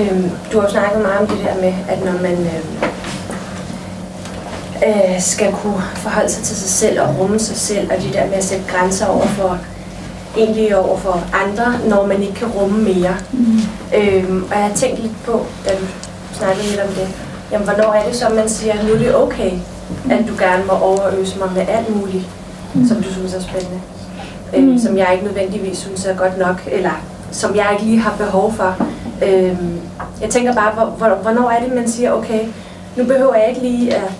[0.00, 2.76] Øhm, du har jo snakket meget om det der med, at når man øhm,
[4.86, 8.26] øh, skal kunne forholde sig til sig selv og rumme sig selv, og det der
[8.26, 9.58] med at sætte grænser over for
[10.36, 13.16] egentlig over for andre, når man ikke kan rumme mere.
[13.32, 13.58] Mm.
[13.96, 15.84] Øhm, og jeg har tænkt lidt på, da du
[16.32, 17.08] snakkede lidt om det,
[17.52, 19.52] jamen hvornår er det så, man siger, nu er det okay,
[20.10, 22.28] at du gerne må overøse mig med alt muligt,
[22.74, 22.86] mm.
[22.86, 23.80] som du synes er spændende.
[24.56, 26.90] Øhm, som jeg ikke nødvendigvis synes er godt nok, eller
[27.30, 28.76] som jeg ikke lige har behov for.
[29.28, 29.80] Øhm,
[30.20, 32.40] jeg tænker bare, hvor, hvor, hvornår er det, man siger, okay,
[32.96, 34.12] nu behøver jeg ikke lige at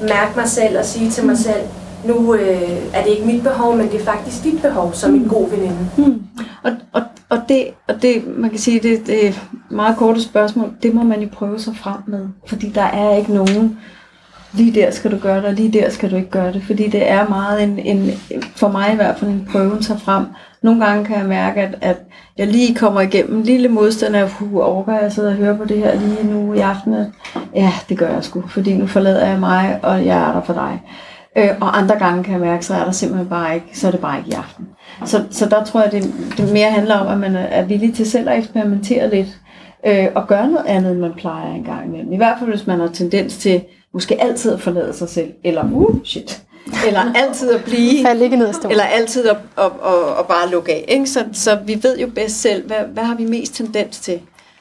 [0.00, 1.62] mærke mig selv og sige til mig selv,
[2.04, 5.28] nu øh, er det ikke mit behov, men det er faktisk dit behov som en
[5.28, 5.88] god veninde.
[5.96, 6.22] Hmm.
[6.62, 9.40] Og, og, og, det, og det, man kan sige, det, det er et
[9.70, 12.26] meget korte spørgsmål, det må man jo prøve sig frem med.
[12.46, 13.78] Fordi der er ikke nogen,
[14.52, 16.62] lige der skal du gøre det, og lige der skal du ikke gøre det.
[16.62, 18.10] Fordi det er meget en, en
[18.56, 20.24] for mig i hvert fald, en prøven sig frem.
[20.62, 21.96] Nogle gange kan jeg mærke, at, at
[22.38, 25.64] jeg lige kommer igennem en lille modstand af, hu, overgår jeg sidder og hører på
[25.64, 26.94] det her lige nu i aften.
[27.54, 30.52] Ja, det gør jeg sgu, fordi nu forlader jeg mig, og jeg er der for
[30.52, 30.82] dig.
[31.38, 33.90] Øh, og andre gange kan jeg mærke, så er der simpelthen bare ikke, så er
[33.90, 34.66] det bare ikke i aften.
[35.04, 38.10] Så, så der tror jeg, det, det mere handler om, at man er- villig til
[38.10, 39.28] selv at eksperimentere lidt,
[39.86, 42.12] øh, og gøre noget andet, end man plejer en gang imellem.
[42.12, 43.62] I hvert fald, hvis man har tendens til
[43.94, 46.42] måske altid at forlade sig selv, eller uh, shit,
[46.86, 50.72] eller altid at blive, Fald ikke ned eller altid at, at, at, at bare lukke
[50.72, 50.84] af.
[50.88, 51.06] Ikke?
[51.06, 54.20] Så, så vi ved jo bedst selv, hvad, hvad har vi mest tendens til?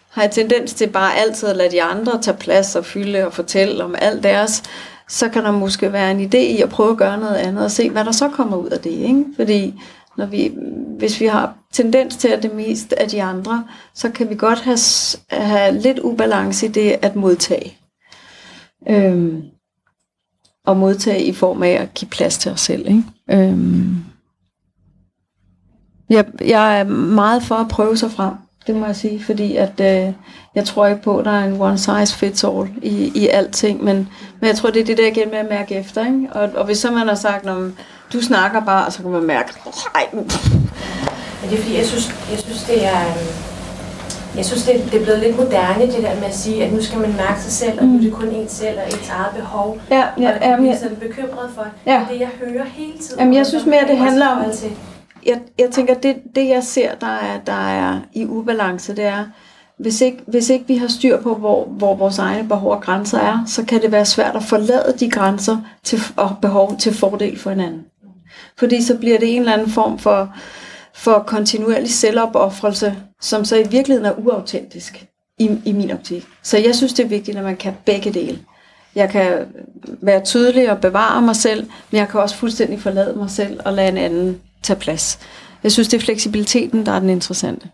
[0.09, 3.33] Har jeg tendens til bare altid at lade de andre tage plads og fylde og
[3.33, 4.63] fortælle om alt deres,
[5.09, 7.71] så kan der måske være en idé i at prøve at gøre noget andet og
[7.71, 8.91] se, hvad der så kommer ud af det.
[8.91, 9.25] Ikke?
[9.35, 9.73] Fordi
[10.17, 10.53] når vi,
[10.97, 13.63] hvis vi har tendens til at det mest af de andre,
[13.95, 14.77] så kan vi godt have,
[15.29, 17.77] have lidt ubalance i det at modtage.
[18.89, 19.43] Øhm,
[20.65, 22.87] og modtage i form af at give plads til os selv.
[22.87, 23.03] Ikke?
[23.31, 23.95] Øhm,
[26.09, 28.33] jeg, jeg er meget for at prøve sig frem,
[28.67, 30.13] det må jeg sige, fordi at, øh,
[30.55, 33.83] jeg tror ikke på, at der er en one size fits all i, i alting,
[33.83, 33.95] men,
[34.39, 36.05] men jeg tror, det er det der igen med at mærke efter.
[36.05, 36.27] Ikke?
[36.31, 37.71] Og, og hvis så man har sagt, når
[38.13, 39.53] du snakker bare, så kan man mærke,
[39.93, 43.07] nej, Men det er fordi, jeg synes, jeg synes det er...
[43.07, 43.46] Øh
[44.37, 46.81] jeg synes, det, det er blevet lidt moderne, det der med at sige, at nu
[46.81, 49.35] skal man mærke sig selv, og nu er det kun ens selv og ens eget
[49.35, 49.77] behov.
[49.91, 51.65] ja, og ja, blive jeg, sådan bekymret for.
[51.85, 52.05] Ja.
[52.11, 53.19] Det jeg hører hele tiden.
[53.19, 54.43] Jamen, jeg synes mere, det handler om-
[55.25, 59.25] jeg, jeg tænker, det, det jeg ser, der er, der er i ubalance, det er,
[59.79, 63.19] hvis ikke, hvis ikke vi har styr på, hvor, hvor vores egne behov og grænser
[63.19, 67.39] er, så kan det være svært at forlade de grænser til, og behov til fordel
[67.39, 67.81] for hinanden.
[68.57, 70.29] Fordi så bliver det en eller anden form for,
[70.97, 75.07] for kontinuerlig selvopoffrelse, som så i virkeligheden er uautentisk
[75.39, 76.27] i, i min optik.
[76.43, 78.39] Så jeg synes, det er vigtigt, at man kan begge dele.
[78.95, 79.45] Jeg kan
[80.01, 83.73] være tydelig og bevare mig selv, men jeg kan også fuldstændig forlade mig selv og
[83.73, 85.19] lade en anden tage plads.
[85.63, 87.69] Jeg synes, det er fleksibiliteten, der er den interessante.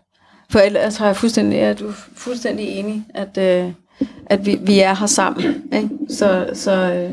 [0.50, 3.72] For ellers har jeg fuldstændig, er du fuldstændig enig, at, øh,
[4.26, 5.62] at vi, vi er her sammen.
[5.72, 5.88] Ikke?
[6.08, 7.10] Så, så, øh,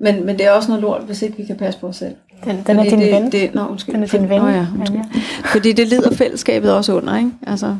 [0.00, 2.14] men, men det er også noget lort, hvis ikke vi kan passe på os selv.
[2.44, 3.32] Den, den er din det, ven.
[3.32, 3.94] Det, nå, undskyld.
[3.94, 5.22] Den er din ven, Nå, ja, undskyld.
[5.44, 7.30] Fordi det lider fællesskabet også under, ikke?
[7.46, 7.76] Altså,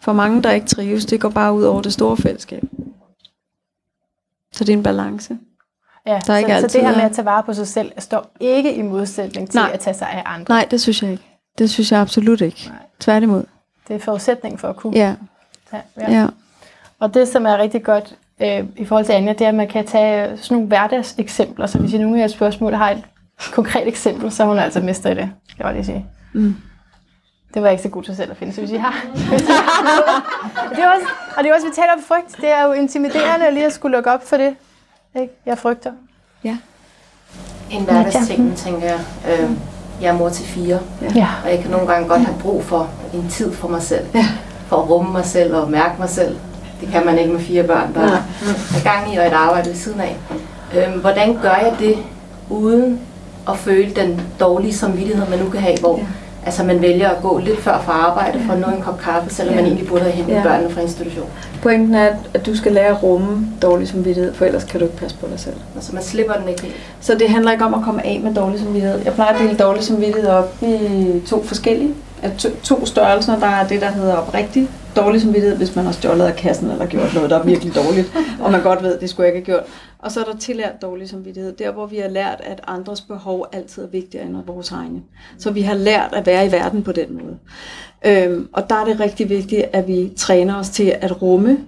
[0.00, 2.62] for mange, der ikke trives, det går bare ud over det store fællesskab.
[4.52, 5.38] Så det er en balance.
[6.06, 7.66] Ja, Der er ikke så, altid så det her med at tage vare på sig
[7.66, 9.70] selv står ikke i modsætning til Nej.
[9.74, 10.54] at tage sig af andre.
[10.54, 11.24] Nej, det synes jeg ikke.
[11.58, 12.64] Det synes jeg absolut ikke.
[12.68, 12.76] Nej.
[13.00, 13.42] Tværtimod.
[13.88, 14.96] Det er forudsætning for at kunne.
[14.98, 15.14] Ja,
[15.72, 16.12] Ja, ja.
[16.20, 16.26] ja.
[16.98, 19.68] Og det, som er rigtig godt øh, i forhold til Anja, det er, at man
[19.68, 21.66] kan tage sådan nogle hverdagseksempler.
[21.66, 23.02] Så hvis I nogle af jeres spørgsmål har et
[23.52, 25.30] konkret eksempel, så er hun altså mester i det.
[25.48, 26.06] Det vil jeg lige sige.
[26.32, 26.56] Mm.
[27.54, 28.94] Det var jeg ikke så god til selv at finde, så hvis I har...
[29.14, 31.06] Hvis I har det er også,
[31.36, 32.36] og det er også, vi taler om frygt.
[32.40, 34.54] Det er jo intimiderende lige at skulle lukke op for det.
[35.20, 35.32] Ikke?
[35.46, 35.92] Jeg frygter.
[37.70, 39.00] En hverdagsting, tænker jeg.
[39.28, 39.50] Øh,
[40.02, 40.78] jeg er mor til fire,
[41.14, 41.28] Ja.
[41.44, 44.06] og jeg kan nogle gange godt have brug for en tid for mig selv.
[44.14, 44.26] Ja.
[44.68, 46.38] For at rumme mig selv og mærke mig selv.
[46.80, 48.14] Det kan man ikke med fire børn, der Nej.
[48.76, 50.16] er gang i og et arbejde ved siden af.
[50.76, 51.96] Øh, hvordan gør jeg det,
[52.50, 53.00] uden
[53.48, 56.02] at føle den dårlige samvittighed, man nu kan have, hvor Ja.
[56.46, 59.34] altså, man vælger at gå lidt før fra arbejde for at nå en kop kaffe,
[59.34, 59.60] selvom Ja.
[59.60, 60.42] man egentlig burde have hentet Ja.
[60.42, 61.26] børnene fra institution.
[61.62, 64.98] Pointen er, at du skal lære at rumme dårlig samvittighed, for ellers kan du ikke
[64.98, 65.54] passe på dig selv.
[65.76, 66.74] Altså man slipper den ikke helt.
[67.00, 69.00] Så det handler ikke om at komme af med dårlig samvittighed.
[69.04, 71.90] Jeg plejer at dele dårlig samvittighed op i to forskellige.
[72.22, 73.38] At to, to størrelser.
[73.38, 76.86] Der er det, der hedder oprigtig dårlig samvittighed, hvis man har stjålet af kassen eller
[76.86, 78.12] gjort noget, der er virkelig dårligt,
[78.42, 79.70] og man godt ved, det skulle jeg ikke have gjort.
[79.98, 83.46] Og så er der tillært dårlig samvittighed, der hvor vi har lært, at andres behov
[83.52, 85.02] altid er vigtigere end vores egne.
[85.38, 87.38] Så vi har lært at være i verden på den måde.
[88.06, 91.58] Øhm, og der er det rigtig vigtigt, at vi træner os til at rumme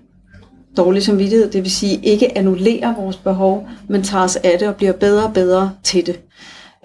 [0.77, 4.77] dårlig samvittighed, det vil sige ikke annullere vores behov, men tager os af det og
[4.77, 6.21] bliver bedre og bedre til det.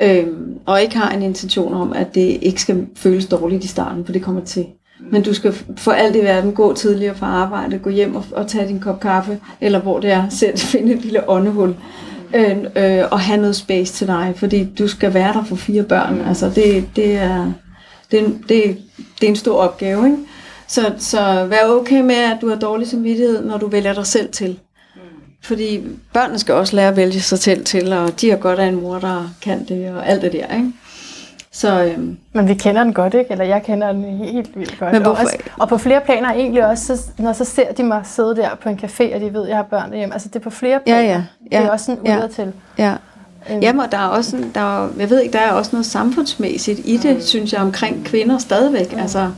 [0.01, 4.05] Øhm, og ikke har en intention om, at det ikke skal føles dårligt i starten,
[4.05, 4.65] for det kommer til.
[5.11, 8.47] Men du skal for alt i verden gå tidligere fra arbejde, gå hjem og, og
[8.47, 11.75] tage din kop kaffe, eller hvor det er, selv finde et lille åndehul,
[12.35, 15.83] øh, øh, og have noget space til dig, fordi du skal være der for fire
[15.83, 16.21] børn.
[16.27, 17.51] Altså det, det, er,
[18.11, 18.77] det, er en- det,
[19.21, 20.17] det er en stor opgave, ikke?
[20.67, 24.31] Så, så vær okay med, at du har dårlig samvittighed, når du vælger dig selv
[24.31, 24.59] til.
[25.45, 25.81] Fordi
[26.13, 28.75] børnene skal også lære at vælge sig selv til, og de har godt af en
[28.81, 30.71] mor, der kan det, og alt det der, ikke?
[31.51, 33.31] Så øhm, Men vi kender den godt, ikke?
[33.31, 34.91] Eller jeg kender den helt vildt godt.
[34.93, 37.83] Men hvorfor og, også, og på flere planer egentlig også, så, når så ser de
[37.83, 40.13] mig sidde der på en café, og de ved, at jeg har børn derhjemme.
[40.15, 41.03] Altså det er på flere Ja, planer.
[41.07, 42.27] ja, Det er ja, også sådan ja.
[42.35, 42.51] til.
[42.77, 42.93] ja.
[43.51, 45.69] Øhm, Jamen, og der er også, en- der er, jeg ved ikke, der er også
[45.73, 48.93] noget samfundsmæssigt i det, synes jeg, omkring kvinder stadigvæk.
[48.99, 49.29] Altså,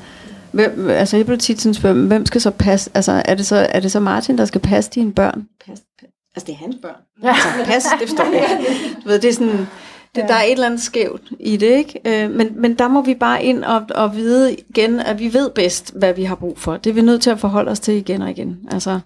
[0.52, 3.56] hvem, altså jeg blev tit sådan spørge, hvem skal så passe, altså er det så,
[3.56, 5.48] er det så Martin, der skal passe dine børn?
[5.66, 6.96] Pas, pas, altså det er hans børn.
[7.24, 7.30] Ja.
[7.30, 8.96] Altså pas, det forstår jeg ikke.
[9.04, 9.68] Du ved, det er sådan,
[10.16, 12.00] det, der er et eller andet skævt i det, ikke?
[12.06, 15.50] Øh, men, men der må vi bare ind og, og vide igen, at vi ved
[15.50, 16.78] bedst, hvad vi har brug for.
[16.78, 18.60] Det er vi nødt til at forholde os til igen og igen.
[18.72, 19.00] Altså,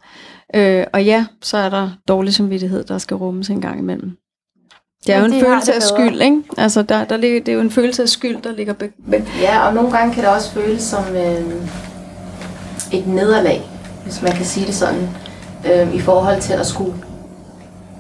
[0.55, 4.17] øh, og ja, så er der dårlig samvittighed, der skal rummes en gang imellem.
[5.07, 6.41] Det er jo en de følelse af skyld, ikke?
[6.57, 8.89] Altså, der, der ligger, det er jo en følelse af skyld, der ligger bag.
[9.11, 9.23] bag.
[9.41, 11.43] Ja, og nogle gange kan det også føles som øh,
[12.91, 13.61] et nederlag,
[14.03, 15.09] hvis man kan sige det sådan,
[15.73, 16.93] øh, i forhold til at skulle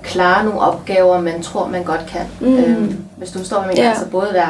[0.03, 2.21] klare nogle opgaver, man tror, man godt kan.
[2.41, 2.57] Mm.
[2.57, 3.89] Øh, hvis du jeg mener, Ja.
[3.89, 4.49] altså både være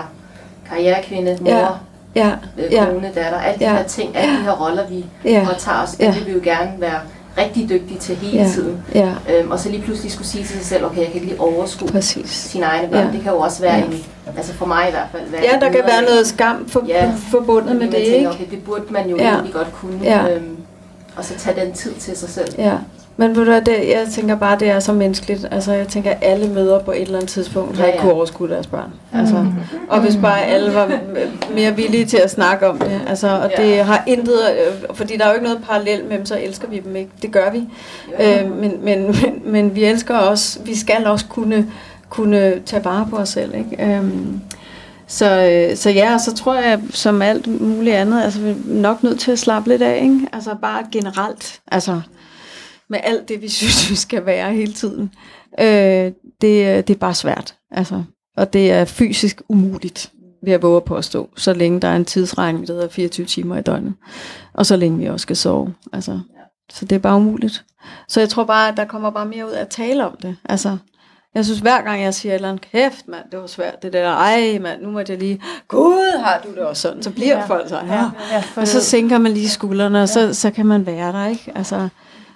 [0.70, 1.68] karrierekvinde, mor, Ja.
[2.16, 3.72] Ja, øh, ja, kone, datter, alle de Ja.
[3.76, 6.14] her ting, alle de her roller, vi ja, påtager os, det Ja.
[6.14, 7.00] vil vi jo gerne være
[7.38, 8.50] rigtig dygtige til hele Ja.
[8.50, 8.84] tiden.
[8.96, 11.28] ja, Øhm, og så lige pludselig skulle sige til sig selv, okay, jeg kan ikke
[11.28, 12.30] lige overskue præcis.
[12.30, 13.06] sine egne børn.
[13.06, 13.12] Ja.
[13.14, 13.86] Det kan jo også være Ja.
[13.86, 14.04] en,
[14.38, 17.12] altså for mig i hvert fald, være Ja, der kan være noget skam for, Ja.
[17.32, 18.30] forbundet med det, tænker, ikke?
[18.30, 19.30] okay, det burde man jo Ja.
[19.30, 20.00] egentlig godt kunne.
[20.04, 20.36] Ja.
[20.36, 20.58] Øhm,
[21.16, 22.48] og så tage den tid til sig selv.
[22.58, 22.74] Ja,
[23.18, 25.48] men ved du hvad, det, jeg tænker bare, det er så menneskeligt.
[25.52, 28.04] Altså, jeg tænker, at alle møder på et eller andet tidspunkt har Ja, ikke ja.
[28.04, 28.92] kunne overskue deres børn.
[29.14, 29.46] Altså,
[29.90, 30.92] og hvis bare alle var
[31.56, 33.02] mere villige til at snakke om det.
[33.08, 36.26] Altså, og det har intet, øh, fordi der er jo ikke noget parallelt med dem,
[36.26, 37.12] så elsker vi dem ikke.
[37.22, 37.64] Det gør vi.
[38.22, 41.68] Øh, men, men, men, men vi elsker også, vi skal også kunne,
[42.10, 43.56] kunne tage vare på os selv.
[43.56, 43.96] Ikke?
[43.96, 44.42] Øhm,
[45.08, 48.56] så, øh, så ja, og så tror jeg, som alt muligt andet, altså vi er
[48.66, 50.20] nok nødt til at slappe lidt af, ikke?
[50.34, 52.02] Altså bare generelt, altså
[52.92, 55.12] med alt det, vi synes, vi skal være hele tiden.
[55.60, 55.66] Øh,
[56.42, 58.04] det, det er bare svært, altså.
[58.38, 60.12] Og det er fysisk umuligt,
[60.44, 63.26] vil jeg våge på at stå, så længe der er en tidsregning, der hedder 24
[63.26, 63.94] timer i døgnet.
[64.54, 66.20] Og så længe vi også skal sove, altså.
[66.72, 67.66] Så det er bare umuligt.
[68.08, 70.36] Så jeg tror bare, at der kommer bare mere ud af at tale om det.
[70.50, 70.78] Altså,
[71.36, 73.94] jeg synes, hver gang jeg siger et eller andet, kæft mand, det var svært, det
[73.94, 77.38] der, ej mand, nu må jeg lige, gud, har du det også sådan, så bliver
[77.38, 77.46] Ja.
[77.46, 78.04] folk så, ja.
[78.32, 81.28] Ja, for Og så sænker man lige skuldrene, og så, så kan man være der,
[81.28, 81.52] ikke?
[81.56, 81.88] Altså,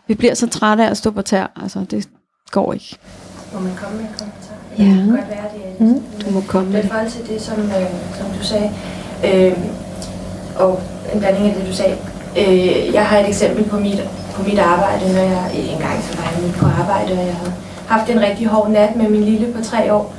[0.08, 2.10] vi bliver så trætte af at stå på tær, altså, det
[2.52, 2.98] går ikke.
[3.54, 4.56] Må man komme med en kommentar?
[4.78, 4.84] Ja.
[4.84, 6.04] Det kan godt være, det er Mm.
[6.26, 8.72] Du må komme med I forhold til det, som, øh, som du sagde,
[9.26, 9.58] øh,
[10.56, 10.80] og
[11.14, 11.98] en blanding af det, du sagde.
[12.38, 14.00] Øh, jeg har et eksempel på mit,
[14.36, 17.54] på mit arbejde, når jeg en gang så var jeg på arbejde, og jeg havde
[17.88, 20.14] haft en rigtig hård nat med min lille på tre år.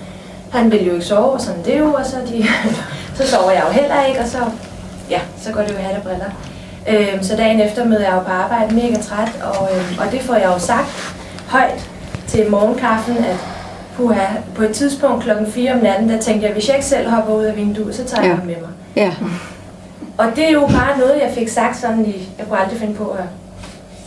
[0.50, 2.46] Han ville jo ikke sove, og sådan det er jo, og så, de,
[3.16, 4.38] så sover jeg jo heller ikke, og så,
[5.10, 6.30] ja, så går det jo hat og briller.
[6.88, 10.20] Øh, så dagen efter møder jeg jo på arbejde mega træt, og, øh, og det
[10.20, 11.14] får jeg jo sagt
[11.48, 11.88] højt
[12.26, 13.36] til morgenkaffen, at
[13.96, 17.10] puha, på et tidspunkt klokken 4 om natten, der tænkte jeg, hvis jeg ikke selv
[17.10, 18.36] hopper ud af vinduet, så tager jeg Ja.
[18.36, 18.70] ham med mig.
[18.96, 19.12] Ja,
[20.18, 22.94] Og det er jo bare noget, jeg fik sagt sådan i, jeg kunne aldrig finde
[22.94, 23.24] på at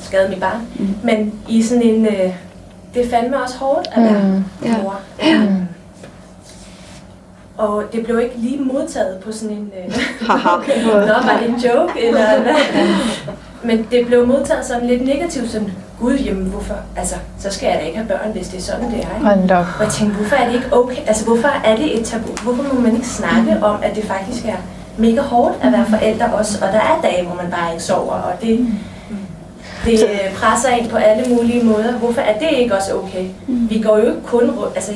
[0.04, 0.88] skade mit barn, Mm.
[1.04, 2.34] men i sådan en, øh,
[2.94, 4.44] det fandme også hårdt at være Mm.
[4.84, 5.00] Mor.
[5.24, 5.34] Ja.
[5.34, 5.52] Øh,
[7.60, 9.72] Og det blev ikke lige modtaget på sådan en...
[9.78, 9.96] Øh,
[10.28, 10.50] Haha.
[11.08, 12.56] Nå, var det en joke, eller hvad?
[13.64, 17.80] Men det blev modtaget sådan lidt negativt, som, gud, jamen hvorfor, altså, så skal jeg
[17.80, 19.16] da ikke have børn, hvis det er sådan, det er.
[19.16, 19.30] Ikke?
[19.80, 21.02] Og jeg tænkte, hvorfor er det ikke okay?
[21.08, 22.28] Altså, hvorfor er det et tabu?
[22.44, 24.58] Hvorfor må man ikke snakke om, at det faktisk er
[24.98, 26.58] mega hårdt at være forældre også?
[26.66, 28.68] Og der er dage, hvor man bare ikke sover, og det,
[29.86, 31.92] det øh, presser en på alle mulige måder.
[31.92, 33.26] Hvorfor er det ikke også okay?
[33.48, 34.94] Vi går jo ikke kun rundt, altså,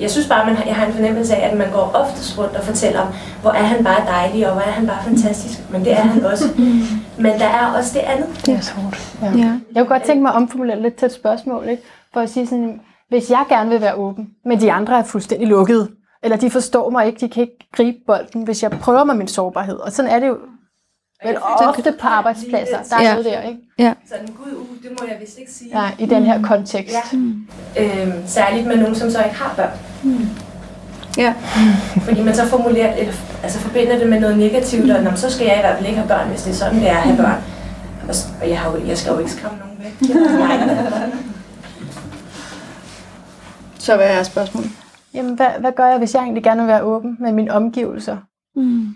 [0.00, 2.56] jeg, synes bare, man, har- jeg har en fornemmelse af, at man går oftest rundt
[2.56, 3.08] og fortæller om,
[3.42, 5.70] hvor er han bare dejlig, og hvor er han bare fantastisk.
[5.72, 6.44] Men det er han også.
[7.24, 8.46] Men der er også det andet.
[8.46, 9.16] Det er hårdt.
[9.22, 9.26] Ja.
[9.26, 9.52] Ja.
[9.74, 11.82] Jeg kunne godt tænke mig at omformulere lidt til et spørgsmål, ikke?
[12.12, 15.48] for at sige sådan, hvis jeg gerne vil være åben, men de andre er fuldstændig
[15.48, 15.88] lukkede,
[16.22, 19.28] eller de forstår mig ikke, de kan ikke gribe bolden, hvis jeg prøver med min
[19.28, 19.76] sårbarhed.
[19.76, 20.36] Og sådan er det jo
[21.24, 22.78] vel ofte på arbejdspladser.
[22.90, 23.10] Der er Ja.
[23.10, 23.60] noget der, ikke?
[23.78, 23.92] Ja.
[24.08, 25.80] Sådan, gud, uh, det må jeg vist ikke sige.
[25.82, 26.94] Ja, i den her kontekst.
[27.76, 27.82] Ja.
[27.82, 29.70] Øhm, særligt med nogen, som så ikke har børn.
[31.18, 31.34] Ja.
[32.00, 33.12] Fordi man så formulerer, eller,
[33.42, 35.86] altså forbinder det med noget negativt, og "Nå, men så skal jeg i hvert fald
[35.86, 37.42] ikke have børn, hvis det er sådan, det er at have børn.
[38.42, 40.10] Og, jeg, har jo, jeg skal jo ikke skræmme nogen væk.
[43.78, 44.70] Så hvad er spørgsmålet?
[45.14, 48.16] Jamen, hvad, hvad gør jeg, hvis jeg egentlig gerne vil være åben med mine omgivelser?
[48.56, 48.86] Mm.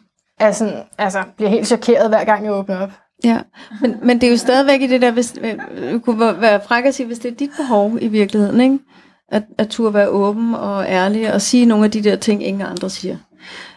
[0.41, 2.91] Er sådan, altså, bliver helt chokeret hver gang jeg åbner op.
[3.25, 3.39] Ja,
[3.81, 6.95] men, men det er jo stadigvæk i det der, hvis, øh, kunne være- fræk at
[6.95, 8.79] sige, hvis det er dit behov i virkeligheden, ikke?
[9.29, 12.63] At, at turde være åben og ærlig og sige nogle af de der ting, ingen
[12.67, 13.17] andre siger.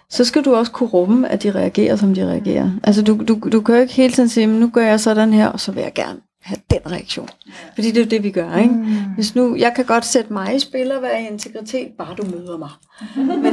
[0.10, 2.70] Så skal du også kunne rumme, at de reagerer, som de reagerer.
[2.84, 5.48] Altså du, du, du kan jo ikke hele tiden sige, nu gør jeg sådan her,
[5.48, 7.30] og så vil jeg gerne have den reaktion.
[7.76, 8.74] Fordi det er jo det, vi gør, ikke?
[8.74, 8.86] Mm.
[9.16, 12.24] Hvis nu, jeg kan godt sætte mig i spil og være i integritet, bare du
[12.38, 12.70] møder mig.
[13.16, 13.46] Men,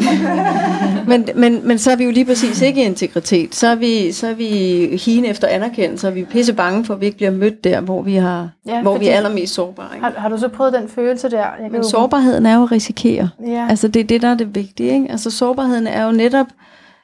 [1.08, 3.54] men, men, men så er vi jo lige præcis ikke i integritet.
[3.54, 4.46] Så er vi, så er vi
[5.04, 7.80] hine efter anerkendelse, og vi er pisse bange for, at vi ikke bliver mødt der,
[7.80, 9.88] hvor vi, har, Ja, hvor vi er allermest sårbare.
[9.94, 10.04] Ikke?
[10.04, 11.36] Har, har du så prøvet den følelse der?
[11.38, 13.28] Jeg Men jo- sårbarheden er jo at risikere.
[13.46, 13.66] Ja.
[13.70, 14.92] Altså det er det, der er det vigtige.
[14.92, 15.06] Ikke?
[15.10, 16.46] Altså sårbarheden er jo netop,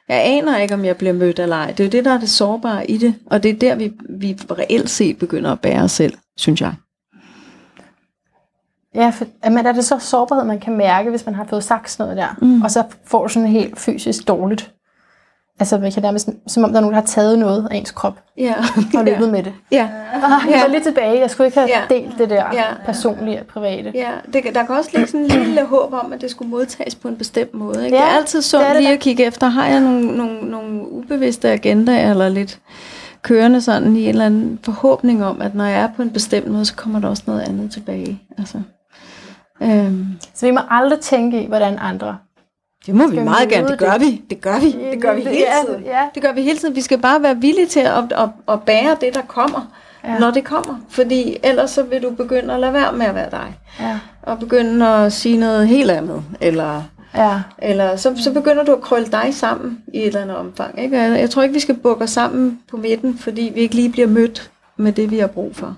[0.09, 1.71] jeg aner ikke, om jeg bliver mødt eller ej.
[1.71, 3.15] Det er jo det, der er det sårbare i det.
[3.25, 6.73] Og det er der, vi, vi reelt set begynder at bære os selv, synes jeg.
[8.95, 11.91] Ja, for, men er det så sårbarhed, man kan mærke, hvis man har fået sagt
[11.91, 12.61] sådan noget der, mm.
[12.61, 14.73] og så får du sådan helt fysisk dårligt?
[15.59, 17.91] Altså, man kan nærmest, som om der er nogen, der har taget noget af ens
[17.91, 18.53] krop Ja.
[18.97, 19.53] og løbet med det.
[19.71, 19.87] ja.
[20.13, 20.61] Ah, jeg Ja.
[20.61, 21.19] går lige tilbage.
[21.19, 21.95] Jeg skulle ikke have Ja.
[21.95, 22.63] delt det der Ja.
[22.85, 23.91] personlige og private.
[23.95, 26.95] Ja, det, der kan også ligge sådan en lille håb om, at det skulle modtages
[26.95, 27.85] på en bestemt måde.
[27.85, 27.97] Ikke?
[27.97, 30.05] Ja, det er altid sundt det er det lige at kigge efter, har jeg nogle,
[30.17, 32.59] nogle, nogle ubevidste agendaer, eller lidt
[33.21, 36.47] kørende sådan i en eller anden forhåbning om, at når jeg er på en bestemt
[36.47, 38.21] måde, så kommer der også noget andet tilbage.
[38.37, 38.57] Altså,
[39.61, 42.17] øhm, Så vi må aldrig tænke i, hvordan andre...
[42.87, 44.01] det må vi Skal meget møde gerne, det gør det.
[44.01, 44.21] vi.
[44.29, 44.71] Det gør vi.
[44.91, 45.83] Det gør vi hele tiden.
[45.83, 46.75] Ja, Det gør vi hele tiden.
[46.75, 49.71] Vi skal bare være villige til at, at, at bære det, der kommer,
[50.03, 50.19] Ja.
[50.19, 50.75] når det kommer.
[50.89, 53.59] Fordi ellers så vil du begynde at lade være med at være dig.
[53.79, 56.23] ja, Og begynde at sige noget helt andet.
[56.41, 56.83] Eller
[57.15, 57.41] ja.
[57.57, 60.79] Eller så, så begynder du at krølle dig sammen i et eller andet omfang.
[60.83, 60.97] Ikke?
[61.01, 64.07] Jeg, tror ikke, vi skal bukke os sammen på midten, fordi vi ikke lige bliver
[64.07, 65.75] mødt med det, vi har brug for.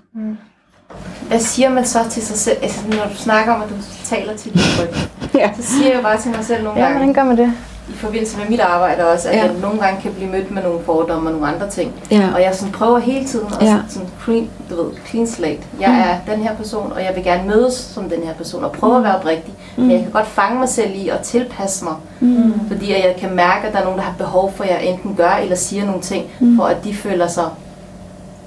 [1.28, 2.58] Hvad siger man så til sig selv?
[2.62, 3.76] Altså, når du snakker om, at du
[4.06, 4.90] taler til din ryg,
[5.36, 5.50] Ja.
[5.60, 7.54] så siger jeg bare til mig selv nogle Ja, gange, hvordan gør man det?
[7.90, 9.44] i forbindelse med mit arbejde også, at Ja.
[9.46, 11.94] jeg nogle gange kan blive mødt med nogle fordomme og nogle andre ting.
[12.12, 12.30] Ja.
[12.36, 13.78] Og jeg sådan prøver hele tiden at Ja.
[13.90, 15.62] sådan clean, du ved, clean slate.
[15.80, 18.72] Jeg er den her person, og jeg vil gerne mødes som den her person, og
[18.72, 19.54] prøve at være oprigtig.
[19.78, 21.94] Men jeg kan godt fange mig selv i at tilpasse mig.
[22.20, 22.54] Mm.
[22.68, 25.16] Fordi jeg kan mærke, at der er nogen, der har behov for, at jeg enten
[25.16, 26.56] gør eller siger nogle ting, mm.
[26.58, 27.46] for at de føler sig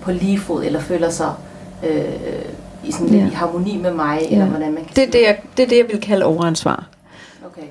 [0.00, 1.28] på lige fod, eller føler sig
[1.82, 2.04] øh,
[2.84, 3.26] i, sådan Ja.
[3.26, 4.26] i harmoni med mig, Ja.
[4.32, 6.84] eller hvordan man kan Det, er det, jeg, det er det, jeg vil kalde overansvar.
[7.46, 7.62] Okay.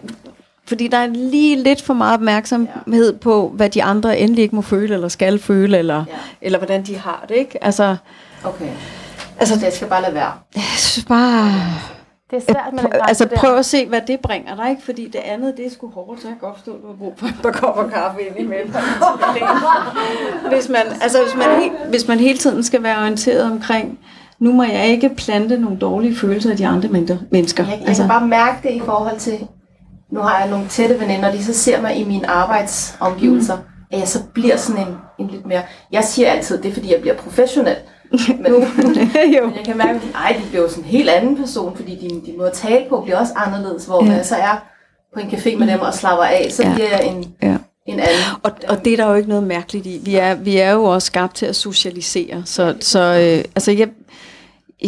[0.67, 4.61] Fordi der er lige lidt for meget opmærksomhed på, hvad de andre endelig ikke må
[4.61, 6.13] føle, eller skal føle, eller, Ja.
[6.41, 7.35] eller hvordan de har det.
[7.35, 7.63] Ikke?
[7.63, 7.95] Altså,
[8.43, 8.69] Okay.
[9.39, 10.31] altså Så jeg skal bare lade være.
[10.55, 11.51] jeg synes bare...
[12.31, 13.35] Det er svært med grænse altså der.
[13.35, 14.81] prøv at se, hvad det bringer dig, ikke?
[14.81, 16.93] Fordi det andet, det er sgu hårdt, så jeg kan godt forstå, at du har
[16.93, 18.73] brug for par kopper kaffe ind imellem.
[20.53, 23.99] hvis, man, altså, hvis, man, hvis man hele tiden skal være orienteret omkring,
[24.39, 27.63] nu må jeg ikke plante nogle dårlige følelser af de andre men- mennesker.
[27.63, 29.47] Jeg, jeg altså, kan bare mærke det i forhold til,
[30.11, 33.61] nu har jeg nogle tætte veninder, og de så ser mig i mine arbejdsomgivelser, mm.
[33.91, 36.93] at jeg så bliver sådan en, en lidt mere, jeg siger altid, det er fordi,
[36.93, 37.75] jeg bliver professionel.
[38.43, 38.51] Men,
[39.37, 39.45] jo.
[39.45, 41.95] men jeg kan mærke, at ej, de bliver jo sådan en helt anden person, fordi
[41.95, 44.11] din, din måde at tale på bliver også anderledes, hvor Ja.
[44.11, 44.17] ja.
[44.17, 44.63] jeg så er
[45.13, 46.69] på en café med dem og slapper af, så Ja.
[46.69, 46.75] ja.
[46.75, 47.57] bliver jeg en, Ja.
[47.85, 48.15] en anden.
[48.43, 50.01] Og, og det er der jo ikke noget mærkeligt i.
[50.03, 52.41] Vi er, vi er jo også skabt til at socialisere.
[52.45, 53.87] Så, så øh, altså jeg,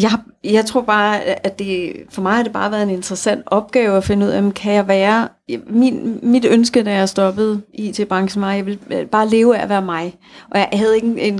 [0.01, 0.11] jeg,
[0.43, 4.03] jeg tror bare, at det, for mig har det bare været en interessant opgave at
[4.03, 5.27] finde ud af, jamen, kan jeg være...
[5.67, 9.69] Min, mit ønske, da jeg stoppede IT-branchen, var, at jeg ville bare leve af at
[9.69, 10.15] være mig.
[10.51, 11.39] Og jeg havde ikke en, en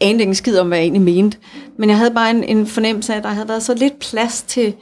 [0.00, 1.38] anede ikke en skid om, hvad jeg egentlig mente.
[1.76, 4.42] Men jeg havde bare en, en fornemmelse af, at der havde været så lidt plads
[4.42, 4.74] til,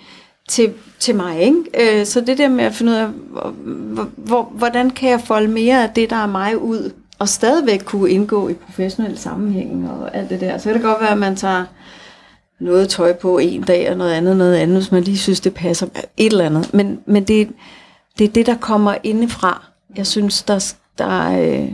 [0.48, 1.40] til, til mig.
[1.40, 2.00] Ikke?
[2.00, 5.48] Øh, så det der med at finde ud af, hvor, hvor, hvordan kan jeg folde
[5.48, 10.16] mere af det, der er mig ud, og stadigvæk kunne indgå i professionel sammenhæng og
[10.16, 10.58] alt det der.
[10.58, 11.64] Så kan det godt være, at man tager
[12.60, 15.54] noget tøj på en dag, og noget andet noget andet, hvis man lige synes, det
[15.54, 15.86] passer
[16.16, 16.74] et eller andet.
[16.74, 17.48] Men, men det,
[18.18, 19.66] det er det, der kommer indefra.
[19.96, 21.68] Jeg synes, der, der øh,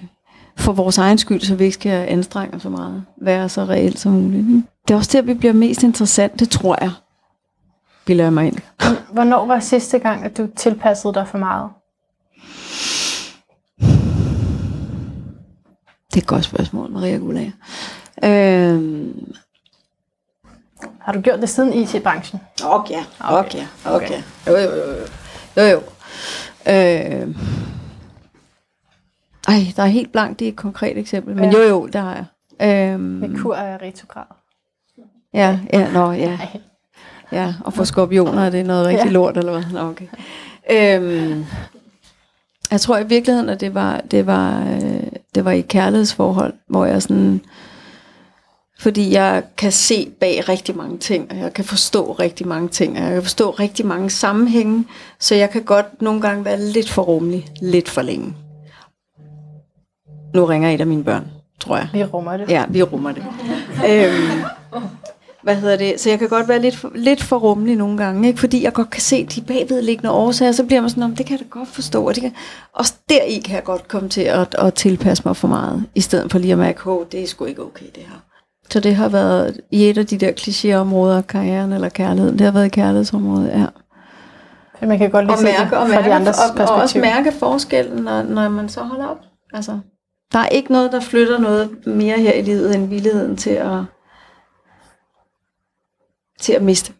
[0.56, 3.98] for vores egen skyld, så vi ikke skal anstrenge os så meget, være så reelt
[3.98, 4.48] som muligt.
[4.48, 4.62] Ikke?
[4.88, 6.90] Det er også der, vi bliver mest interessant, det tror jeg,
[8.04, 8.56] bilder jeg mig ind.
[9.12, 11.70] Hvornår var sidste gang, at du tilpassede dig for meget?
[16.10, 17.50] Det er et godt spørgsmål, Maria Gulager.
[18.24, 19.08] Øh,
[21.00, 22.40] Har du gjort det siden IT-branchen?
[22.64, 24.22] Okay, okay, okay.
[24.46, 24.94] Jo, jo, jo.
[25.56, 25.80] jo, jo.
[26.72, 27.36] Øh,
[29.48, 31.36] ej, der er helt blankt, det er et konkret eksempel.
[31.36, 32.14] Men jo, jo, der har
[32.60, 32.94] jeg.
[32.94, 34.24] Øh, Med kur af retrograd?
[35.34, 36.38] ja, ja, nå, ja.
[37.32, 39.10] Ja, og for skorpioner er det noget rigtig Ja.
[39.10, 39.62] lort, eller hvad?
[39.72, 40.06] Nå, okay.
[40.70, 41.44] Øhm,
[42.70, 45.02] jeg tror i virkeligheden, at det var, det var, øh,
[45.34, 47.40] det var i kærlighedsforhold, hvor jeg sådan...
[48.80, 52.96] Fordi jeg kan se bag rigtig mange ting, og jeg kan forstå rigtig mange ting,
[52.98, 54.84] og jeg kan forstå rigtig mange sammenhænge,
[55.20, 58.34] så jeg kan godt nogle gange være lidt for rummelig, lidt for længe.
[60.34, 61.24] Nu ringer et af mine børn,
[61.60, 61.88] tror jeg.
[61.92, 62.48] Vi rummer det.
[62.50, 63.22] Ja, vi rummer det.
[63.90, 64.42] øhm,
[65.42, 66.00] hvad hedder det?
[66.00, 68.40] Så jeg kan godt være lidt for, lidt for rummelig nogle gange, ikke?
[68.40, 71.26] fordi jeg godt kan se de bagvedliggende årsager, så bliver man sådan, "Nå, men det
[71.26, 72.08] kan jeg da godt forstå.
[72.08, 72.32] Og det kan,
[72.74, 76.32] også deri kan jeg godt komme til at, at tilpasse mig for meget, i stedet
[76.32, 78.16] for lige at mærke, at det er sgu ikke okay det her.
[78.70, 82.52] Så det har været i et af de der klichéområder, karrieren eller kærligheden, det har
[82.52, 83.66] været i kærlighedsområdet, ja.
[84.86, 86.50] Man kan godt lide Og se det mærke, og, fra de mærke, andres og, og
[86.74, 87.00] også perspektiv.
[87.00, 89.18] mærke forskellen, når, når man så holder op.
[89.54, 89.78] Altså,
[90.32, 93.78] der er ikke noget, der flytter noget mere her i livet, end villigheden til at,
[96.40, 96.92] til at miste.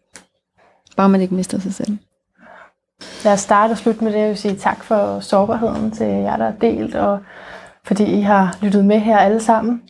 [0.97, 1.99] Bare man ikke mister sig selv.
[3.25, 4.19] Lad os starte og slutte med det.
[4.19, 7.19] Jeg vil sige tak for sårbarheden til jer, der har delt, og
[7.85, 9.83] fordi I har lyttet med her alle sammen.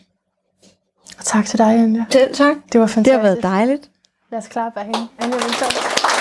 [1.17, 2.05] Og tak til dig, Anja.
[2.09, 2.55] Selv tak.
[2.71, 3.15] Det var Det fantastisk.
[3.15, 3.89] har været dejligt.
[4.31, 5.07] Lad os klappe af hende.
[5.19, 6.12] Anja, velkommen.